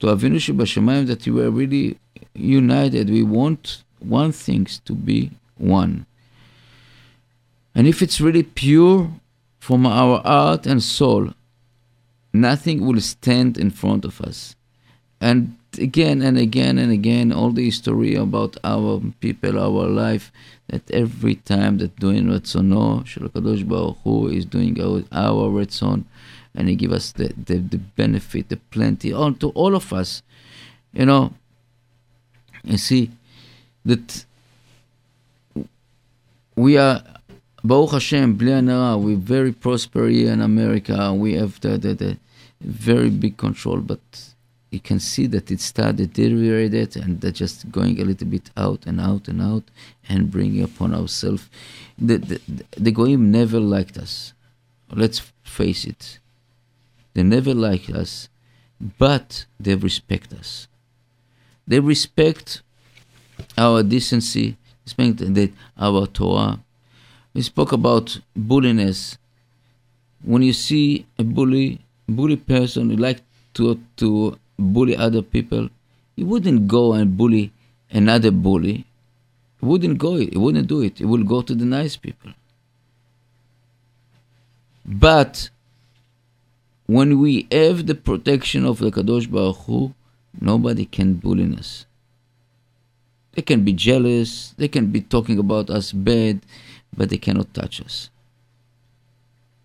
to 0.00 0.08
Avinu 0.08 0.38
Shebashamayim 0.46 1.06
that 1.06 1.24
we 1.24 1.40
are 1.40 1.52
really 1.52 1.96
united. 2.34 3.10
We 3.10 3.22
want 3.22 3.84
one 4.00 4.32
things 4.32 4.80
to 4.86 4.92
be 4.92 5.30
one. 5.56 6.04
And 7.76 7.86
if 7.86 8.02
it's 8.02 8.20
really 8.20 8.42
pure 8.42 9.08
from 9.60 9.86
our 9.86 10.20
heart 10.22 10.66
and 10.66 10.82
soul, 10.82 11.32
nothing 12.32 12.84
will 12.84 13.00
stand 13.00 13.56
in 13.56 13.70
front 13.70 14.04
of 14.04 14.20
us. 14.20 14.56
And 15.20 15.56
again 15.78 16.22
and 16.22 16.38
again 16.38 16.78
and 16.78 16.90
again, 16.92 17.32
all 17.32 17.50
the 17.50 17.64
history 17.64 18.14
about 18.14 18.56
our 18.64 19.00
people, 19.20 19.58
our 19.58 19.88
life, 19.88 20.32
that 20.68 20.90
every 20.90 21.36
time 21.36 21.78
that 21.78 21.96
doing 21.96 22.26
Ratzono, 22.26 23.06
Shel 23.06 23.28
Kadosh 23.28 23.66
Baruch 23.66 23.98
Hu 24.04 24.28
is 24.28 24.44
doing 24.44 24.80
our, 24.80 25.02
our 25.12 25.50
Ratzon, 25.50 26.04
and 26.54 26.68
He 26.68 26.74
give 26.74 26.92
us 26.92 27.12
the, 27.12 27.32
the, 27.36 27.58
the 27.58 27.78
benefit, 27.78 28.48
the 28.48 28.56
plenty, 28.56 29.12
all, 29.12 29.32
to 29.34 29.50
all 29.50 29.74
of 29.74 29.92
us. 29.92 30.22
You 30.92 31.06
know, 31.06 31.34
you 32.64 32.78
see, 32.78 33.10
that 33.84 34.24
we 36.56 36.76
are, 36.76 37.02
Baruch 37.62 37.92
Hashem, 37.92 38.38
we're 38.38 39.16
very 39.16 39.52
prosper 39.52 40.08
here 40.08 40.32
in 40.32 40.40
America. 40.40 41.12
We 41.12 41.34
have 41.34 41.60
the, 41.60 41.78
the, 41.78 41.94
the 41.94 42.18
very 42.60 43.10
big 43.10 43.36
control, 43.36 43.78
but 43.78 44.00
you 44.70 44.78
can 44.80 45.00
see 45.00 45.26
that 45.26 45.50
it 45.50 45.60
started 45.60 46.12
deteriorated 46.12 46.96
and 46.96 47.20
they're 47.20 47.32
just 47.32 47.70
going 47.72 48.00
a 48.00 48.04
little 48.04 48.26
bit 48.26 48.50
out 48.56 48.86
and 48.86 49.00
out 49.00 49.26
and 49.26 49.42
out 49.42 49.64
and 50.08 50.30
bringing 50.30 50.62
upon 50.62 50.94
ourselves. 50.94 51.48
The, 51.98 52.18
the, 52.18 52.40
the 52.76 52.92
Goyim 52.92 53.32
never 53.32 53.58
liked 53.58 53.98
us. 53.98 54.32
Let's 54.92 55.20
face 55.42 55.84
it. 55.84 56.18
They 57.14 57.24
never 57.24 57.52
liked 57.52 57.90
us, 57.90 58.28
but 58.98 59.46
they 59.58 59.74
respect 59.74 60.32
us. 60.32 60.68
They 61.66 61.80
respect 61.80 62.62
our 63.58 63.82
decency, 63.82 64.56
respect 64.84 65.18
that 65.18 65.52
our 65.76 66.06
Torah. 66.06 66.60
We 67.34 67.42
spoke 67.42 67.72
about 67.72 68.20
bulliness. 68.36 69.18
When 70.22 70.42
you 70.42 70.52
see 70.52 71.06
a 71.18 71.24
bully, 71.24 71.80
bully 72.08 72.36
person 72.36 72.90
you 72.90 72.96
like 72.96 73.22
to 73.54 73.80
to 73.96 74.38
bully 74.60 74.96
other 74.96 75.22
people, 75.22 75.68
he 76.16 76.24
wouldn't 76.24 76.68
go 76.68 76.92
and 76.92 77.16
bully 77.16 77.52
another 77.90 78.30
bully. 78.30 78.86
He 79.60 79.66
wouldn't 79.66 79.98
go. 79.98 80.16
He 80.16 80.36
wouldn't 80.36 80.68
do 80.68 80.80
it. 80.80 80.98
He 80.98 81.04
will 81.04 81.24
go 81.24 81.42
to 81.42 81.54
the 81.54 81.64
nice 81.64 81.96
people. 81.96 82.32
But 84.84 85.50
when 86.86 87.20
we 87.20 87.46
have 87.52 87.86
the 87.86 87.94
protection 87.94 88.64
of 88.64 88.78
the 88.78 88.90
Kadosh 88.90 89.30
Baruch 89.30 89.56
Hu, 89.66 89.94
nobody 90.40 90.84
can 90.84 91.14
bully 91.14 91.54
us. 91.56 91.86
They 93.32 93.42
can 93.42 93.64
be 93.64 93.72
jealous, 93.72 94.54
they 94.58 94.66
can 94.66 94.86
be 94.90 95.00
talking 95.00 95.38
about 95.38 95.70
us 95.70 95.92
bad, 95.92 96.40
but 96.96 97.10
they 97.10 97.18
cannot 97.18 97.54
touch 97.54 97.80
us. 97.80 98.10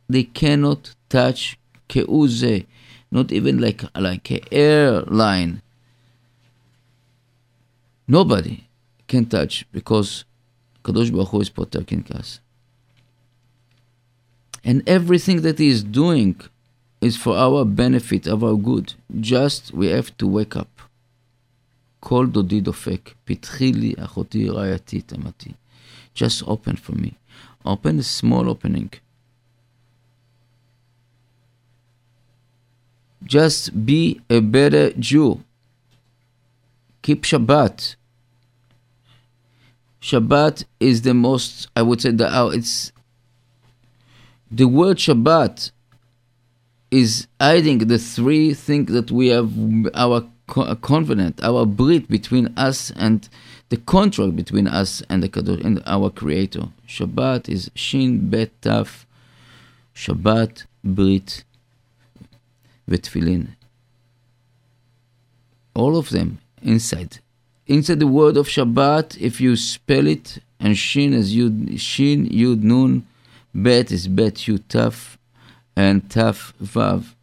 They 0.07 0.23
cannot 0.23 0.93
touch 1.09 1.57
keuze, 1.89 2.65
not 3.14 3.32
even 3.32 3.60
like 3.60 3.82
like 3.94 4.30
an 4.30 4.40
airline. 4.50 5.62
Nobody 8.06 8.64
can 9.06 9.26
touch 9.26 9.66
because 9.72 10.24
Kadosh 10.84 11.12
Baruch 11.12 11.28
Hu 11.28 11.40
is 11.40 11.50
protecting 11.50 12.04
us. 12.12 12.40
And 14.64 14.88
everything 14.88 15.42
that 15.42 15.58
He 15.58 15.68
is 15.68 15.82
doing 15.82 16.40
is 17.00 17.16
for 17.16 17.36
our 17.36 17.64
benefit, 17.64 18.26
of 18.26 18.44
our 18.44 18.56
good. 18.56 18.94
Just 19.20 19.72
we 19.72 19.86
have 19.88 20.16
to 20.18 20.26
wake 20.26 20.56
up. 20.56 20.68
קול 22.00 22.30
דודי 22.30 22.60
דופק, 22.60 23.14
פתחי 23.24 23.72
לי 23.72 23.94
אחותי 23.98 24.48
רעייתי 24.48 25.00
תמתי. 25.00 25.52
Just 26.16 26.42
open 26.42 26.76
for 26.76 26.92
me. 26.92 27.12
Open 27.64 27.98
a 27.98 28.02
small 28.02 28.48
opening. 28.48 28.88
Just 33.25 33.85
be 33.85 34.21
a 34.29 34.39
better 34.39 34.91
Jew. 34.93 35.43
Keep 37.01 37.23
Shabbat. 37.23 37.95
Shabbat 40.01 40.65
is 40.79 41.01
the 41.01 41.13
most, 41.13 41.67
I 41.75 41.81
would 41.81 42.01
say, 42.01 42.11
that 42.11 42.31
uh, 42.31 42.49
it's 42.49 42.91
the 44.51 44.65
word 44.65 44.97
Shabbat 44.97 45.71
is 46.91 47.27
hiding 47.41 47.79
the 47.79 47.97
three 47.97 48.53
things 48.53 48.91
that 48.91 49.09
we 49.09 49.29
have 49.29 49.51
our 49.95 50.29
covenant, 50.47 51.43
our 51.43 51.65
brit 51.65 52.07
between 52.07 52.53
us 52.55 52.91
and 52.95 53.27
the 53.69 53.77
contract 53.77 54.35
between 54.35 54.67
us 54.67 55.01
and 55.09 55.23
the 55.23 55.29
Kadosh, 55.29 55.65
and 55.65 55.81
our 55.87 56.11
Creator. 56.11 56.67
Shabbat 56.87 57.49
is 57.49 57.71
Shin 57.73 58.29
Bet 58.29 58.51
Taf, 58.61 59.05
Shabbat 59.95 60.65
Brit 60.83 61.43
Vetfilin. 62.89 63.55
All 65.73 65.97
of 65.97 66.09
them 66.09 66.39
inside. 66.61 67.19
Inside 67.67 67.99
the 67.99 68.07
word 68.07 68.37
of 68.37 68.47
Shabbat, 68.47 69.17
if 69.19 69.41
you 69.41 69.55
spell 69.55 70.07
it, 70.07 70.39
and 70.59 70.77
Shin 70.77 71.13
is 71.13 71.35
Yud, 71.35 71.79
Shin 71.79 72.27
Yud 72.29 72.61
Nun, 72.61 73.05
Bet 73.53 73.91
is 73.91 74.07
Bet 74.07 74.35
Yud 74.35 74.63
Taf, 74.69 75.17
and 75.75 76.03
Taf 76.07 76.53
Vav. 76.61 77.13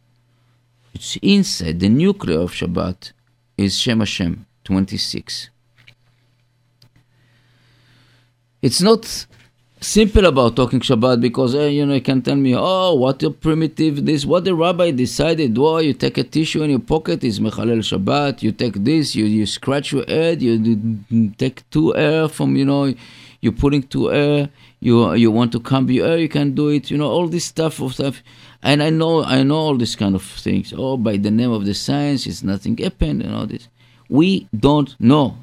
It's 0.93 1.17
inside 1.21 1.79
the 1.79 1.89
nuclear 1.89 2.39
of 2.39 2.51
Shabbat 2.51 3.11
is 3.57 3.77
Shem 3.77 3.99
Hashem 3.99 4.45
26. 4.63 5.49
It's 8.61 8.81
not 8.81 9.25
simple 9.83 10.25
about 10.25 10.55
talking 10.55 10.79
Shabbat 10.79 11.21
because 11.21 11.53
you 11.53 11.85
know 11.85 11.93
you 11.93 12.01
can 12.01 12.21
tell 12.21 12.35
me, 12.35 12.55
oh, 12.55 12.95
what 12.95 13.21
a 13.23 13.29
primitive 13.29 14.05
this, 14.05 14.25
what 14.25 14.45
the 14.45 14.55
rabbi 14.55 14.91
decided. 14.91 15.57
Well, 15.57 15.81
you 15.81 15.93
take 15.93 16.17
a 16.17 16.23
tissue 16.23 16.63
in 16.63 16.69
your 16.69 16.79
pocket 16.79 17.23
is 17.23 17.39
mechalel 17.39 17.79
Shabbat. 17.79 18.41
You 18.41 18.51
take 18.51 18.75
this, 18.75 19.15
you 19.15 19.25
you 19.25 19.45
scratch 19.45 19.91
your 19.91 20.05
head, 20.05 20.41
you 20.41 21.31
take 21.37 21.69
two 21.69 21.95
air 21.95 22.27
from 22.27 22.55
you 22.55 22.65
know, 22.65 22.93
you're 23.41 23.53
putting 23.53 23.83
two 23.83 24.11
air. 24.11 24.49
You 24.79 25.13
you 25.13 25.31
want 25.31 25.51
to 25.51 25.59
comb 25.59 25.89
your 25.89 26.07
hair, 26.07 26.17
you 26.17 26.29
can 26.29 26.55
do 26.55 26.69
it. 26.69 26.89
You 26.89 26.97
know 26.97 27.09
all 27.09 27.27
this 27.27 27.45
stuff 27.45 27.81
of 27.81 27.93
stuff, 27.93 28.23
and 28.61 28.81
I 28.81 28.89
know 28.89 29.23
I 29.23 29.43
know 29.43 29.57
all 29.57 29.77
these 29.77 29.95
kind 29.95 30.15
of 30.15 30.23
things. 30.23 30.73
Oh, 30.75 30.97
by 30.97 31.17
the 31.17 31.31
name 31.31 31.51
of 31.51 31.65
the 31.65 31.73
science, 31.73 32.25
it's 32.25 32.43
nothing 32.43 32.77
happened 32.77 33.21
and 33.21 33.35
all 33.35 33.45
this. 33.45 33.67
We 34.09 34.47
don't 34.57 34.95
know. 34.99 35.37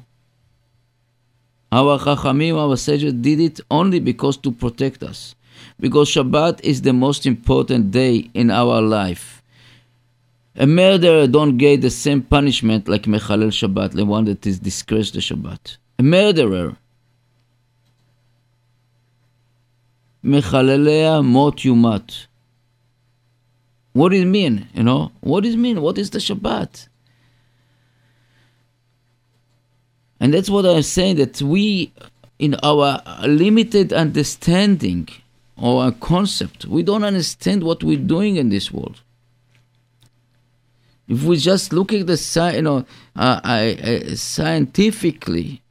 Our 1.71 1.97
Chachamim, 1.99 2.57
our 2.57 2.75
sages 2.75 3.13
did 3.13 3.39
it 3.39 3.61
only 3.71 3.99
because 3.99 4.35
to 4.37 4.51
protect 4.51 5.03
us. 5.03 5.35
Because 5.79 6.09
Shabbat 6.09 6.59
is 6.63 6.81
the 6.81 6.91
most 6.91 7.25
important 7.25 7.91
day 7.91 8.29
in 8.33 8.51
our 8.51 8.81
life. 8.81 9.41
A 10.57 10.67
murderer 10.67 11.27
don't 11.27 11.57
get 11.57 11.79
the 11.79 11.89
same 11.89 12.21
punishment 12.21 12.89
like 12.89 13.03
Mechalel 13.03 13.51
Shabbat, 13.51 13.91
the 13.93 14.05
one 14.05 14.25
that 14.25 14.45
is 14.45 14.59
disgraced 14.59 15.13
the 15.13 15.21
Shabbat. 15.21 15.77
A 15.97 16.03
murderer. 16.03 16.75
Mechalelea 20.25 21.23
mot 21.23 21.57
yumat. 21.57 22.27
What 23.93 24.09
does 24.09 24.21
it 24.21 24.25
mean? 24.25 24.67
You 24.73 24.83
know, 24.83 25.11
what 25.21 25.43
does 25.43 25.53
it 25.53 25.57
mean? 25.57 25.81
What 25.81 25.97
is 25.97 26.09
the 26.09 26.19
Shabbat? 26.19 26.87
And 30.21 30.35
that's 30.35 30.51
what 30.51 30.67
I'm 30.67 30.83
saying 30.83 31.15
that 31.15 31.41
we, 31.41 31.91
in 32.37 32.55
our 32.61 33.01
limited 33.23 33.91
understanding 33.91 35.09
or 35.57 35.83
our 35.83 35.91
concept, 35.93 36.65
we 36.65 36.83
don't 36.83 37.03
understand 37.03 37.63
what 37.63 37.83
we're 37.83 37.97
doing 37.97 38.35
in 38.35 38.49
this 38.49 38.71
world. 38.71 39.01
If 41.07 41.23
we 41.23 41.37
just 41.37 41.73
look 41.73 41.91
at 41.91 42.05
the 42.05 42.51
you 42.55 42.61
know, 42.61 42.85
uh, 43.15 43.41
uh, 43.43 44.15
scientifically 44.15 45.63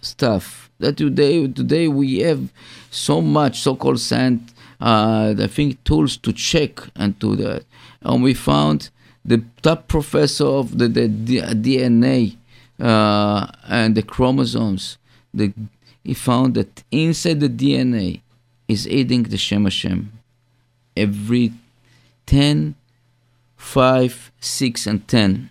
stuff 0.00 0.68
that 0.80 0.96
today 0.96 1.46
today 1.46 1.86
we 1.86 2.18
have 2.18 2.52
so 2.90 3.20
much 3.20 3.60
so-called 3.60 4.00
science, 4.00 4.52
uh, 4.80 5.32
I 5.38 5.46
think 5.46 5.82
tools 5.84 6.16
to 6.18 6.32
check 6.32 6.80
and 6.96 7.18
to 7.20 7.36
that, 7.36 7.64
and 8.02 8.20
we 8.20 8.34
found 8.34 8.90
the 9.24 9.44
top 9.62 9.86
professor 9.86 10.44
of 10.46 10.76
the, 10.76 10.88
the 10.88 11.06
DNA 11.06 12.36
uh, 12.82 13.46
and 13.68 13.94
the 13.94 14.02
chromosomes, 14.02 14.98
the, 15.32 15.52
he 16.02 16.14
found 16.14 16.54
that 16.54 16.82
inside 16.90 17.38
the 17.38 17.48
DNA 17.48 18.22
is 18.66 18.88
aiding 18.88 19.22
the 19.22 19.36
Shem 19.36 19.64
Hashem. 19.64 20.12
Every 20.96 21.52
10, 22.26 22.74
5, 23.56 24.32
6, 24.40 24.86
and 24.86 25.06
10, 25.06 25.50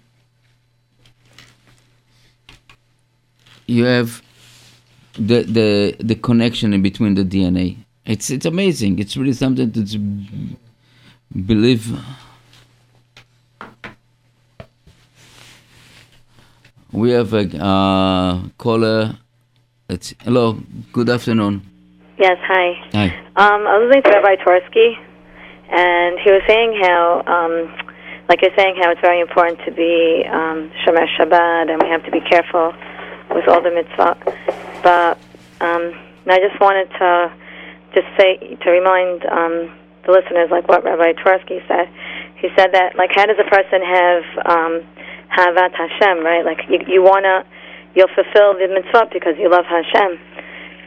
you 3.66 3.86
have 3.86 4.22
the, 5.14 5.44
the, 5.44 5.96
the 6.00 6.16
connection 6.16 6.74
in 6.74 6.82
between 6.82 7.16
the 7.16 7.24
DNA. 7.24 7.78
It's, 8.06 8.30
it's 8.30 8.46
amazing. 8.46 9.00
It's 9.00 9.16
really 9.16 9.34
something 9.34 9.72
to 9.72 9.98
believe. 11.46 11.98
We 16.94 17.12
have 17.12 17.34
a 17.34 17.48
uh, 17.58 18.50
caller. 18.58 19.18
It's, 19.88 20.14
hello, 20.24 20.60
good 20.92 21.10
afternoon. 21.10 21.62
Yes, 22.20 22.38
hi. 22.44 22.74
Hi. 22.92 23.06
Um, 23.38 23.66
I 23.66 23.78
was 23.80 23.88
listening 23.88 24.04
to 24.12 24.20
Rabbi 24.20 24.36
Twersky, 24.44 25.00
and 25.72 26.20
he 26.20 26.32
was 26.32 26.42
saying 26.48 26.78
how, 26.84 27.24
um, 27.26 27.74
like 28.28 28.42
you're 28.42 28.52
saying, 28.58 28.76
how 28.84 28.92
it's 28.92 29.00
very 29.00 29.22
important 29.22 29.60
to 29.64 29.72
be 29.72 30.26
um, 30.28 30.70
Shomer 30.84 31.08
Shabbat, 31.16 31.72
and 31.72 31.82
we 31.82 31.88
have 31.88 32.04
to 32.04 32.12
be 32.12 32.20
careful 32.20 32.74
with 33.34 33.48
all 33.48 33.64
the 33.64 33.72
mitzvah. 33.72 34.20
But 34.84 35.18
um, 35.64 35.96
I 36.28 36.40
just 36.44 36.60
wanted 36.60 36.92
to 37.00 37.32
just 37.96 38.08
say 38.20 38.36
to 38.36 38.70
remind 38.70 39.24
um, 39.32 39.80
the 40.06 40.12
listeners, 40.12 40.52
like 40.52 40.68
what 40.68 40.84
Rabbi 40.84 41.14
Twersky 41.24 41.66
said. 41.70 41.88
He 42.36 42.50
said 42.58 42.74
that, 42.74 42.98
like, 42.98 43.12
how 43.16 43.28
does 43.28 43.38
a 43.40 43.48
person 43.48 43.80
have 43.80 44.24
um, 44.46 44.84
Havat 45.32 45.72
Hashem, 45.74 46.24
right? 46.24 46.46
Like 46.46 46.60
you, 46.70 46.80
you 46.88 47.02
wanna, 47.02 47.46
you'll 47.96 48.12
fulfill 48.14 48.54
the 48.60 48.68
mitzvah 48.68 49.08
because 49.12 49.36
you 49.40 49.50
love 49.50 49.66
Hashem. 49.66 50.20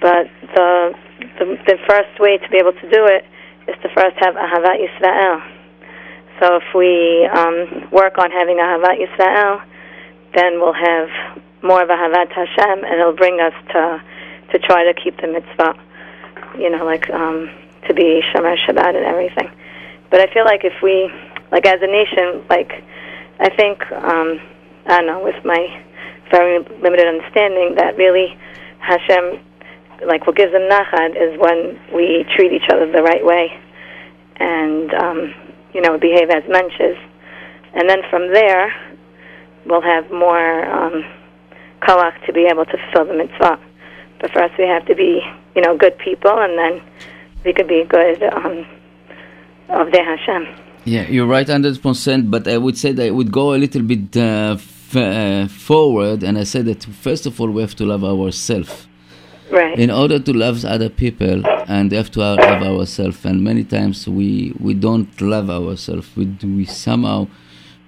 But 0.01 0.29
the, 0.55 0.95
the 1.39 1.45
the 1.67 1.77
first 1.89 2.21
way 2.21 2.37
to 2.39 2.49
be 2.51 2.59
able 2.59 2.73
to 2.73 2.91
do 2.91 3.07
it 3.07 3.25
is 3.69 3.77
to 3.83 3.89
first 3.97 4.17
have 4.21 4.35
Ahavat 4.35 4.77
Yisrael. 4.77 5.41
So 6.41 6.57
if 6.57 6.69
we 6.75 7.25
um, 7.33 7.89
work 7.91 8.19
on 8.19 8.31
having 8.31 8.57
Ahavat 8.57 9.01
Yisrael, 9.01 9.65
then 10.35 10.61
we'll 10.61 10.75
have 10.75 11.09
more 11.63 11.83
of 11.83 11.89
Ahavat 11.89 12.33
Hashem, 12.33 12.85
and 12.85 13.01
it'll 13.01 13.17
bring 13.17 13.41
us 13.41 13.55
to 13.73 14.03
to 14.53 14.59
try 14.59 14.85
to 14.85 14.95
keep 14.95 15.17
the 15.21 15.29
mitzvah. 15.29 15.75
You 16.59 16.71
know, 16.71 16.85
like 16.85 17.09
um, 17.11 17.51
to 17.89 17.95
be 17.95 18.21
Shomer 18.33 18.57
Shabbat 18.67 18.97
and 18.97 19.07
everything. 19.07 19.51
But 20.11 20.21
I 20.21 20.33
feel 20.33 20.45
like 20.45 20.65
if 20.65 20.75
we, 20.83 21.11
like 21.51 21.67
as 21.67 21.81
a 21.83 21.87
nation, 21.87 22.45
like 22.49 22.71
I 23.41 23.51
think, 23.51 23.81
um, 23.93 24.41
I 24.87 24.99
don't 24.99 25.07
know, 25.07 25.23
with 25.23 25.45
my 25.45 25.83
very 26.31 26.59
limited 26.83 27.07
understanding, 27.07 27.75
that 27.77 27.97
really 27.97 28.37
Hashem, 28.81 29.41
like 30.07 30.27
what 30.27 30.37
gives 30.37 30.53
them 30.53 30.69
nachat 30.69 31.17
is 31.17 31.39
when 31.39 31.79
we 31.95 32.25
treat 32.37 32.53
each 32.53 32.69
other 32.71 32.91
the 32.91 33.03
right 33.03 33.25
way 33.25 33.53
and, 34.37 34.93
um, 34.95 35.35
you 35.73 35.81
know, 35.81 35.99
behave 35.99 36.31
as 36.31 36.43
mensches. 36.45 36.99
And 37.75 37.89
then 37.89 38.03
from 38.11 38.33
there, 38.33 38.73
we'll 39.67 39.83
have 39.83 40.11
more 40.11 40.65
um, 40.67 41.05
to 42.27 42.33
be 42.33 42.47
able 42.47 42.65
to 42.65 42.77
fulfill 42.79 43.07
the 43.07 43.15
mitzvah. 43.15 43.59
But 44.21 44.31
first 44.33 44.55
we 44.59 44.65
have 44.65 44.87
to 44.87 44.95
be, 44.95 45.21
you 45.55 45.63
know, 45.63 45.77
good 45.77 45.99
people, 45.99 46.33
and 46.33 46.59
then 46.59 46.83
we 47.45 47.53
could 47.53 47.69
be 47.69 47.85
good 47.85 48.23
um, 48.23 48.67
of 49.69 49.93
the 49.93 50.03
Hashem. 50.03 50.64
Yeah, 50.85 51.09
you're 51.09 51.27
right, 51.27 51.49
hundred 51.49 51.81
percent. 51.83 52.31
But 52.31 52.47
I 52.47 52.59
would 52.59 52.77
say 52.77 52.93
that 52.93 53.07
I 53.07 53.11
would 53.11 53.33
go 53.33 53.55
a 53.55 53.59
little 53.59 53.83
bit 53.83 54.17
uh, 54.17 54.57
f- 54.59 54.97
uh, 54.97 55.49
forward, 55.49 56.23
and 56.23 56.37
I 56.37 56.45
say 56.45 56.63
that 56.63 56.85
first 56.85 57.27
of 57.27 57.41
all 57.41 57.51
we 57.51 57.63
have 57.63 57.75
to 57.77 57.87
love 57.87 58.05
ourselves. 58.05 58.87
Right. 59.51 59.79
In 59.79 59.91
order 59.91 60.19
to 60.19 60.33
love 60.33 60.65
other 60.65 60.89
people, 60.89 61.43
and 61.69 61.91
we 61.91 61.97
have 61.97 62.11
to 62.13 62.21
love 62.21 62.39
ourselves. 62.41 63.25
And 63.25 63.43
many 63.43 63.65
times 63.65 64.07
we 64.09 64.55
we 64.61 64.75
don't 64.75 65.21
love 65.21 65.49
ourselves. 65.51 66.09
We 66.17 66.27
we 66.43 66.65
somehow 66.67 67.29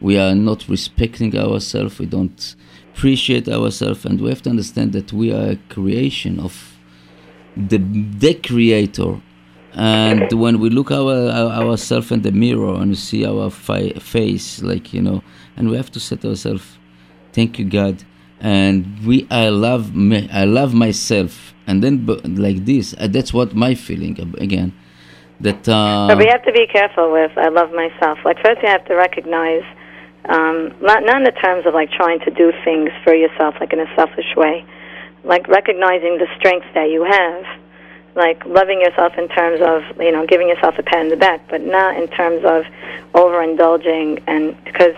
we 0.01 0.19
are 0.19 0.35
not 0.35 0.69
respecting 0.69 1.37
ourselves. 1.37 1.99
We 1.99 2.07
don't 2.07 2.55
appreciate 2.95 3.49
ourselves, 3.49 4.05
and 4.07 4.21
we 4.21 4.31
have 4.31 4.43
to 4.43 4.51
understand 4.51 4.93
that 4.93 5.13
we 5.13 5.33
are 5.33 5.51
a 5.51 5.57
creation 5.69 6.41
of 6.41 6.79
the 7.57 7.79
the 7.79 8.35
Creator 8.35 9.21
And 9.77 10.33
when 10.33 10.59
we 10.59 10.71
look 10.71 10.91
our, 10.91 11.29
our 11.29 11.51
ourselves 11.69 12.11
in 12.11 12.23
the 12.23 12.33
mirror 12.33 12.75
and 12.81 12.89
we 12.89 12.95
see 12.95 13.27
our 13.27 13.51
fi- 13.51 13.93
face, 14.01 14.63
like 14.63 14.95
you 14.95 15.03
know, 15.03 15.23
and 15.55 15.69
we 15.69 15.77
have 15.77 15.91
to 15.93 16.01
to 16.01 16.29
ourselves, 16.29 16.79
"Thank 17.35 17.59
you, 17.59 17.67
God." 17.67 18.03
And 18.41 19.05
we, 19.07 19.27
I 19.31 19.49
love 19.51 19.95
me, 19.95 20.29
I 20.33 20.45
love 20.45 20.73
myself, 20.73 21.55
and 21.67 21.83
then 21.83 22.07
like 22.25 22.65
this, 22.65 22.95
uh, 22.99 23.07
that's 23.07 23.35
what 23.35 23.55
my 23.55 23.75
feeling 23.75 24.19
again. 24.39 24.73
That 25.41 25.69
uh, 25.69 26.07
But 26.09 26.19
we 26.19 26.27
have 26.27 26.43
to 26.45 26.53
be 26.53 26.67
careful 26.67 27.13
with 27.13 27.33
I 27.37 27.49
love 27.49 27.71
myself. 27.73 28.19
Like 28.25 28.39
first 28.43 28.63
you 28.63 28.69
have 28.69 28.85
to 28.87 28.95
recognize 28.95 29.65
um 30.29 30.73
not 30.81 31.05
not 31.05 31.19
in 31.19 31.25
the 31.25 31.37
terms 31.45 31.67
of 31.67 31.75
like 31.75 31.91
trying 31.91 32.21
to 32.21 32.31
do 32.31 32.51
things 32.65 32.89
for 33.05 33.15
yourself 33.15 33.57
like 33.61 33.75
in 33.75 33.81
a 33.81 33.95
selfish 33.95 34.33
way. 34.37 34.65
Like 35.23 35.47
recognizing 35.49 36.17
the 36.17 36.29
strength 36.39 36.67
that 36.73 36.89
you 36.89 37.05
have. 37.05 37.45
Like 38.17 38.45
loving 38.47 38.81
yourself 38.81 39.13
in 39.19 39.29
terms 39.29 39.61
of, 39.61 40.01
you 40.01 40.11
know, 40.11 40.27
giving 40.27 40.49
yourself 40.49 40.75
a 40.79 40.83
pat 40.83 41.01
in 41.05 41.11
the 41.11 41.17
back, 41.17 41.47
but 41.49 41.61
not 41.63 41.97
in 41.97 42.09
terms 42.09 42.43
of 42.45 42.65
overindulging 43.15 44.23
and 44.27 44.57
because 44.65 44.95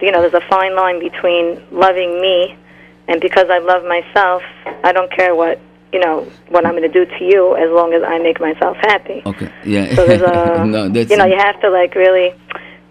you 0.00 0.10
know, 0.10 0.20
there's 0.20 0.34
a 0.34 0.46
fine 0.48 0.74
line 0.76 0.98
between 0.98 1.62
loving 1.70 2.20
me 2.20 2.56
and 3.08 3.20
because 3.20 3.48
I 3.48 3.58
love 3.58 3.84
myself, 3.84 4.42
I 4.82 4.92
don't 4.92 5.10
care 5.10 5.34
what 5.34 5.58
you 5.92 6.00
know 6.00 6.26
what 6.48 6.66
I'm 6.66 6.72
going 6.72 6.90
to 6.90 7.04
do 7.04 7.04
to 7.18 7.24
you 7.24 7.54
as 7.56 7.70
long 7.70 7.94
as 7.94 8.02
I 8.02 8.18
make 8.18 8.40
myself 8.40 8.76
happy. 8.80 9.22
okay, 9.24 9.50
yeah, 9.64 9.94
So 9.94 10.06
there's 10.06 10.22
a, 10.34 10.64
no, 10.66 10.88
that's 10.88 11.10
you 11.10 11.16
know, 11.16 11.24
you 11.26 11.36
have 11.38 11.60
to 11.60 11.70
like 11.70 11.94
really, 11.94 12.34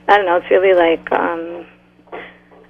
I 0.07 0.17
don't 0.17 0.25
know, 0.25 0.37
it's 0.37 0.49
really 0.49 0.73
like, 0.73 1.11
um, 1.11 1.65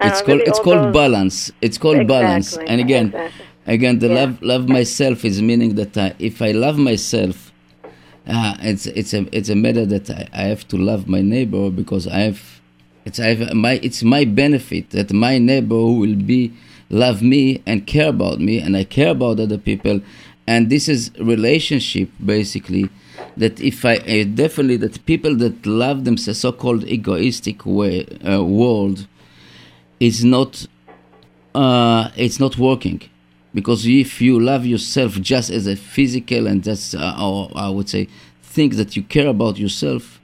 it's 0.01 0.19
know, 0.19 0.25
called 0.25 0.27
really 0.27 0.43
it's 0.43 0.59
called 0.59 0.83
those- 0.85 0.93
balance. 0.93 1.51
It's 1.61 1.77
called 1.77 2.07
balance. 2.07 2.57
And 2.57 2.81
again, 2.81 3.07
exactly. 3.07 3.45
Again, 3.67 3.99
the 3.99 4.07
Yeah. 4.07 4.13
love 4.15 4.41
love 4.41 4.69
myself 4.69 5.25
is 5.25 5.41
meaning 5.41 5.75
that 5.75 5.97
uh, 5.97 6.11
if 6.19 6.41
I 6.41 6.51
love 6.51 6.77
myself, 6.77 7.51
uh, 8.27 8.55
it's 8.61 8.85
it's 8.87 9.13
a 9.13 9.25
it's 9.31 9.49
a 9.49 9.55
matter 9.55 9.85
that 9.85 10.09
I, 10.09 10.27
I 10.33 10.41
have 10.43 10.67
to 10.69 10.77
love 10.77 11.07
my 11.07 11.21
neighbor 11.21 11.69
because 11.69 12.07
I 12.07 12.19
have 12.19 12.61
it's 13.05 13.19
I 13.19 13.33
have 13.35 13.53
my 13.53 13.79
it's 13.83 14.03
my 14.03 14.25
benefit 14.25 14.91
that 14.91 15.11
my 15.13 15.37
neighbor 15.37 15.75
will 15.75 16.15
be 16.15 16.53
love 16.89 17.21
me 17.21 17.61
and 17.65 17.85
care 17.87 18.09
about 18.09 18.39
me 18.39 18.59
and 18.59 18.77
I 18.77 18.83
care 18.83 19.09
about 19.09 19.39
other 19.39 19.57
people, 19.57 20.01
and 20.47 20.69
this 20.69 20.87
is 20.87 21.11
relationship 21.19 22.09
basically. 22.23 22.89
That 23.37 23.59
if 23.59 23.83
I 23.83 23.95
uh, 23.95 24.25
definitely 24.25 24.77
that 24.77 25.03
people 25.07 25.35
that 25.37 25.65
love 25.65 26.03
themselves, 26.03 26.39
so-called 26.39 26.83
egoistic 26.83 27.65
way 27.65 28.05
uh, 28.27 28.43
world, 28.43 29.07
is 29.99 30.23
not 30.23 30.67
uh, 31.55 32.09
it's 32.15 32.39
not 32.39 32.57
working 32.57 33.01
because 33.53 33.85
if 33.85 34.21
you 34.21 34.39
love 34.39 34.65
yourself 34.65 35.13
just 35.21 35.49
as 35.49 35.67
a 35.67 35.75
physical 35.75 36.47
and 36.47 36.63
that's 36.63 36.93
uh, 36.93 37.15
or 37.19 37.51
I 37.55 37.69
would 37.69 37.89
say 37.89 38.07
think 38.41 38.75
that 38.75 38.95
you 38.95 39.03
care 39.03 39.27
about 39.27 39.57
yourself, 39.57 40.19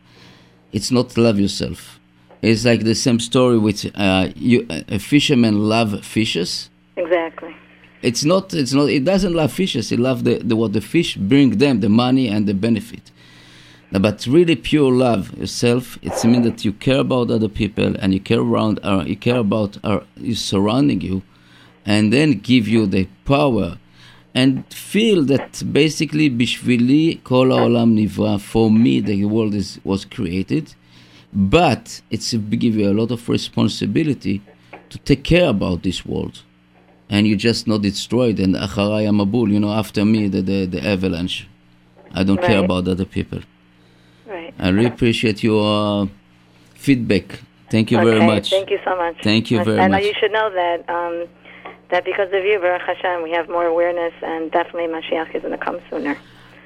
it's 0.71 0.91
not 0.91 1.17
love 1.17 1.39
yourself. 1.39 1.99
It's 2.41 2.63
like 2.63 2.84
the 2.84 2.95
same 2.95 3.19
story 3.19 3.57
with 3.57 3.86
uh, 3.95 4.30
you, 4.36 4.65
a 4.69 4.99
fisherman 4.99 5.67
love 5.67 6.05
fishes. 6.05 6.69
Exactly. 6.95 7.55
It's 8.01 8.23
not. 8.23 8.53
It's 8.53 8.73
not. 8.73 8.89
It 8.89 9.03
doesn't 9.03 9.34
love 9.34 9.51
fishes. 9.51 9.91
It 9.91 9.99
love 9.99 10.23
the, 10.23 10.38
the 10.38 10.55
what 10.55 10.71
the 10.71 10.82
fish 10.82 11.17
bring 11.17 11.57
them, 11.57 11.82
the 11.82 11.89
money 11.89 12.30
and 12.30 12.47
the 12.47 12.53
benefit. 12.53 13.11
But 13.91 14.25
really, 14.27 14.55
pure 14.55 14.91
love 14.91 15.38
yourself. 15.38 15.97
It's 16.01 16.23
mean 16.23 16.43
that 16.43 16.63
you 16.63 16.71
care 16.71 16.99
about 16.99 17.32
other 17.32 17.49
people 17.49 17.95
and 17.99 18.13
you 18.13 18.19
care 18.19 18.39
around. 18.39 18.80
Uh, 18.84 19.03
you 19.05 19.17
care 19.17 19.38
about 19.39 19.77
uh, 19.84 19.99
you 20.15 20.36
surrounding 20.36 21.01
you, 21.01 21.23
and 21.89 22.13
then 22.13 22.29
give 22.51 22.65
you 22.67 22.85
the 22.85 23.03
power, 23.25 23.69
and 24.41 24.51
feel 24.73 25.19
that 25.23 25.51
basically 25.73 26.29
bishvili 26.29 27.03
kol 27.23 27.47
haolam 27.47 27.89
nivra. 27.99 28.39
For 28.39 28.69
me, 28.71 28.93
the 29.01 29.25
world 29.25 29.55
is 29.55 29.79
was 29.83 30.05
created, 30.05 30.65
but 31.33 32.01
it's 32.09 32.33
give 32.63 32.75
you 32.75 32.87
a 32.93 32.95
lot 33.01 33.11
of 33.11 33.21
responsibility 33.27 34.35
to 34.91 34.97
take 34.99 35.23
care 35.23 35.49
about 35.49 35.83
this 35.83 36.05
world 36.05 36.43
and 37.09 37.27
you 37.27 37.35
just 37.35 37.67
not 37.67 37.81
destroyed 37.81 38.39
and 38.39 38.55
acharay 38.55 39.03
amabul, 39.11 39.51
you 39.51 39.59
know, 39.59 39.71
after 39.71 40.05
me 40.05 40.27
the, 40.27 40.41
the, 40.41 40.65
the 40.65 40.87
avalanche. 40.87 41.47
I 42.13 42.23
don't 42.23 42.41
care 42.41 42.63
about 42.63 42.87
other 42.87 43.05
people. 43.05 43.41
Right. 44.27 44.53
I 44.59 44.69
really 44.69 44.87
appreciate 44.87 45.43
your 45.43 46.03
uh, 46.03 46.07
feedback. 46.75 47.39
Thank 47.69 47.91
you 47.91 47.99
okay. 47.99 48.09
very 48.09 48.25
much. 48.25 48.49
Thank 48.49 48.69
you 48.69 48.79
so 48.83 48.95
much. 48.95 49.17
Thank 49.23 49.51
you 49.51 49.63
very 49.63 49.79
and 49.79 49.91
much. 49.91 50.03
you 50.03 50.13
should 50.19 50.31
know 50.31 50.49
that 50.51 50.89
um, 50.89 51.27
that 51.89 52.05
because 52.05 52.31
of 52.33 52.43
you, 52.43 52.59
Baruch 52.59 52.81
Hashem, 52.83 53.23
we 53.23 53.31
have 53.31 53.49
more 53.49 53.65
awareness, 53.65 54.13
and 54.21 54.51
definitely 54.51 54.87
Mashiach 54.87 55.33
is 55.35 55.41
going 55.41 55.57
to 55.57 55.63
come 55.63 55.79
sooner. 55.89 56.17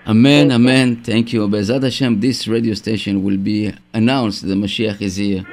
Amen, 0.06 0.50
Thank 0.50 0.50
you. 0.50 0.56
amen. 0.56 1.04
Thank 1.04 1.34
you. 1.34 1.48
B'ezrat 1.48 1.84
Hashem, 1.84 2.20
this 2.20 2.48
radio 2.48 2.74
station 2.74 3.24
will 3.24 3.38
be 3.38 3.74
announced. 3.94 4.46
The 4.46 4.54
Mashiach 4.54 5.02
is 5.02 5.16
here, 5.16 5.46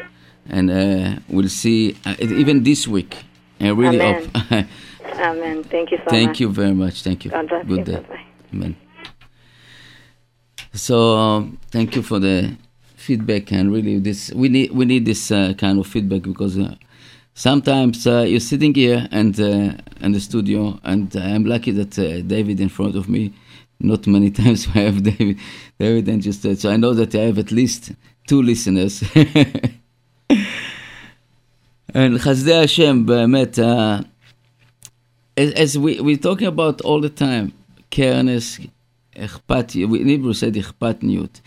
and 0.49 0.71
uh, 0.71 1.21
we'll 1.29 1.49
see 1.49 1.97
uh, 2.05 2.17
even 2.21 2.65
this 2.65 2.89
week. 2.89 3.17
I 3.61 3.69
really 3.69 4.01
Amen. 4.01 4.31
hope. 4.35 4.67
Amen. 5.21 5.63
Thank 5.65 5.93
you 5.93 5.99
so 5.99 6.05
much. 6.05 6.11
Thank 6.11 6.41
you 6.41 6.49
very 6.49 6.75
much. 6.75 7.03
Thank 7.03 7.25
you. 7.25 7.31
Good 7.31 7.69
you. 7.69 7.85
day. 7.85 7.95
Bye-bye. 7.95 8.25
Amen. 8.55 8.77
So 10.73 11.17
um, 11.17 11.59
thank 11.71 11.95
you 11.95 12.03
for 12.03 12.19
the 12.19 12.57
feedback 12.97 13.51
and 13.51 13.73
really 13.73 13.99
this 13.99 14.31
we 14.35 14.49
need 14.49 14.71
we 14.73 14.85
need 14.85 15.05
this 15.07 15.31
uh, 15.31 15.53
kind 15.55 15.79
of 15.79 15.87
feedback 15.87 16.23
because 16.23 16.59
uh, 16.59 16.75
sometimes 17.34 18.08
uh, 18.08 18.26
you're 18.28 18.40
sitting 18.40 18.74
here 18.74 19.08
and 19.12 19.40
uh, 19.40 19.74
in 20.02 20.12
the 20.12 20.20
studio 20.20 20.80
and 20.84 21.16
I'm 21.16 21.46
lucky 21.46 21.72
that 21.72 21.98
uh, 22.00 22.22
David 22.22 22.60
in 22.60 22.70
front 22.70 22.96
of 22.96 23.08
me. 23.10 23.34
Not 23.80 24.08
many 24.08 24.32
times 24.32 24.68
I 24.74 24.80
have 24.80 25.04
David, 25.04 25.38
David 25.78 26.08
and 26.08 26.22
just 26.22 26.46
uh, 26.46 26.56
so 26.56 26.70
I 26.72 26.78
know 26.78 26.94
that 26.94 27.14
I 27.14 27.24
have 27.24 27.38
at 27.38 27.52
least 27.52 27.92
two 28.28 28.42
listeners. 28.42 29.04
and 31.94 32.20
חסדי 32.20 32.54
השם 32.54 33.06
באמת, 33.06 33.60
uh, 33.60 34.04
as, 35.38 35.52
as 35.52 35.78
we 35.78 36.00
we're 36.00 36.18
talking 36.18 36.48
about 36.48 36.82
all 36.82 37.02
the 37.02 37.10
time, 37.10 37.52
careness, 37.92 38.60
אכפתיות, 39.18 39.90
in 39.94 40.08
Hebrew 40.08 40.34
said 40.34 40.58
אכפתניות, 40.58 41.42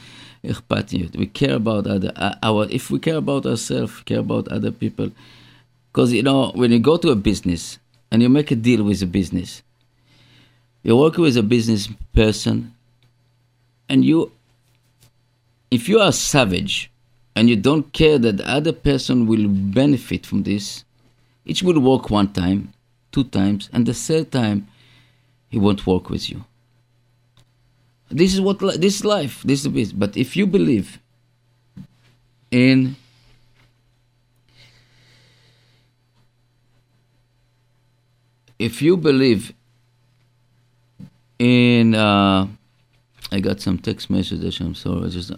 אכפתניות. 0.46 1.16
We 1.16 1.26
care 1.26 1.54
about 1.54 1.86
other, 1.86 2.12
uh, 2.16 2.34
our, 2.42 2.66
if 2.70 2.90
we 2.90 2.98
care 2.98 3.16
about 3.16 3.46
ourselves, 3.46 3.92
care 4.04 4.20
about 4.20 4.48
other 4.48 4.70
people. 4.70 5.10
because, 5.93 6.11
you 6.11 6.23
know, 6.23 6.51
when 6.55 6.71
you 6.71 6.79
go 6.79 6.97
to 6.97 7.11
a 7.11 7.15
business 7.15 7.77
and 8.09 8.23
you 8.23 8.27
make 8.27 8.49
a 8.49 8.55
deal 8.55 8.83
with 8.83 9.03
a 9.03 9.05
business, 9.05 9.61
you're 10.81 10.97
working 10.97 11.23
with 11.23 11.37
a 11.37 11.43
business 11.43 11.87
person 12.13 12.73
and 13.87 14.03
you, 14.03 14.31
if 15.69 15.87
you 15.87 15.99
are 15.99 16.11
savage 16.11 16.89
and 17.35 17.47
you 17.47 17.55
don't 17.55 17.93
care 17.93 18.17
that 18.17 18.37
the 18.37 18.49
other 18.49 18.73
person 18.73 19.27
will 19.27 19.47
benefit 19.47 20.25
from 20.25 20.41
this, 20.41 20.83
it 21.45 21.61
will 21.61 21.79
work 21.79 22.09
one 22.09 22.33
time, 22.33 22.73
two 23.11 23.25
times, 23.25 23.69
and 23.71 23.85
the 23.85 23.93
third 23.93 24.31
time, 24.31 24.67
he 25.49 25.59
won't 25.59 25.85
work 25.85 26.09
with 26.09 26.27
you. 26.27 26.43
This 28.09 28.33
is 28.33 28.41
what 28.41 28.59
this 28.59 28.95
is 28.95 29.05
life. 29.05 29.43
This 29.43 29.59
is 29.59 29.63
the 29.65 29.69
business. 29.69 29.93
But 29.93 30.17
if 30.17 30.35
you 30.35 30.47
believe 30.47 30.99
in 32.49 32.95
if 38.59 38.81
you 38.81 38.97
believe 38.97 39.53
in 41.39 41.95
uh, 41.95 42.47
I 43.33 43.39
got 43.39 43.59
some 43.61 43.79
text 43.79 44.11
messages. 44.11 44.59
I'm 44.59 44.75
sorry. 44.75 45.07
I 45.07 45.09
just 45.09 45.31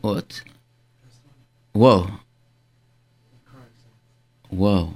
what? 0.00 0.42
Whoa. 1.72 2.06
Whoa. 4.50 4.94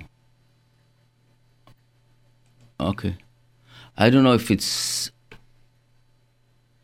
Okay. 2.79 3.17
I 3.97 4.09
don't 4.11 4.23
know 4.23 4.35
if 4.35 4.53
it's 4.53 5.11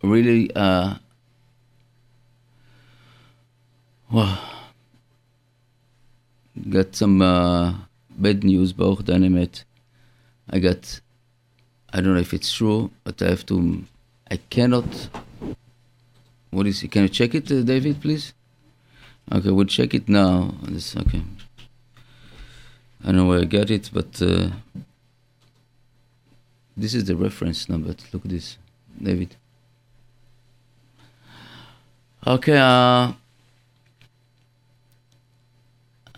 really 0.03 0.51
uh 0.55 0.95
wow. 4.11 4.39
Got 6.69 6.95
some 6.95 7.23
uh, 7.23 7.75
bad 8.11 8.45
news, 8.45 8.73
Baruch 8.73 9.01
Dayan 9.01 9.25
HaEmet. 9.25 9.65
I 10.51 10.59
got 10.59 11.01
I 11.93 12.01
don't 12.01 12.15
know 12.15 12.21
if 12.21 12.35
it's 12.35 12.53
true, 12.53 12.91
but 13.05 13.23
I 13.23 13.31
have 13.31 13.47
to 13.47 13.85
I 14.31 14.37
cannot 14.37 15.09
what 16.51 16.67
is 16.67 16.83
it? 16.83 16.91
Can 16.91 17.03
you 17.03 17.09
check 17.09 17.35
it, 17.35 17.51
uh, 17.51 17.63
David, 17.63 18.01
please? 18.01 18.35
Okay, 19.33 19.51
we'll 19.51 19.67
check 19.67 19.95
it 19.95 20.09
now. 20.09 20.53
This 20.63 20.97
okay. 20.97 21.23
I 23.03 23.07
don't 23.07 23.17
know 23.17 23.27
where 23.27 23.41
I 23.41 23.45
got 23.45 23.71
it, 23.71 23.91
but 23.93 24.21
uh, 24.21 24.51
this 26.77 26.93
is 26.95 27.05
the 27.05 27.15
reference 27.15 27.69
number. 27.69 27.95
Look 28.13 28.25
at 28.25 28.31
this, 28.31 28.59
David. 29.01 29.37
Okay. 32.27 32.57
Uh, 32.59 33.13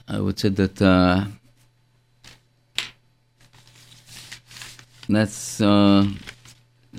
I 0.09 0.21
would 0.21 0.39
say 0.39 0.49
that 0.49 0.83
uh, 0.83 1.25
that's. 5.09 5.61
Uh, 5.61 6.07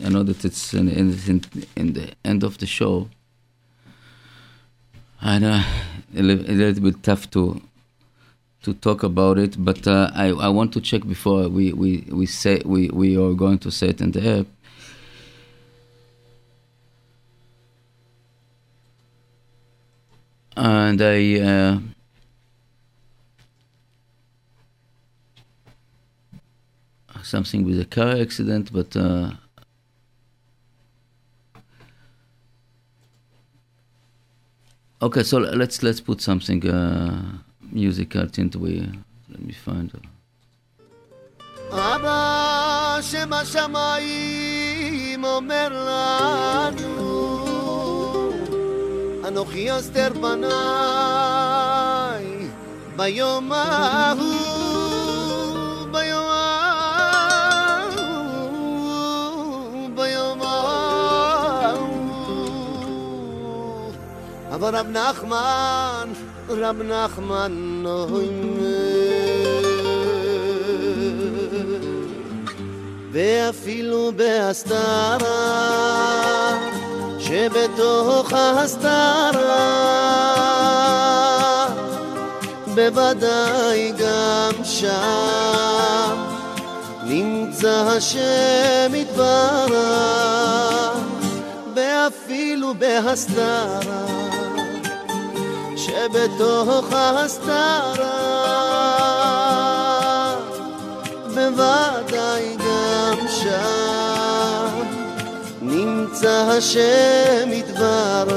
I 0.04 0.10
know 0.10 0.24
that 0.24 0.44
it's 0.44 0.74
in, 0.74 0.90
in, 0.90 1.42
in 1.76 1.94
the 1.94 2.14
end 2.26 2.44
of 2.44 2.58
the 2.58 2.66
show. 2.66 3.10
And 5.22 5.46
uh, 5.46 5.64
a, 6.16 6.22
little, 6.22 6.50
a 6.50 6.54
little 6.54 6.84
bit 6.84 7.04
tough 7.04 7.30
to 7.32 7.62
to 8.64 8.74
talk 8.74 9.04
about 9.04 9.38
it, 9.38 9.56
but 9.64 9.86
uh, 9.88 10.10
I, 10.16 10.28
I 10.30 10.48
want 10.48 10.72
to 10.74 10.80
check 10.82 11.06
before 11.06 11.50
we, 11.50 11.74
we, 11.74 12.08
we 12.10 12.26
say 12.26 12.62
we, 12.64 12.88
we 12.90 13.18
are 13.18 13.34
going 13.34 13.60
to 13.60 13.70
say 13.70 13.90
it 13.90 14.00
in 14.00 14.12
the 14.12 14.40
app. 14.40 14.48
And 20.57 21.01
I 21.01 21.41
uh, 21.41 21.79
something 27.23 27.65
with 27.65 27.79
a 27.81 27.85
car 27.85 28.17
accident, 28.17 28.73
but 28.73 28.97
uh, 28.97 29.31
okay. 35.03 35.23
So 35.23 35.39
let's 35.39 35.83
let's 35.83 36.01
put 36.01 36.21
something 36.21 36.69
uh, 36.69 37.39
musical 37.71 38.27
into 38.39 38.59
we. 38.59 38.91
Let 39.31 39.41
me 39.41 39.53
find. 39.53 39.93
it. 39.95 40.05
אבא 41.71 42.99
שבשמיים 43.03 44.45
אומר 45.25 45.69
לנו 45.89 47.42
אנוכי 49.28 49.80
אסתר 49.80 50.10
פניי 50.14 50.54
ביום 52.96 53.52
ההוא 53.52 54.24
ביום 55.92 56.28
ההוא 56.30 57.90
ביום 59.96 60.42
ההוא. 60.42 62.04
אבל 64.56 64.76
רב 64.76 64.88
נחמן 64.88 66.10
רב 66.50 66.82
נחמן 66.82 67.84
אומר 67.86 69.14
ואפילו 73.12 74.12
בהסתרה 74.16 75.64
שבתוך 77.34 78.34
ההסתרה 78.34 79.70
בוודאי 82.76 83.92
גם 83.92 84.64
שם 84.64 86.18
נמצא 87.04 87.86
השם 87.98 88.92
יתברך 88.96 89.78
ואפילו 91.76 92.74
בהסתרה 92.74 94.06
שבתוך 95.78 96.94
ההסתרה 96.94 98.34
בוודאי 101.34 102.56
גם 102.58 103.28
שם 103.28 103.83
נמצא 106.24 106.58
השם 106.58 107.52
יתברך. 107.52 108.34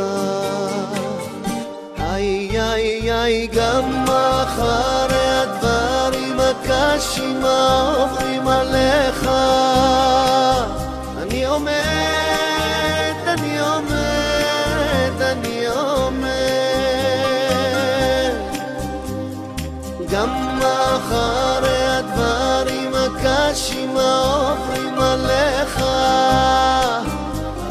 איי 1.98 2.60
איי 2.60 3.12
איי 3.12 3.46
גם 3.46 4.04
אחרי 4.08 5.28
הדברים 5.28 6.40
הקשים 6.40 7.44
העוברים 7.44 8.48
עליך 8.48 9.28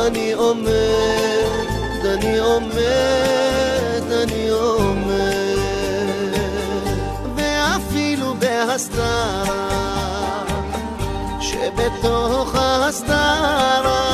אני 0.08 0.34
עומד, 0.34 2.06
אני 2.06 2.38
עומד, 2.38 4.12
אני 4.24 4.50
עומד. 4.50 5.56
ואפילו 7.36 8.34
בהסתרה 8.40 9.70
שבתוך 11.42 12.56
ההסתרה 12.56 14.06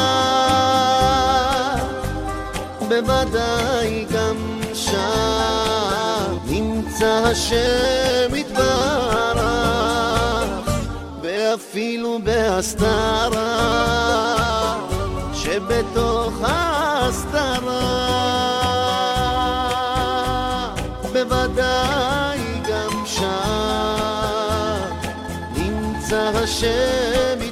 בוודאי 2.80 4.06
גם 4.12 4.62
שם 4.74 6.38
נמצא 6.46 7.22
השם 7.26 8.36
יתברך. 8.36 9.12
ואפילו 11.22 12.20
בהסתרה 12.24 13.62
שבתוך 15.54 16.34
ההסתרה 16.42 17.82
בוודאי 21.14 22.40
גם 22.70 23.06
שם 23.06 23.32
נמצא 25.56 26.32
השם 26.36 27.51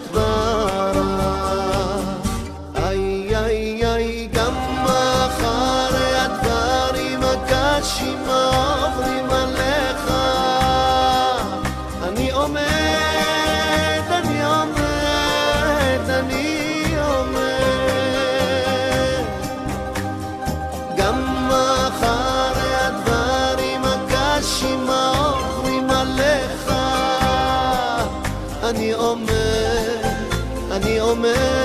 momento. 31.16 31.59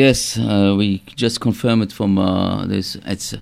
Yes, 0.00 0.38
uh, 0.38 0.74
we 0.78 1.02
just 1.14 1.42
confirm 1.42 1.82
it 1.82 1.92
from 1.92 2.16
uh, 2.16 2.64
this. 2.64 2.96
It's 3.04 3.34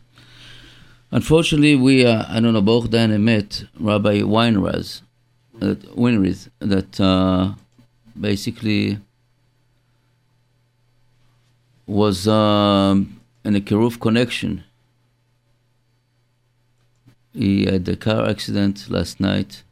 unfortunately 1.13 1.77
we 1.77 2.05
uh, 2.05 2.25
I 2.29 2.41
don't 2.41 2.53
know 2.53 2.61
both 2.61 2.91
Dan 2.91 3.13
and 3.13 3.25
met 3.25 3.63
Rabbi 3.79 4.23
Weinraz, 4.23 5.03
that 5.61 5.79
that 6.59 7.01
uh, 7.01 7.55
basically 8.21 8.99
was 11.87 12.27
um, 12.27 13.21
in 13.45 13.55
a 13.55 13.61
Kiruv 13.61 14.01
connection. 14.01 14.65
He 17.33 17.67
had 17.67 17.89
a 17.89 17.95
car 17.95 18.29
accident 18.29 18.91
last 18.91 19.21
night 19.21 19.63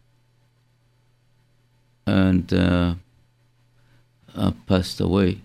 and 2.07 2.55
uh, 2.55 2.95
passed 4.69 5.01
away 5.01 5.41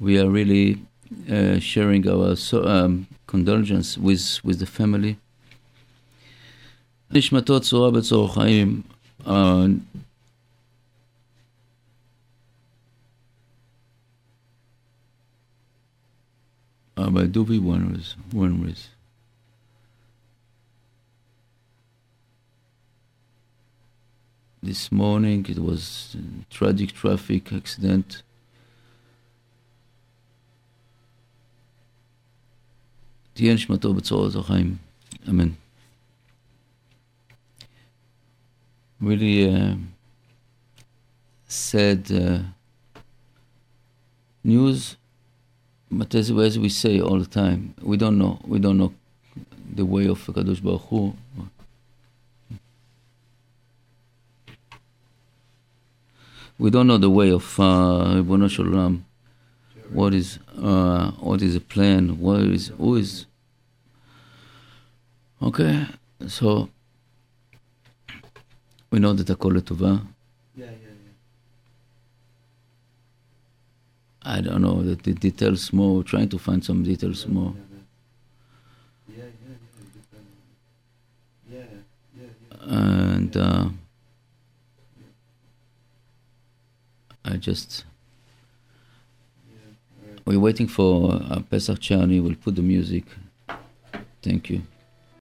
We 0.00 0.18
are 0.18 0.28
really 0.28 0.82
uh, 1.30 1.58
sharing 1.58 2.08
our 2.08 2.36
so, 2.36 2.64
um, 2.64 3.06
condolence 3.26 3.96
with, 3.98 4.40
with 4.44 4.58
the 4.58 4.66
family. 4.66 5.16
נשמתו 7.10 7.60
צורה 7.60 7.90
בצור 7.90 8.34
חיים. 8.34 8.82
Uh, 9.24 9.68
aber 16.96 17.26
Dubi 17.26 17.60
one 17.60 17.92
was 17.92 18.16
one 18.32 18.62
was 18.64 18.88
this 24.62 24.90
morning 24.90 25.44
it 25.48 25.58
was 25.58 26.16
a 26.18 26.54
tragic 26.54 26.92
traffic 26.92 27.52
accident 27.52 28.22
תהיה 33.40 33.54
נשמתו 33.54 33.94
בצורת 33.94 34.34
החיים, 34.34 34.76
אמן. 35.28 35.48
Really 39.02 39.46
uh, 39.46 39.74
sad 41.46 42.10
uh, 42.10 42.38
news, 44.42 44.96
but 45.90 46.14
as, 46.14 46.30
as 46.30 46.58
we 46.58 46.70
say 46.70 46.98
all 47.00 47.18
the 47.18 47.26
time, 47.26 47.74
we 47.82 47.98
don't 47.98 48.16
know. 48.16 48.38
We 48.46 48.58
don't 48.58 48.78
know 48.78 48.94
the 49.74 49.84
way 49.84 50.06
of 50.06 50.24
Kadosh 50.26 50.62
Baruch 50.62 50.80
Hu. 50.88 51.14
We 56.58 56.70
don't 56.70 56.86
know 56.86 56.96
the 56.96 57.10
way 57.10 57.30
of 57.30 57.60
uh, 57.60 58.16
Ribono 58.16 58.50
Shel 58.50 58.64
Olam. 58.64 59.02
What 59.90 60.14
is 60.14 60.38
uh, 60.58 61.10
what 61.12 61.42
is 61.42 61.52
the 61.52 61.60
plan? 61.60 62.18
What 62.18 62.40
is 62.40 62.68
who 62.68 62.96
is? 62.96 63.26
Okay, 65.42 65.86
so 66.28 66.68
we 68.90 68.98
know 68.98 69.12
that 69.12 69.30
הכל 69.30 69.52
לטובה. 69.56 69.96
Yeah, 70.56 70.60
yeah, 70.60 70.70
yeah. 74.24 74.36
I 74.36 74.40
don't 74.40 74.62
know 74.62 74.82
the, 74.82 74.94
the 74.96 75.12
details 75.12 75.72
more. 75.72 75.96
We're 75.96 76.02
trying 76.02 76.28
to 76.30 76.38
find 76.38 76.64
some 76.64 76.82
details 76.82 77.26
more. 77.26 77.52
Yeah, 79.08 79.16
yeah, 79.16 79.24
yeah. 79.46 79.58
Yeah, 81.52 81.68
yeah, 82.18 82.32
yeah. 82.50 82.78
and 83.12 83.36
uh, 83.36 83.68
I 87.24 87.36
just 87.36 87.84
we're 90.24 90.40
waiting 90.40 90.66
for 90.66 91.14
uh, 91.14 91.40
Pesach 91.50 91.78
Charlie. 91.80 92.20
We'll 92.20 92.34
put 92.34 92.56
the 92.56 92.62
music. 92.62 93.04
Thank 94.22 94.50
you. 94.50 94.62